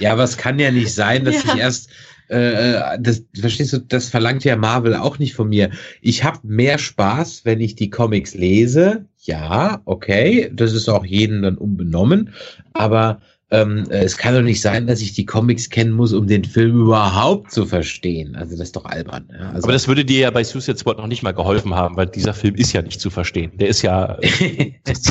[0.00, 1.54] Ja, aber es kann ja nicht sein, dass Ja.
[1.54, 1.90] ich erst,
[2.28, 5.70] äh, das, verstehst du, das verlangt ja Marvel auch nicht von mir.
[6.00, 9.06] Ich habe mehr Spaß, wenn ich die Comics lese.
[9.24, 12.30] Ja, okay, das ist auch jedem dann unbenommen.
[12.72, 13.20] Aber
[13.50, 16.42] ähm, äh, es kann doch nicht sein, dass ich die Comics kennen muss, um den
[16.42, 18.34] Film überhaupt zu verstehen.
[18.34, 19.28] Also das ist doch albern.
[19.30, 19.50] Ja?
[19.50, 22.06] Also, Aber das würde dir ja bei Suicide Squad noch nicht mal geholfen haben, weil
[22.06, 23.52] dieser Film ist ja nicht zu verstehen.
[23.58, 24.18] Der ist ja,
[24.84, 25.02] das,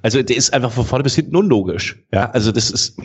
[0.00, 1.98] also der ist einfach von vorne bis hinten unlogisch.
[2.14, 2.96] Ja, also das ist,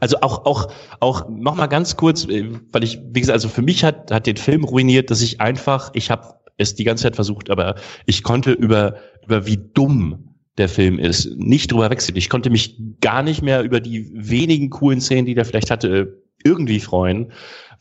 [0.00, 3.62] also auch, auch, auch noch mal ganz kurz, äh, weil ich, wie gesagt, also für
[3.62, 7.16] mich hat, hat den Film ruiniert, dass ich einfach, ich habe es die ganze Zeit
[7.16, 12.16] versucht, aber ich konnte über, über wie dumm der Film ist, nicht drüber wechseln.
[12.16, 16.22] Ich konnte mich gar nicht mehr über die wenigen coolen Szenen, die der vielleicht hatte,
[16.44, 17.32] irgendwie freuen,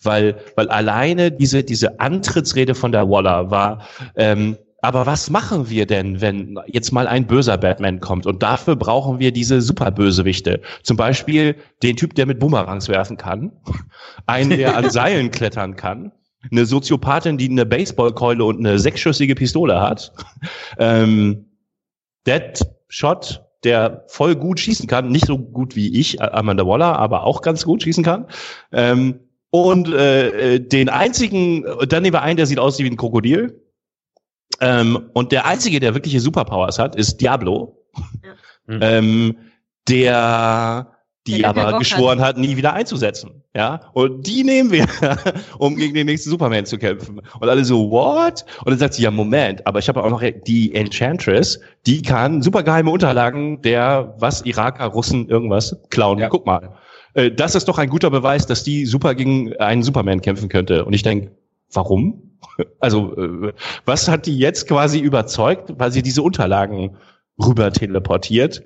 [0.02, 5.88] weil, weil alleine diese, diese Antrittsrede von der Waller war, ähm, aber was machen wir
[5.88, 8.28] denn, wenn jetzt mal ein böser Batman kommt?
[8.28, 10.62] Und dafür brauchen wir diese Superbösewichte.
[10.84, 13.52] Zum Beispiel den Typ, der mit Boomerangs werfen kann,
[14.28, 16.12] einen, der an Seilen klettern kann,
[16.52, 20.14] eine Soziopathin, die eine Baseballkeule und eine sechsschüssige Pistole hat,
[20.78, 21.48] ähm,
[22.28, 27.42] Deadshot, der voll gut schießen kann, nicht so gut wie ich, Amanda Waller, aber auch
[27.42, 28.28] ganz gut schießen kann.
[28.72, 29.20] Ähm,
[29.50, 33.65] und äh, den einzigen, dann nehmen wir einen, der sieht aus wie ein Krokodil.
[34.62, 37.84] Ähm, und der einzige, der wirkliche Superpowers hat, ist Diablo.
[38.68, 38.78] Ja.
[38.82, 39.38] Ähm,
[39.88, 40.96] der
[41.28, 42.38] die Der aber geschworen hat.
[42.38, 43.42] nie wieder einzusetzen.
[43.56, 44.86] Ja, und die nehmen wir,
[45.58, 47.20] um gegen den nächsten Superman zu kämpfen.
[47.40, 48.46] Und alle so, what?
[48.60, 52.44] Und dann sagt sie, ja, Moment, aber ich habe auch noch die Enchantress, die kann
[52.44, 56.20] supergeheime Unterlagen der, was, Iraker, Russen, irgendwas klauen.
[56.20, 56.30] Ja.
[56.30, 56.76] Guck mal.
[57.16, 60.86] Äh, Das ist doch ein guter Beweis, dass die super gegen einen Superman kämpfen könnte.
[60.86, 61.32] Und ich denke,
[61.74, 62.35] warum?
[62.80, 63.54] Also, äh,
[63.86, 66.98] was hat die jetzt quasi überzeugt, weil sie diese Unterlagen
[67.44, 68.64] rüber teleportiert,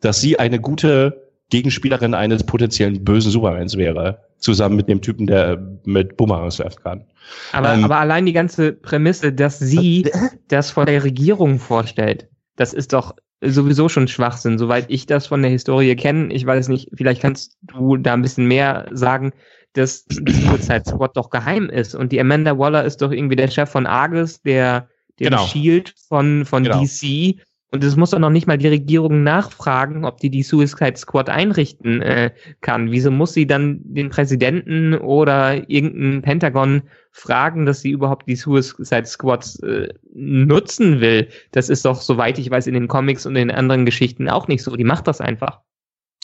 [0.00, 5.78] dass sie eine gute Gegenspielerin eines potenziellen bösen Supermans wäre, zusammen mit dem Typen, der
[5.84, 7.04] mit Bumerangs werfen kann.
[7.52, 10.10] Aber, Ähm, aber allein die ganze Prämisse, dass sie
[10.48, 15.42] das von der Regierung vorstellt, das ist doch sowieso schon Schwachsinn, soweit ich das von
[15.42, 16.32] der Historie kenne.
[16.32, 19.32] Ich weiß nicht, vielleicht kannst du da ein bisschen mehr sagen,
[19.74, 21.94] dass die Suicide Squad doch geheim ist.
[21.94, 25.46] Und die Amanda Waller ist doch irgendwie der Chef von Argus, der, der Genau.
[25.46, 26.82] Shield von, von Genau.
[26.82, 27.36] DC.
[27.74, 31.28] Und es muss doch noch nicht mal die Regierung nachfragen, ob die die Suicide Squad
[31.28, 32.92] einrichten äh, kann.
[32.92, 39.06] Wieso muss sie dann den Präsidenten oder irgendein Pentagon fragen, dass sie überhaupt die Suicide
[39.06, 41.26] Squads äh, nutzen will?
[41.50, 44.62] Das ist doch, soweit ich weiß, in den Comics und in anderen Geschichten auch nicht
[44.62, 44.76] so.
[44.76, 45.62] Die macht das einfach.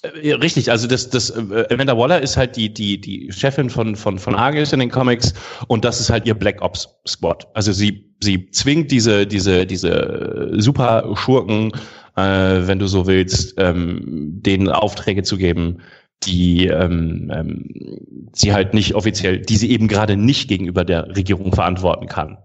[0.03, 3.97] Äh, richtig, also das, das äh, Amanda Waller ist halt die, die, die Chefin von,
[3.97, 5.35] von, von Argus in den Comics
[5.69, 7.47] und das ist halt ihr Black Ops Squad.
[7.55, 11.73] Also sie, sie zwingt diese, diese, diese super Schurken,
[12.17, 15.79] äh, wenn du so willst, ähm, denen Aufträge zu geben,
[16.23, 17.71] die ähm, ähm,
[18.33, 22.39] sie halt nicht offiziell, die sie eben gerade nicht gegenüber der Regierung verantworten kann.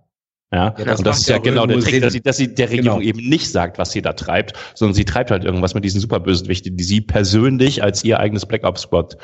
[0.56, 2.70] Ja, Ja, das und das ist ja genau der Trick, dass sie, dass sie der
[2.70, 3.10] Regierung Genau.
[3.10, 6.78] eben nicht sagt, was sie da treibt, sondern sie treibt halt irgendwas mit diesen Superbösewichten,
[6.78, 9.18] die sie persönlich als ihr eigenes Black Ops Squad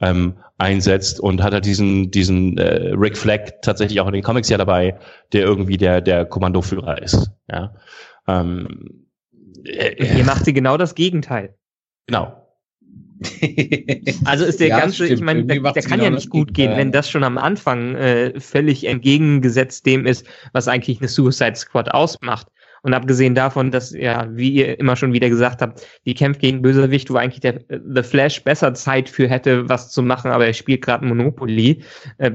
[0.00, 4.48] ähm, einsetzt und hat halt diesen diesen äh, Rick Flag tatsächlich auch in den Comics
[4.48, 4.98] ja dabei,
[5.32, 7.30] der irgendwie der der Kommandoführer ist.
[7.50, 7.74] Ja,
[8.26, 9.04] ähm,
[9.64, 11.54] äh, Hier macht sie genau das Gegenteil.
[12.06, 12.47] genau.
[14.24, 15.12] Also ist der Ja, ganze, stimmt.
[15.12, 17.94] ich meine, der, der kann genau ja nicht gut gehen, wenn das schon am Anfang
[17.96, 22.46] äh, völlig entgegengesetzt dem ist, was eigentlich eine Suicide Squad ausmacht.
[22.82, 26.62] Und abgesehen davon, dass ja, wie ihr immer schon wieder gesagt habt, die kämpft gegen
[26.62, 30.54] Bösewicht, wo eigentlich der The Flash besser Zeit für hätte, was zu machen, aber er
[30.54, 31.82] spielt gerade Monopoly,
[32.18, 32.32] äh,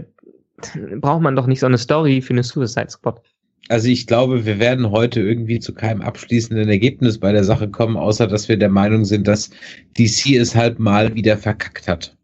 [0.97, 3.21] braucht man doch nicht so eine Story für eine Suicide Squad.
[3.69, 7.95] Also ich glaube, wir werden heute irgendwie zu keinem abschließenden Ergebnis bei der Sache kommen,
[7.95, 9.51] außer dass wir der Meinung sind, dass
[9.97, 12.15] DC es halt mal wieder verkackt hat.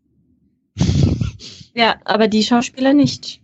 [1.76, 3.42] Ja, aber die Schauspieler nicht.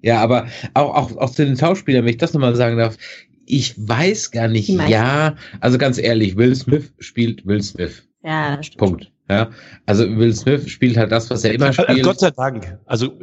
[0.00, 2.96] Ja, aber auch, auch, auch zu den Schauspielern, wenn ich das nochmal sagen darf,
[3.44, 8.08] ich weiß gar nicht, ja, also ganz ehrlich, Will Smith spielt Will Smith.
[8.22, 8.78] Ja, stimmt.
[8.78, 9.12] Punkt.
[9.28, 9.50] Ja,
[9.84, 12.02] also Will Smith spielt halt das, was er immer spielt.
[12.02, 12.78] Gott sei Dank.
[12.86, 13.18] Also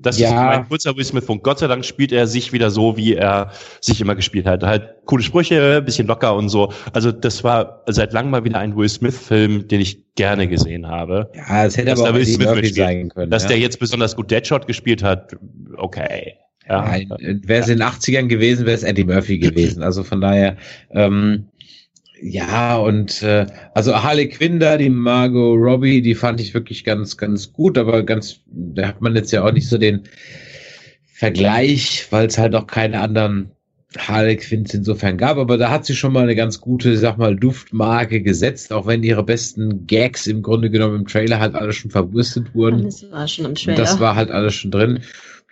[0.00, 0.28] das Ja.
[0.28, 1.44] ist mein kurzer Will Smith Punkt.
[1.44, 3.50] Gott sei Dank spielt er sich wieder so, wie er
[3.80, 4.62] sich immer gespielt hat.
[4.62, 6.72] Halt coole Sprüche, bisschen locker und so.
[6.92, 10.86] Also das war seit langem mal wieder ein Will Smith Film, den ich gerne gesehen
[10.86, 11.30] habe.
[11.34, 13.30] Ja, es hätte Dass aber auch Will Smith Murphy sein können.
[13.30, 13.50] Dass ja.
[13.50, 15.36] der jetzt besonders gut Deadshot gespielt hat,
[15.76, 16.34] okay.
[16.66, 16.80] Ja.
[16.82, 17.10] Nein,
[17.44, 19.82] wäre es in den 80ern gewesen, wäre es Eddie Murphy gewesen.
[19.82, 20.56] Also von daher,
[20.92, 21.48] ähm,
[22.26, 23.44] ja, und äh,
[23.74, 28.02] also Harley Quinn da, die Margot Robbie, die fand ich wirklich ganz, ganz gut, aber
[28.02, 30.04] ganz, da hat man jetzt ja auch nicht so den
[31.04, 33.50] Vergleich, weil es halt auch keine anderen
[33.98, 37.36] Harley Quinns insofern gab, aber da hat sie schon mal eine ganz gute, sag mal,
[37.36, 41.90] Duftmarke gesetzt, auch wenn ihre besten Gags im Grunde genommen im Trailer halt alle schon
[41.90, 42.84] verwurstet wurden.
[42.84, 43.76] Das war schon im Und Trailer.
[43.76, 45.00] Das war halt alles schon drin.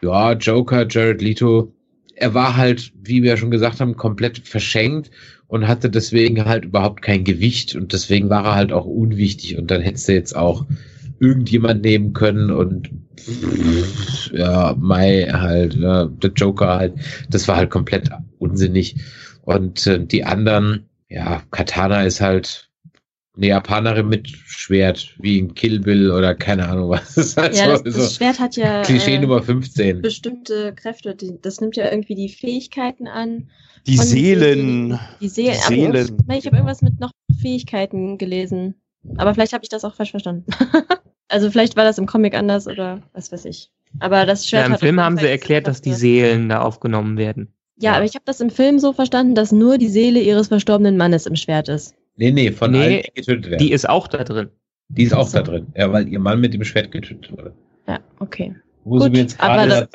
[0.00, 1.70] Ja, Joker, Jared Leto,
[2.14, 5.10] er war halt, wie wir schon gesagt haben, komplett verschenkt
[5.52, 9.70] und hatte deswegen halt überhaupt kein Gewicht und deswegen war er halt auch unwichtig und
[9.70, 10.64] dann hättest du jetzt auch
[11.20, 12.88] irgendjemand nehmen können und
[14.32, 16.94] ja, Mai halt, ja, der Joker halt,
[17.28, 18.08] das war halt komplett
[18.38, 18.96] unsinnig.
[19.42, 22.70] Und äh, die anderen, ja, Katana ist halt
[23.36, 27.14] eine Japanerin mit Schwert, wie in Kill Bill oder keine Ahnung was.
[27.14, 30.00] Das ist halt ja, so, das, so das Schwert hat ja Klischee äh, Nummer 15.
[30.00, 31.14] bestimmte Kräfte.
[31.14, 33.50] Die, das nimmt ja irgendwie die Fähigkeiten an.
[33.86, 34.98] Die von Seelen.
[35.20, 35.54] Die Seelen.
[35.68, 35.96] Die Seelen,
[36.26, 37.10] Aber ich ich habe irgendwas mit noch
[37.40, 38.74] Fähigkeiten gelesen.
[39.16, 40.44] Aber vielleicht habe ich das auch falsch verstanden.
[41.28, 43.70] also vielleicht war das im Comic anders oder was weiß ich.
[43.98, 45.92] Aber das Schwert Ja, Im hat Film haben sie erklärt, dass die.
[45.92, 47.52] Seelen da aufgenommen werden.
[47.78, 50.96] Ja, aber ich habe das im Film so verstanden, dass nur die Seele ihres verstorbenen
[50.96, 51.94] Mannes im Schwert ist.
[52.16, 53.58] Nee, nee, von Nee, allen, die getötet werden.
[53.58, 54.50] Die Die, ist auch da drin.
[54.94, 55.38] ist auch so.
[55.38, 55.66] da drin.
[55.76, 57.52] Ja, weil ihr Mann mit dem Schwert getötet wurde.
[57.88, 58.54] Ja, okay.
[58.84, 59.88] Wo sie Gut, mir jetzt aber gerade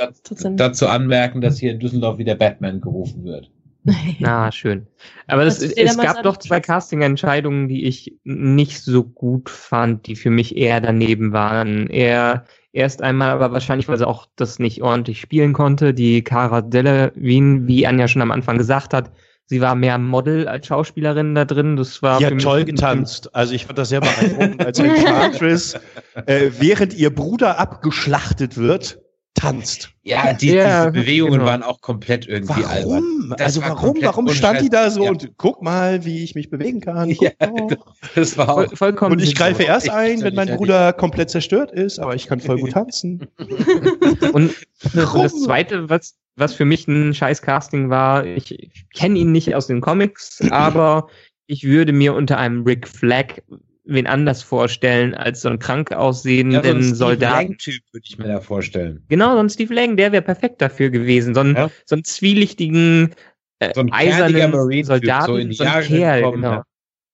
[0.56, 3.50] dazu anmerken, dass hier in Düsseldorf wieder Batman gerufen wird.
[4.24, 4.88] Ah, schön.
[5.28, 6.60] Aber das, es gab doch zwei?
[6.60, 11.88] Casting-Entscheidungen, die ich nicht so gut fand, die für mich eher daneben waren.
[11.90, 16.62] Er erst einmal, aber wahrscheinlich, weil sie auch das nicht ordentlich spielen konnte, die Cara
[16.62, 19.12] Delevingne, wie Anja schon am Anfang gesagt hat,
[19.46, 21.76] sie war mehr Model als Schauspielerin da drin.
[21.76, 23.34] Das war für hat toll getanzt.
[23.34, 25.80] Also ich fand das sehr beeindruckend, als Enchantress,
[26.26, 29.00] äh, während ihr Bruder abgeschlachtet wird,
[29.38, 29.92] tanzt.
[30.04, 31.46] Ja, die, Ja, diese Bewegungen genau.
[31.46, 33.04] waren auch komplett irgendwie albern.
[33.04, 33.30] Warum?
[33.38, 33.96] Das Also war warum?
[34.02, 35.12] Warum stand die da so Ja.
[35.12, 37.10] und guck mal, wie ich mich bewegen kann?
[37.10, 37.78] Ja, mal.
[38.16, 40.48] Das war auch Voll, vollkommen Und ich greife erst ein, wenn mein.
[40.58, 43.28] Bruder komplett zerstört ist, aber ich kann voll gut tanzen.
[43.38, 44.56] Und, und
[44.94, 45.24] Warum?
[45.24, 49.54] das Zweite, was, was für mich ein scheiß Casting war, ich, ich kenne ihn nicht
[49.56, 51.08] aus den Comics, aber
[51.48, 53.42] ich würde mir unter einem Rick Flag
[53.88, 57.48] wen anders vorstellen als so einen krank ja, aussehenden so ein Steve Soldaten.
[57.50, 59.04] Lang-Typ würde ich mir da vorstellen.
[59.10, 61.34] Genau, so ein Steve Lang, der wäre perfekt dafür gewesen.
[61.34, 61.70] So einen, Ja.
[61.86, 63.16] so einen zwielichtigen,
[63.60, 66.54] äh, So ein eisernen Marine-Typ, Soldaten, so so, in die ein Jahre Kerl, gekommen, genau.
[66.54, 66.64] ja.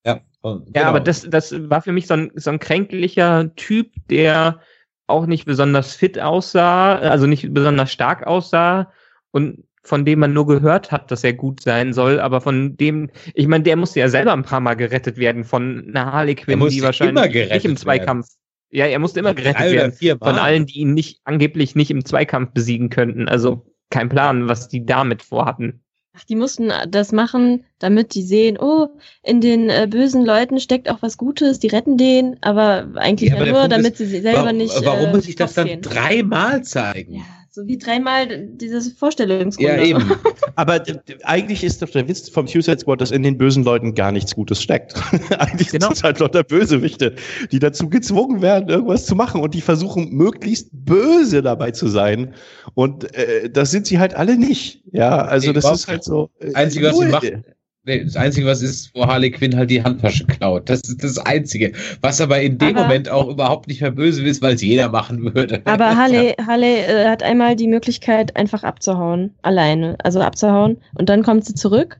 [0.06, 0.86] Ja, so, Ja, genau.
[0.88, 4.60] aber das, das war für mich so ein, so ein kränklicher Typ, der
[5.08, 8.92] auch nicht besonders fit aussah, also nicht besonders stark aussah
[9.32, 13.10] und von dem man nur gehört hat, dass er gut sein soll, aber von dem,
[13.34, 16.60] ich meine, der musste ja selber ein paar Mal gerettet werden von einer Harley Quinn,
[16.70, 17.78] die immer wahrscheinlich gerettet nicht im werden.
[17.78, 18.28] Zweikampf.
[18.72, 22.52] Ja, er musste immer gerettet werden von allen, die ihn nicht angeblich nicht im Zweikampf
[22.54, 23.28] besiegen könnten.
[23.28, 25.84] Also kein Plan, was die damit vorhatten.
[26.16, 28.88] Ach, die mussten das machen, damit die sehen, oh,
[29.24, 33.38] in den äh, bösen Leuten steckt auch was Gutes, die retten den, aber eigentlich Ja,
[33.38, 34.86] aber nur, Punkt damit ist, sie selber warum, nicht.
[34.86, 37.16] warum äh, muss ich das dann dreimal zeigen?
[37.16, 37.24] Ja,
[37.56, 39.78] so wie dreimal dieses Vorstellungsrunde.
[39.78, 40.12] Ja, eben.
[40.56, 40.84] Aber
[41.22, 44.34] eigentlich ist doch der Witz vom Suicide Squad, dass in den bösen Leuten gar nichts
[44.34, 44.96] Gutes steckt.
[45.38, 45.88] eigentlich Genau.
[45.88, 47.14] sind es halt lauter Bösewichte,
[47.52, 52.34] die dazu gezwungen werden, irgendwas zu machen und die versuchen, möglichst böse dabei zu sein.
[52.74, 54.84] Und äh, das sind sie halt alle nicht.
[54.92, 56.32] Ja, also das ist halt so.
[56.40, 57.44] äh, Einzige, was sie null.
[57.86, 60.70] Nee, das Einzige, was ist, wo Harley Quinn halt die Handtasche klaut.
[60.70, 61.74] Das ist das Einzige.
[62.02, 64.90] Was aber in dem Aber- Moment auch überhaupt nicht mehr böse ist, weil es jeder
[64.90, 65.62] machen würde.
[65.66, 71.24] Aber Harley, Harley äh, hat einmal die Möglichkeit, einfach abzuhauen, alleine, also abzuhauen, und dann
[71.24, 72.00] kommt sie zurück,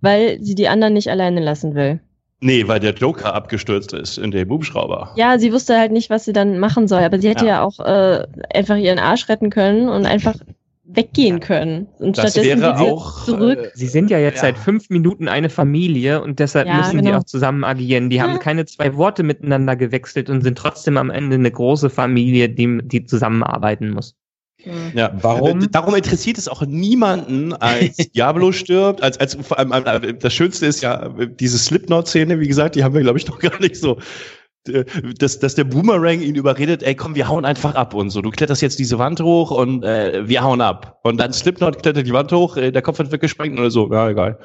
[0.00, 2.00] weil sie die anderen nicht alleine lassen will.
[2.40, 5.12] Nee, weil der Joker abgestürzt ist in dem Hubschrauber.
[5.16, 7.52] Ja, sie wusste halt nicht, was sie dann machen soll, aber sie hätte Ja.
[7.52, 10.34] ja, auch äh, einfach ihren Arsch retten können und einfach
[10.86, 11.86] weggehen können.
[11.98, 13.58] Und Das stattdessen wäre auch zurück.
[13.58, 14.42] äh, Sie sind ja jetzt Ja.
[14.42, 17.18] seit fünf Minuten eine Familie und deshalb Ja, müssen die genau.
[17.18, 18.10] auch zusammen agieren.
[18.10, 22.48] Die haben keine zwei Worte miteinander gewechselt und sind trotzdem am Ende eine große Familie,
[22.50, 24.14] die, die zusammenarbeiten muss.
[24.94, 25.12] Ja.
[25.20, 25.62] Warum?
[25.62, 30.32] Äh, Darum interessiert es auch niemanden, als Diablo stirbt, als, als vor allem, äh, das
[30.32, 31.08] Schönste ist ja
[31.38, 33.98] diese Slipknot-Szene, wie gesagt, die haben wir, glaube ich, noch gar nicht so.
[34.68, 34.84] Äh,
[35.18, 38.22] Dass, dass der Boomerang ihn überredet, ey, komm, wir hauen einfach ab und so.
[38.22, 41.00] Du kletterst jetzt diese Wand hoch und äh, wir hauen ab.
[41.02, 43.92] Und dann Slipknot klettert die Wand hoch, äh, der Kopf wird weggesprengt oder so.
[43.92, 44.38] Ja, egal.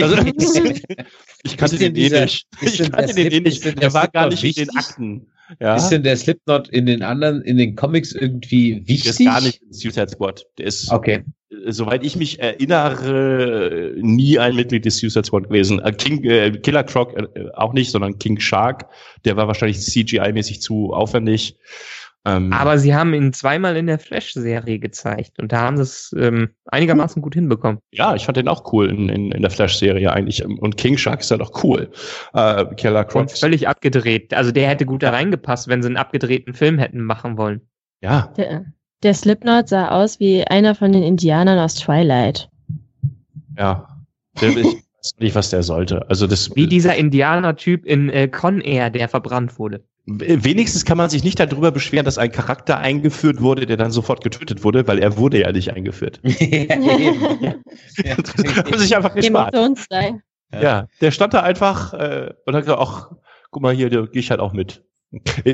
[0.00, 0.16] Also,
[1.44, 2.46] ich kannte den eh nicht.
[2.60, 3.64] Ich kannte der den eh nicht.
[3.64, 4.76] der Der war gar nicht in den wichtig?
[4.78, 5.26] Akten.
[5.60, 9.10] Ja, Ist denn der Slipknot in den anderen, in den Comics irgendwie der wichtig?
[9.10, 10.46] ist gar nicht im Suicide Squad.
[10.58, 11.22] Der ist, Okay.
[11.50, 15.80] äh, soweit ich mich erinnere, äh, nie ein Mitglied des Suicide Squad gewesen.
[15.80, 18.86] Äh, King, äh, Killer Croc äh, auch nicht, sondern King Shark.
[19.26, 21.56] Der war wahrscheinlich CGI-mäßig zu aufwendig.
[22.26, 26.14] Ähm, Aber sie haben ihn zweimal in der Flash-Serie gezeigt und da haben sie es
[26.18, 27.80] ähm, einigermaßen gut hinbekommen.
[27.92, 30.42] ja, ich fand den auch cool in, in, in der Flash-Serie eigentlich.
[30.44, 31.90] Und King Shark ist halt auch cool.
[32.32, 33.22] Äh, Killer Croc.
[33.22, 34.32] Und völlig abgedreht.
[34.32, 37.60] Also der hätte gut da reingepasst, wenn sie einen abgedrehten Film hätten machen wollen.
[38.00, 38.64] Ja, Der,
[39.02, 42.48] der Slipknot sah aus wie einer von den Indianern aus Twilight.
[43.58, 43.88] ja.
[44.36, 46.08] Ich weiß nicht, was der sollte.
[46.08, 49.84] Also das, Wie dieser Indianer-Typ in äh, Con Air, der verbrannt wurde.
[50.06, 54.22] Wenigstens kann man sich nicht darüber beschweren, dass ein Charakter eingeführt wurde, der dann sofort
[54.22, 56.20] getötet wurde, weil er wurde ja nicht eingeführt.
[56.24, 56.34] Haben
[58.78, 59.54] sich einfach gespart.
[60.52, 63.12] Ja, der stand da einfach äh, und hat gesagt, ach,
[63.50, 64.84] guck mal hier, da gehe ich halt auch mit.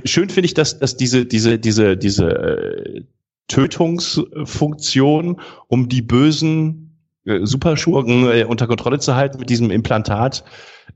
[0.04, 3.04] Schön finde ich, dass, dass diese, diese, diese, diese äh,
[3.46, 10.44] Tötungsfunktion, um die bösen äh, Superschurken äh, unter Kontrolle zu halten, mit diesem Implantat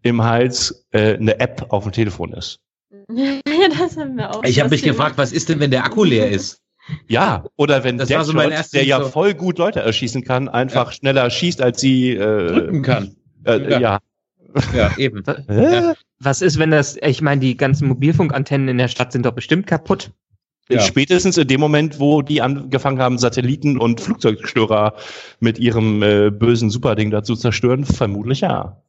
[0.03, 2.61] im Hals äh, eine App auf dem Telefon ist.
[3.17, 4.43] Ja, das haben wir auch.
[4.45, 6.61] Ich habe mich gefragt, was ist denn, wenn der Akku leer ist?
[7.09, 10.23] Ja, oder wenn Das der, war so mein der ja so- voll gut Leute erschießen
[10.23, 13.17] kann, einfach schneller schießt, als sie äh, Drücken kann.
[13.47, 13.79] äh, Ja.
[13.79, 13.99] ja.
[14.75, 15.25] Ja, eben.
[15.49, 15.95] Äh?
[16.21, 19.67] Was ist, wenn das, ich meine, die ganzen Mobilfunkantennen in der Stadt sind doch bestimmt
[19.67, 20.13] kaputt.
[20.71, 20.81] Ja.
[20.81, 24.95] Spätestens in dem Moment, wo die angefangen haben, Satelliten und Flugzeugstörer
[25.41, 28.81] mit ihrem äh, bösen Superding dazu zu zerstören, vermutlich ja.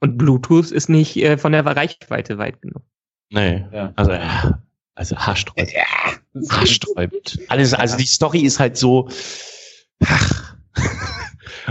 [0.00, 2.82] Und Bluetooth ist nicht äh, von der Reichweite weit genug.
[3.30, 3.64] Nee.
[3.72, 3.92] Ja.
[3.96, 4.20] Also, äh,
[4.94, 5.72] also haarsträubend.
[5.72, 6.50] Ja.
[6.50, 7.38] Haarsträubend.
[7.48, 9.08] Alles, also die Story ist halt so.
[10.04, 10.54] Ach.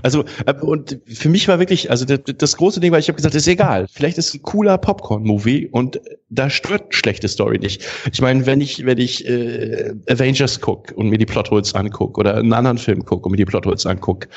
[0.04, 3.16] Also, äh, und für mich war wirklich, also das, das große Ding war, ich habe
[3.16, 3.88] gesagt, ist egal.
[3.92, 6.00] Vielleicht ist es ein cooler Popcorn-Movie und
[6.30, 7.84] da stört schlechte Story nicht.
[8.12, 12.36] Ich meine, wenn ich, wenn ich äh, Avengers guck und mir die Plotholes anguck oder
[12.36, 14.28] einen anderen Film guck und mir die Plotholes anguck,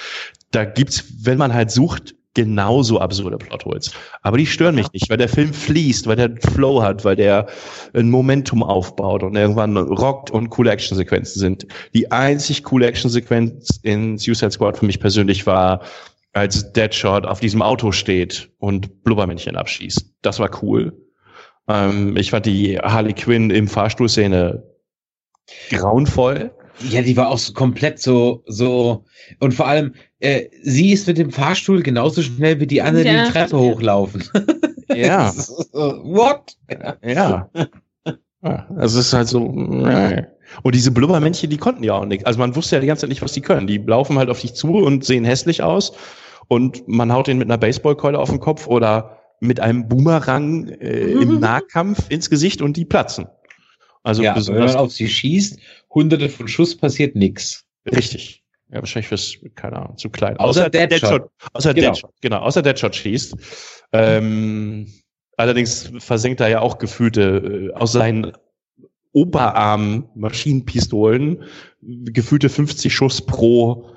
[0.51, 3.93] da gibt's, wenn man halt sucht, genauso absurde Plotholes.
[4.23, 7.47] Aber die stören mich nicht, weil der Film fließt, weil der Flow hat, weil der
[7.93, 11.67] ein Momentum aufbaut und irgendwann rockt und coole Actionsequenzen sind.
[11.95, 15.83] Die einzig coole Actionsequenz in Suicide Squad für mich persönlich war,
[16.33, 20.15] als Deadshot auf diesem Auto steht und Blubbermännchen abschießt.
[20.23, 20.97] Das war cool.
[21.69, 24.63] Ähm, ich fand die Harley Quinn im Fahrstuhlszene
[25.69, 26.53] grauenvoll.
[26.91, 29.05] Ja, die war auch so komplett so, so,
[29.41, 33.13] und vor allem, äh, sie ist mit dem Fahrstuhl genauso schnell wie die anderen, die
[33.13, 33.25] Ja.
[33.27, 34.25] die Treppe hochlaufen.
[34.95, 35.31] Ja.
[35.33, 36.55] So, What?
[37.03, 37.49] Ja.
[37.55, 38.67] ja.
[38.77, 39.47] Also es ist halt so.
[39.87, 40.25] äh.
[40.63, 42.27] Und diese Blubbermännchen, die konnten ja auch nichts.
[42.27, 43.67] Also man wusste ja die ganze Zeit nicht, was die können.
[43.67, 45.95] Die laufen halt auf dich zu und sehen hässlich aus.
[46.49, 51.13] Und man haut ihnen mit einer Baseballkeule auf den Kopf oder mit einem Boomerang äh,
[51.13, 53.29] im Nahkampf ins Gesicht und die platzen.
[54.03, 55.59] Also ja, wenn man auf sie schießt,
[55.95, 57.65] hunderte von Schuss passiert nix.
[57.91, 58.43] richtig.
[58.71, 60.39] Ja, wahrscheinlich fürs, keine Ahnung, zu klein.
[60.39, 61.29] Außer Deadshot.
[61.53, 61.89] Außer Genau.
[61.89, 62.39] Deadshot, genau.
[62.39, 63.37] Außer Deadshot schießt.
[63.93, 64.87] Ähm,
[65.37, 68.33] allerdings versenkt er ja auch gefühlte, äh, aus seinen
[69.13, 71.43] Oberarm Maschinenpistolen
[71.83, 73.91] gefühlte 50 Schuss pro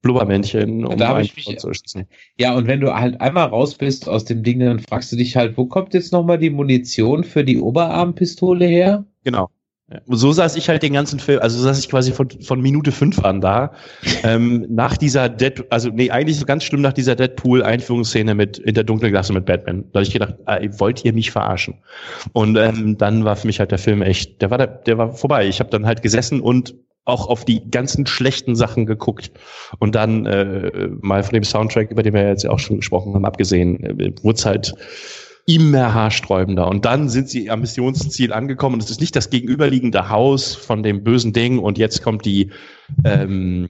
[0.00, 0.86] Blubbermännchen.
[0.86, 2.06] Um Da ich mich- zu schießen.
[2.38, 5.36] Ja, und wenn du halt einmal raus bist aus dem Ding, dann fragst du dich
[5.36, 9.04] halt, wo kommt jetzt nochmal die Munition für die Oberarmpistole her?
[9.24, 9.50] Genau.
[9.88, 10.00] Ja.
[10.06, 12.90] So saß ich halt den ganzen Film, also so saß ich quasi von, von Minute
[12.90, 13.72] fünf an da.
[14.24, 18.74] ähm, nach dieser Dead, also nee, eigentlich so ganz schlimm nach dieser Deadpool-Einführungsszene mit in
[18.74, 19.84] der dunklen Klasse mit Batman.
[19.92, 21.74] Da habe ich gedacht, äh, wollt ihr mich verarschen?
[22.32, 25.12] Und ähm, dann war für mich halt der Film echt, der war der, der war
[25.12, 25.46] vorbei.
[25.46, 29.30] Ich habe dann halt gesessen und auch auf die ganzen schlechten Sachen geguckt.
[29.78, 33.14] Und dann äh, mal von dem Soundtrack, über den wir jetzt ja auch schon gesprochen
[33.14, 34.74] haben, abgesehen, äh, wurde es halt
[35.46, 36.68] immer haarsträubender.
[36.68, 40.82] Und dann sind sie am Missionsziel angekommen und es ist nicht das gegenüberliegende Haus von
[40.82, 42.50] dem bösen Ding und jetzt kommt die
[43.04, 43.68] ähm,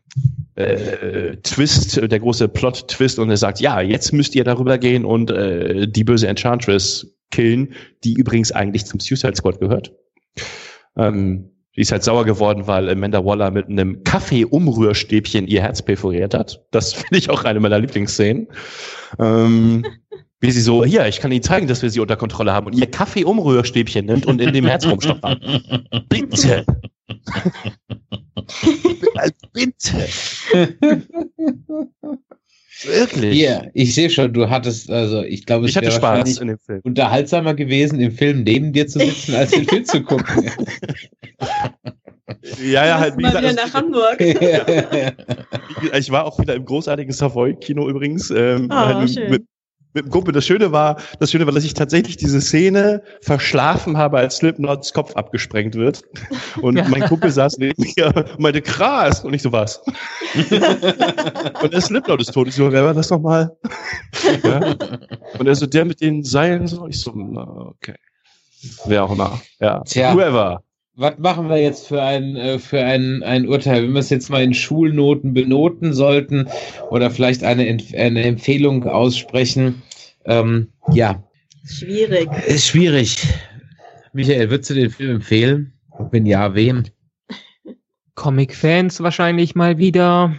[0.55, 5.31] äh, Twist, der große Plot-Twist und er sagt, ja, jetzt müsst ihr darüber gehen und
[5.31, 7.75] äh, die böse Enchantress killen,
[8.05, 9.93] die übrigens eigentlich zum Suicide Squad gehört.
[10.97, 16.33] Ähm, die ist halt sauer geworden, weil Amanda Waller mit einem Kaffee-Umrührstäbchen ihr Herz perforiert
[16.33, 16.65] hat.
[16.71, 18.49] Das finde ich auch eine meiner Lieblingsszenen.
[19.19, 19.85] Ähm,
[20.47, 22.75] wie sie so, hier, ich kann Ihnen zeigen, dass wir sie unter Kontrolle haben und
[22.75, 25.23] ihr Kaffee-Umrührstäbchen nimmt und in dem Herz rumstopft.
[26.09, 26.65] Bitte.
[29.53, 30.07] Bitte.
[32.85, 33.33] Wirklich.
[33.35, 36.41] Hier, ich sehe schon, du hattest, also ich glaube, es Ich hatte wäre Spaß wahrscheinlich
[36.43, 36.81] in dem Film.
[36.85, 40.51] unterhaltsamer gewesen, im Film neben dir zu sitzen, als den Film zu gucken.
[42.61, 44.21] Ja, ja, halt, wie Mal wieder gesagt, nach Hamburg.
[45.97, 48.31] ich war auch wieder im großartigen Savoy-Kino übrigens.
[48.31, 49.31] Ähm, Ah, halt schön.
[49.31, 49.45] mit,
[49.97, 50.33] mit dem Kumpel.
[50.33, 54.93] Das Schöne war, das Schöne war, dass ich tatsächlich diese Szene verschlafen habe, als Slipknots
[54.93, 56.03] Kopf abgesprengt wird.
[56.61, 59.25] Und mein Kumpel saß neben mir und meinte, krass.
[59.25, 59.83] Und ich so, was?
[61.63, 62.47] und der Slipknot ist tot.
[62.47, 63.57] Ich so, wer war das nochmal?
[64.45, 64.77] ja.
[65.39, 66.67] Und er so, der mit den Seilen.
[66.67, 66.87] So.
[66.87, 67.95] Ich so, okay.
[68.87, 69.41] Wer auch immer.
[69.61, 69.81] Ja.
[69.81, 70.15] Tja.
[70.15, 70.63] Whoever.
[70.99, 73.83] Was machen wir jetzt für ein, äh, für ein, ein Urteil?
[73.83, 76.49] Wenn wir es jetzt mal in Schulnoten benoten sollten
[76.91, 79.83] oder vielleicht eine, eine Empfehlung aussprechen.
[80.27, 81.23] Ähm, ja,
[81.65, 82.29] Schwierig.
[82.47, 83.27] ist schwierig.
[84.13, 85.73] Michael, würdest du den Film empfehlen?
[86.11, 86.85] Wenn ja, wem?
[88.15, 90.35] Comic-Fans wahrscheinlich mal wieder.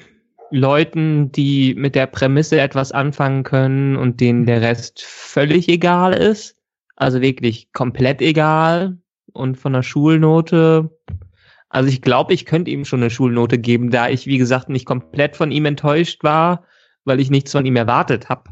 [0.49, 6.55] Leuten, die mit der Prämisse etwas anfangen können und denen der Rest völlig egal ist.
[6.95, 8.97] Also wirklich komplett egal.
[9.33, 10.89] Und von der Schulnote.
[11.69, 14.85] Also ich glaube, ich könnte ihm schon eine Schulnote geben, da ich, wie gesagt, nicht
[14.85, 16.63] komplett von ihm enttäuscht war,
[17.03, 18.51] weil ich nichts von ihm erwartet habe.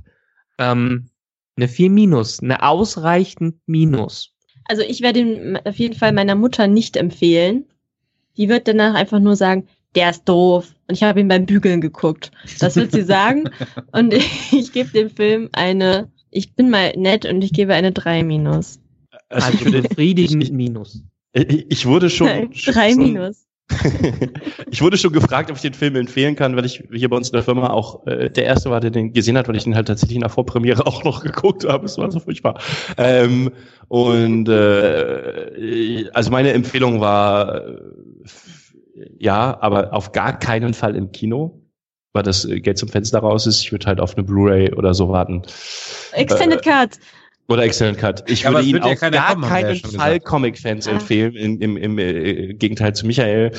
[0.60, 1.10] Ähm,
[1.57, 4.32] eine 4 minus, eine ausreichend minus.
[4.65, 7.65] Also ich werde ihn auf jeden Fall meiner Mutter nicht empfehlen.
[8.38, 10.73] Die wird danach einfach nur sagen, der ist doof.
[10.88, 12.32] Und ich habe ihn beim Bügeln geguckt.
[12.60, 13.49] Das wird sie sagen.
[13.91, 17.91] Und ich, ich gebe dem Film eine, ich bin mal nett und ich gebe eine
[17.91, 18.80] 3 minus.
[19.30, 21.02] Also, Also ich, würde, befriedigend minus.
[21.34, 22.27] ich, ich wurde schon.
[22.27, 23.44] Nein, schon 3 minus.
[24.70, 27.30] ich wurde schon gefragt, ob ich den Film empfehlen kann, weil ich hier bei uns
[27.30, 29.76] in der Firma auch äh, der erste war, der den gesehen hat, weil ich ihn
[29.76, 31.86] halt tatsächlich in der Vorpremiere auch noch geguckt habe.
[31.86, 32.60] Es war so furchtbar.
[32.98, 33.52] Ähm,
[33.88, 37.76] und äh, also meine Empfehlung war äh,
[39.20, 41.62] ja, aber auf gar keinen Fall im Kino,
[42.14, 43.62] weil das äh, Geld zum Fenster raus ist.
[43.62, 45.42] Ich würde halt auf eine Bluray oder so warten.
[46.14, 47.00] Extended Cut.
[47.47, 48.30] Oder Excellent Cut.
[48.30, 50.26] Ich Ja, würde es ihn wird ja auf keiner gar kommen, ja keinen Fall gesagt.
[50.26, 50.91] Comic-Fans Ah.
[50.91, 53.51] empfehlen, im, im, im äh, Gegenteil zu Michael,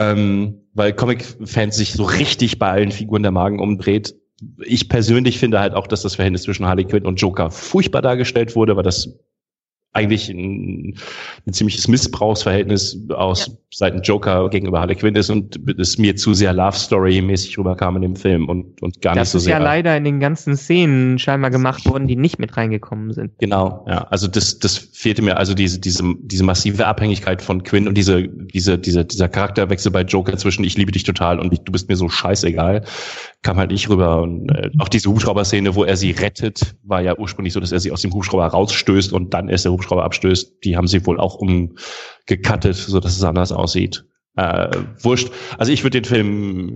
[0.00, 4.14] ähm, weil Comic-Fans sich so richtig bei allen Figuren der Magen umdreht.
[4.64, 8.56] Ich persönlich finde halt auch, dass das Verhältnis zwischen Harley Quinn und Joker furchtbar dargestellt
[8.56, 9.18] wurde, weil das
[9.96, 10.94] eigentlich ein,
[11.46, 16.52] ein ziemliches Missbrauchsverhältnis aus Seiten Joker gegenüber Harley Quinn ist und es mir zu sehr
[16.52, 19.58] Love Story mäßig rüberkam in dem Film und, und gar Das nicht so ist sehr.
[19.58, 23.32] ja leider in den ganzen Szenen scheinbar gemacht worden, die nicht mit reingekommen sind.
[23.38, 24.06] Genau, ja.
[24.08, 28.28] Also das, das fehlte mir, also diese, diese, diese massive Abhängigkeit von Quinn und diese,
[28.28, 31.88] diese, diese, dieser Charakterwechsel bei Joker zwischen ich liebe dich total und ich, du bist
[31.88, 32.84] mir so scheißegal,
[33.46, 34.22] kam halt nicht rüber.
[34.22, 37.78] Und äh, auch diese Hubschrauber-Szene, wo er sie rettet, war ja ursprünglich so, dass er
[37.78, 40.64] sie aus dem Hubschrauber rausstößt und dann erst der Hubschrauber abstößt.
[40.64, 44.04] Die haben sie wohl auch umgekattet, so dass es anders aussieht.
[44.36, 44.68] Äh,
[45.00, 45.30] wurscht.
[45.58, 46.74] Also ich würde den Film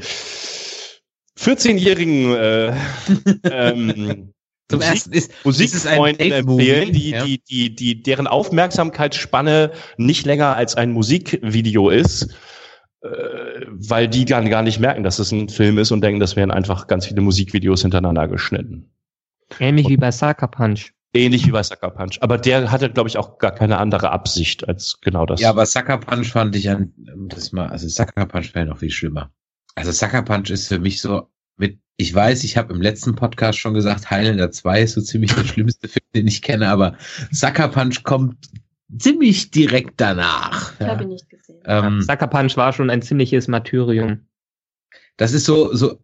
[1.39, 2.73] 14-jährigen äh,
[3.51, 4.33] ähm,
[4.69, 7.25] Zum ersten ist, Musikfreunden Ist empfehlen, die, Ja.
[7.25, 12.33] die, die, die, deren Aufmerksamkeitsspanne nicht länger als ein Musikvideo ist,
[13.03, 16.51] weil die gar, gar nicht merken, dass es ein Film ist und denken, das wären
[16.51, 18.91] einfach ganz viele Musikvideos hintereinander geschnitten.
[19.59, 20.93] Ähnlich wie bei Sucker Punch.
[21.13, 22.19] Ähnlich wie bei Sucker Punch.
[22.21, 25.41] Aber der hatte, glaube ich, auch gar keine andere Absicht als genau das.
[25.41, 26.93] Ja, aber Sucker Punch fand ich an,
[27.29, 29.33] das mal, also Sucker Punch wäre noch viel schlimmer.
[29.75, 33.59] Also Sucker Punch ist für mich so mit, ich weiß, ich habe im letzten Podcast
[33.59, 36.97] schon gesagt, Highlander 2 ist so ziemlich der schlimmste Film, den ich kenne, aber
[37.31, 38.37] Sucker Punch kommt
[38.99, 40.73] ziemlich direkt danach.
[40.75, 40.87] Ich Ja.
[40.89, 41.61] habe ihn nicht gesehen.
[41.67, 44.27] Ähm, Sucker Punch war schon ein ziemliches Martyrium.
[45.17, 45.99] das ist so, so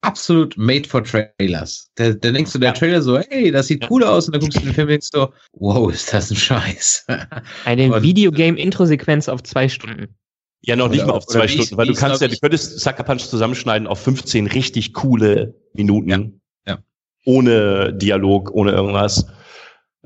[0.00, 1.90] absolut made for Trailers.
[1.96, 4.56] Da, da denkst du, der Trailer so, hey, das sieht cool aus, und dann guckst
[4.58, 7.06] du den Film und denkst so, wow, ist das ein Scheiß.
[7.64, 10.14] Eine Videogame-Intro-Sequenz auf zwei Stunden.
[10.62, 12.28] Ja, noch nicht Oder- mal auf zwei wie ich- Stunden, weil du ich, kannst ja,
[12.28, 16.40] du könntest Sucker Punch zusammenschneiden auf 15 richtig coole Minuten.
[16.66, 16.78] Ja, ja.
[17.24, 19.26] Ohne Dialog, ohne irgendwas.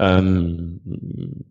[0.04, 0.80] Ähm,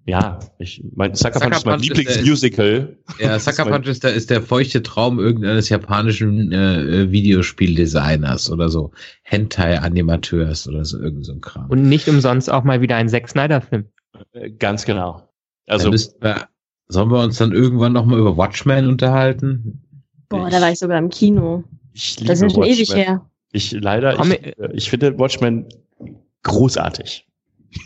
[0.06, 2.98] ja, ich mein Sucker, Sucker Punch ist mein Punch ist der- Lieblingsmusical.
[3.18, 8.68] Ja, Sucker Punch ist der, ist der feuchte Traum irgendeines japanischen äh, äh, Videospieldesigners oder
[8.68, 8.92] so.
[9.24, 11.70] Hentai-Animateurs oder so, irgend so ein Kram.
[11.70, 13.86] Und nicht umsonst auch mal wieder ein Zack Snyder-Film.
[14.34, 15.30] Äh, Ganz genau.
[15.68, 16.50] also, wir,
[16.90, 19.82] sollen wir uns dann irgendwann nochmal über Watchmen unterhalten?
[20.28, 21.64] Boah, da war ich sogar im Kino.
[21.94, 23.26] ich Das ist schon ewig her.
[23.54, 25.68] Ich leider, ich, äh, ich finde Watchmen
[26.44, 27.28] großartig.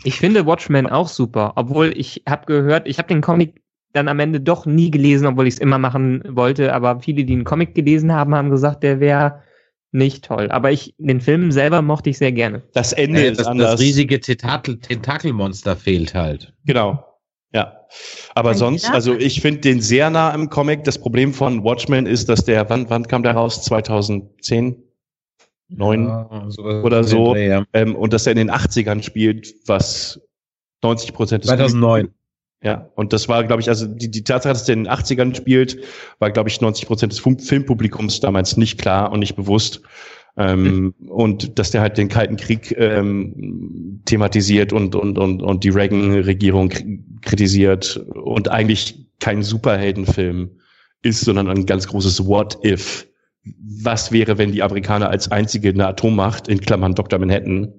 [0.04, 4.18] Ich finde Watchmen auch super, obwohl ich habe gehört, ich habe den Comic dann am
[4.20, 7.74] Ende doch nie gelesen, obwohl ich es immer machen wollte, aber viele, die einen Comic
[7.74, 9.42] gelesen haben, haben gesagt, der wäre
[9.92, 10.50] nicht toll.
[10.50, 12.62] Aber ich, den Film selber mochte ich sehr gerne.
[12.74, 13.72] Das Ende Äh, ist das, anders.
[13.72, 16.52] das riesige Tentakel, Tentakelmonster fehlt halt.
[16.66, 17.02] Genau.
[17.52, 17.72] Ja.
[18.34, 20.84] Aber Ein sonst, also ich finde den sehr nah im Comic.
[20.84, 23.62] Das Problem von Watchmen ist, dass der, wann, wann kam der raus?
[23.62, 24.82] 2010?
[25.68, 26.06] Neun?
[26.06, 26.48] Ja,
[26.82, 27.34] Oder so.
[27.34, 27.64] Dreh, ja.
[27.72, 30.20] Ähm, und dass er in den 80ern spielt, was
[30.82, 32.08] 90 Prozent des 2009.
[32.62, 35.34] Ja, und das war, glaube ich, also die, die Tatsache, dass der in den 80ern
[35.36, 35.78] spielt,
[36.18, 39.82] war, glaube ich, 90 Prozent des Filmpublikums damals nicht klar und nicht bewusst.
[40.38, 45.70] Ähm, Und dass der halt den Kalten Krieg ähm, thematisiert und, und, und, und die
[45.70, 46.72] Reagan-Regierung
[47.22, 50.50] kritisiert und eigentlich kein Superheldenfilm
[51.02, 53.06] ist, sondern ein ganz großes What if.
[53.82, 57.18] Was wäre, wenn die Amerikaner als einzige eine Atommacht in Klammern Dr.
[57.18, 57.72] Manhattan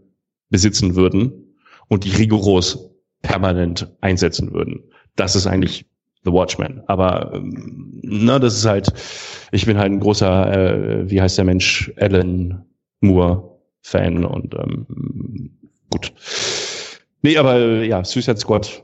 [0.49, 1.55] besitzen würden
[1.89, 2.91] und die rigoros
[3.21, 4.83] permanent einsetzen würden?
[5.15, 5.85] Das ist eigentlich
[6.23, 6.83] The Watchmen.
[6.87, 8.93] Aber ähm, na, das ist halt,
[9.51, 12.65] ich bin halt ein großer, äh, wie heißt der Mensch, Alan
[13.01, 15.57] Moore Fan und ähm,
[15.89, 16.13] gut.
[17.21, 18.83] Nee, aber äh, ja, Suicide Squad.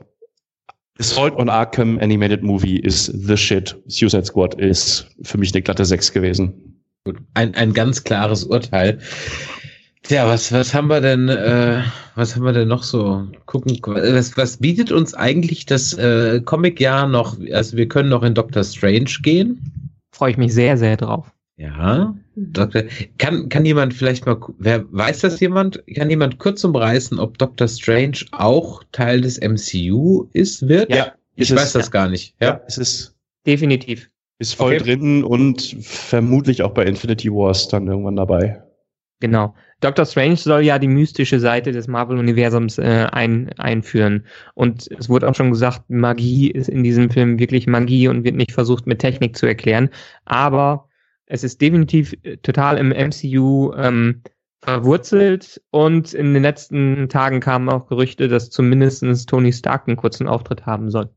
[0.98, 3.76] Assault on Arkham Animated Movie ist the shit.
[3.88, 6.73] Suicide Squad ist für mich eine glatte 6 gewesen.
[7.34, 8.98] Ein, ein ganz klares Urteil.
[10.04, 11.82] Tja, was, was haben wir denn, äh,
[12.14, 13.26] was haben wir denn noch so?
[13.46, 17.38] Gucken, was, was bietet uns eigentlich das äh, Comic-Jahr noch?
[17.52, 19.90] Also wir können noch in Doctor Strange gehen.
[20.12, 21.30] Freue ich mich sehr, sehr drauf.
[21.56, 22.84] Ja, Doktor,
[23.18, 25.82] kann, kann jemand vielleicht mal, wer weiß das jemand?
[25.94, 30.90] Kann jemand kurz umreißen, ob Doctor Strange auch Teil des MCU ist, wird?
[30.90, 32.34] Ja, ich weiß das gar nicht.
[32.40, 33.14] Ja, ja es ist
[33.46, 34.10] definitiv.
[34.38, 34.84] Ist voll okay.
[34.84, 38.62] drin und vermutlich auch bei Infinity Wars dann irgendwann dabei.
[39.20, 39.54] Genau.
[39.80, 44.26] Doctor Strange soll ja die mystische Seite des Marvel-Universums äh, ein, einführen.
[44.54, 48.34] Und es wurde auch schon gesagt, Magie ist in diesem Film wirklich Magie und wird
[48.34, 49.90] nicht versucht mit Technik zu erklären.
[50.24, 50.88] Aber
[51.26, 54.22] es ist definitiv äh, total im MCU ähm,
[54.62, 60.26] verwurzelt und in den letzten Tagen kamen auch Gerüchte, dass zumindest Tony Stark einen kurzen
[60.26, 61.10] Auftritt haben soll.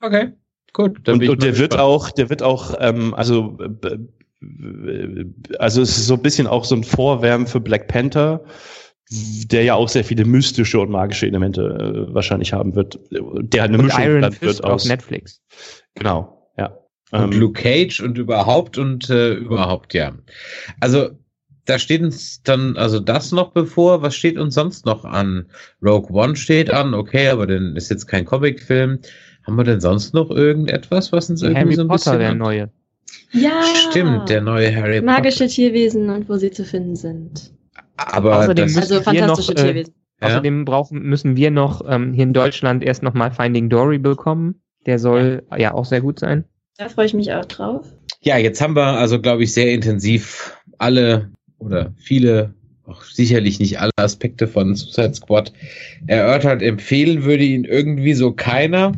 [0.00, 0.32] Okay,
[0.72, 1.08] gut.
[1.08, 3.58] und, und der wird auch, der wird auch, ähm, also
[5.58, 8.44] also es ist so ein bisschen auch so ein Vorwärmen für Black Panther,
[9.10, 11.62] der ja auch sehr viele mystische und magische Elemente
[12.08, 12.98] äh, wahrscheinlich haben wird.
[13.10, 15.42] Der eine und Mischung Iron Fist wird aus Netflix.
[15.94, 16.76] Genau, ja.
[17.10, 20.12] Und ähm, Luke Cage und überhaupt und äh, überhaupt, ja.
[20.80, 21.10] Also
[21.64, 24.02] da steht uns dann also das noch bevor.
[24.02, 25.46] Was steht uns sonst noch an?
[25.82, 28.98] Rogue One steht an, okay, aber dann ist jetzt kein Comicfilm.
[29.44, 32.34] Haben wir denn sonst noch irgendetwas, was uns irgendwie Harry so ein Potter, bisschen der
[32.34, 32.70] neue.
[33.32, 33.62] Ja.
[33.90, 35.12] Stimmt, der neue Harry Potter.
[35.12, 37.52] Magische Tierwesen und wo sie zu finden sind.
[37.96, 39.94] Aber Außerdem das, Also fantastische noch, äh, Tierwesen.
[40.20, 40.28] Ja.
[40.28, 44.62] Außerdem brauchen, müssen wir noch ähm, hier in Deutschland erst nochmal Finding Dory bekommen.
[44.86, 45.74] Der soll ja.
[45.74, 46.44] auch sehr gut sein.
[46.78, 47.86] Da freue ich mich auch drauf.
[48.22, 52.54] ja, jetzt haben wir also, glaube ich, sehr intensiv alle oder viele,
[52.86, 55.52] auch sicherlich nicht alle Aspekte von Suicide Squad
[56.06, 56.62] erörtert.
[56.62, 58.92] Empfehlen würde ihn irgendwie so keiner.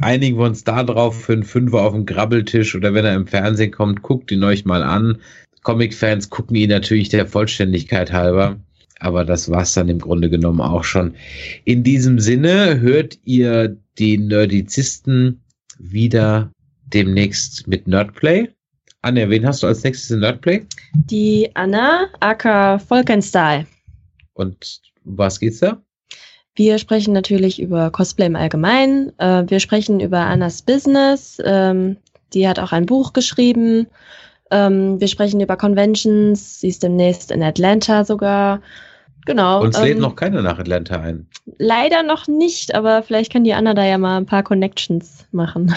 [0.00, 3.26] Einigen wir uns da drauf für einen Fünfer auf dem Grabbeltisch oder wenn er im
[3.26, 5.18] Fernsehen kommt, guckt ihn euch mal an.
[5.62, 8.60] Comic-Fans gucken ihn natürlich der Vollständigkeit halber.
[9.00, 11.16] Aber das war's dann im Grunde genommen auch schon.
[11.64, 15.42] In diesem Sinne hört ihr die Nerdizisten
[15.78, 16.50] wieder
[16.86, 18.48] demnächst mit Nerdplay.
[19.02, 20.66] Anja, wen hast du als nächstes in Nerdplay?
[20.94, 23.66] Die Anna, aka Volkenstahl.
[24.32, 25.82] Und was geht's da?
[26.56, 29.12] Wir sprechen natürlich über Cosplay im Allgemeinen.
[29.18, 31.40] Äh, wir sprechen über Annas Business.
[31.44, 31.98] Ähm,
[32.32, 33.86] die hat auch ein Buch geschrieben.
[34.50, 36.60] Ähm, wir sprechen über Conventions.
[36.60, 38.62] Sie ist demnächst in Atlanta sogar.
[39.26, 39.60] Genau.
[39.60, 41.26] Uns lädt ähm, noch keiner nach Atlanta ein.
[41.58, 45.74] Leider noch nicht, aber vielleicht kann die Anna da ja mal ein paar Connections machen.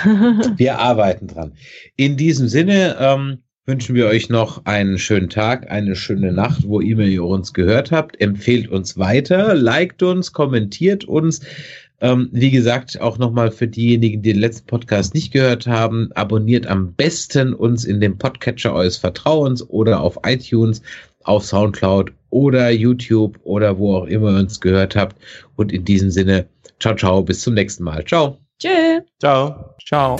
[0.55, 1.53] Wir arbeiten dran.
[1.97, 3.39] In diesem Sinne ähm,
[3.69, 7.91] wünschen wir euch noch einen schönen Tag, eine schöne Nacht, wo immer ihr uns gehört
[7.91, 8.19] habt.
[8.19, 11.41] Empfehlt uns weiter, liked uns, kommentiert uns.
[12.01, 16.65] Ähm, wie gesagt, auch nochmal für diejenigen, die den letzten Podcast nicht gehört haben, abonniert
[16.65, 20.81] am besten uns in dem Podcatcher eures Vertrauens oder auf iTunes,
[21.23, 25.15] auf Soundcloud oder YouTube oder wo auch immer ihr uns gehört habt.
[25.55, 26.47] Und in diesem Sinne,
[26.79, 28.03] ciao, ciao, bis zum nächsten Mal.
[28.03, 28.39] Ciao.
[28.59, 29.01] Tschö.
[29.19, 29.75] Ciao.
[29.85, 30.19] Ciao.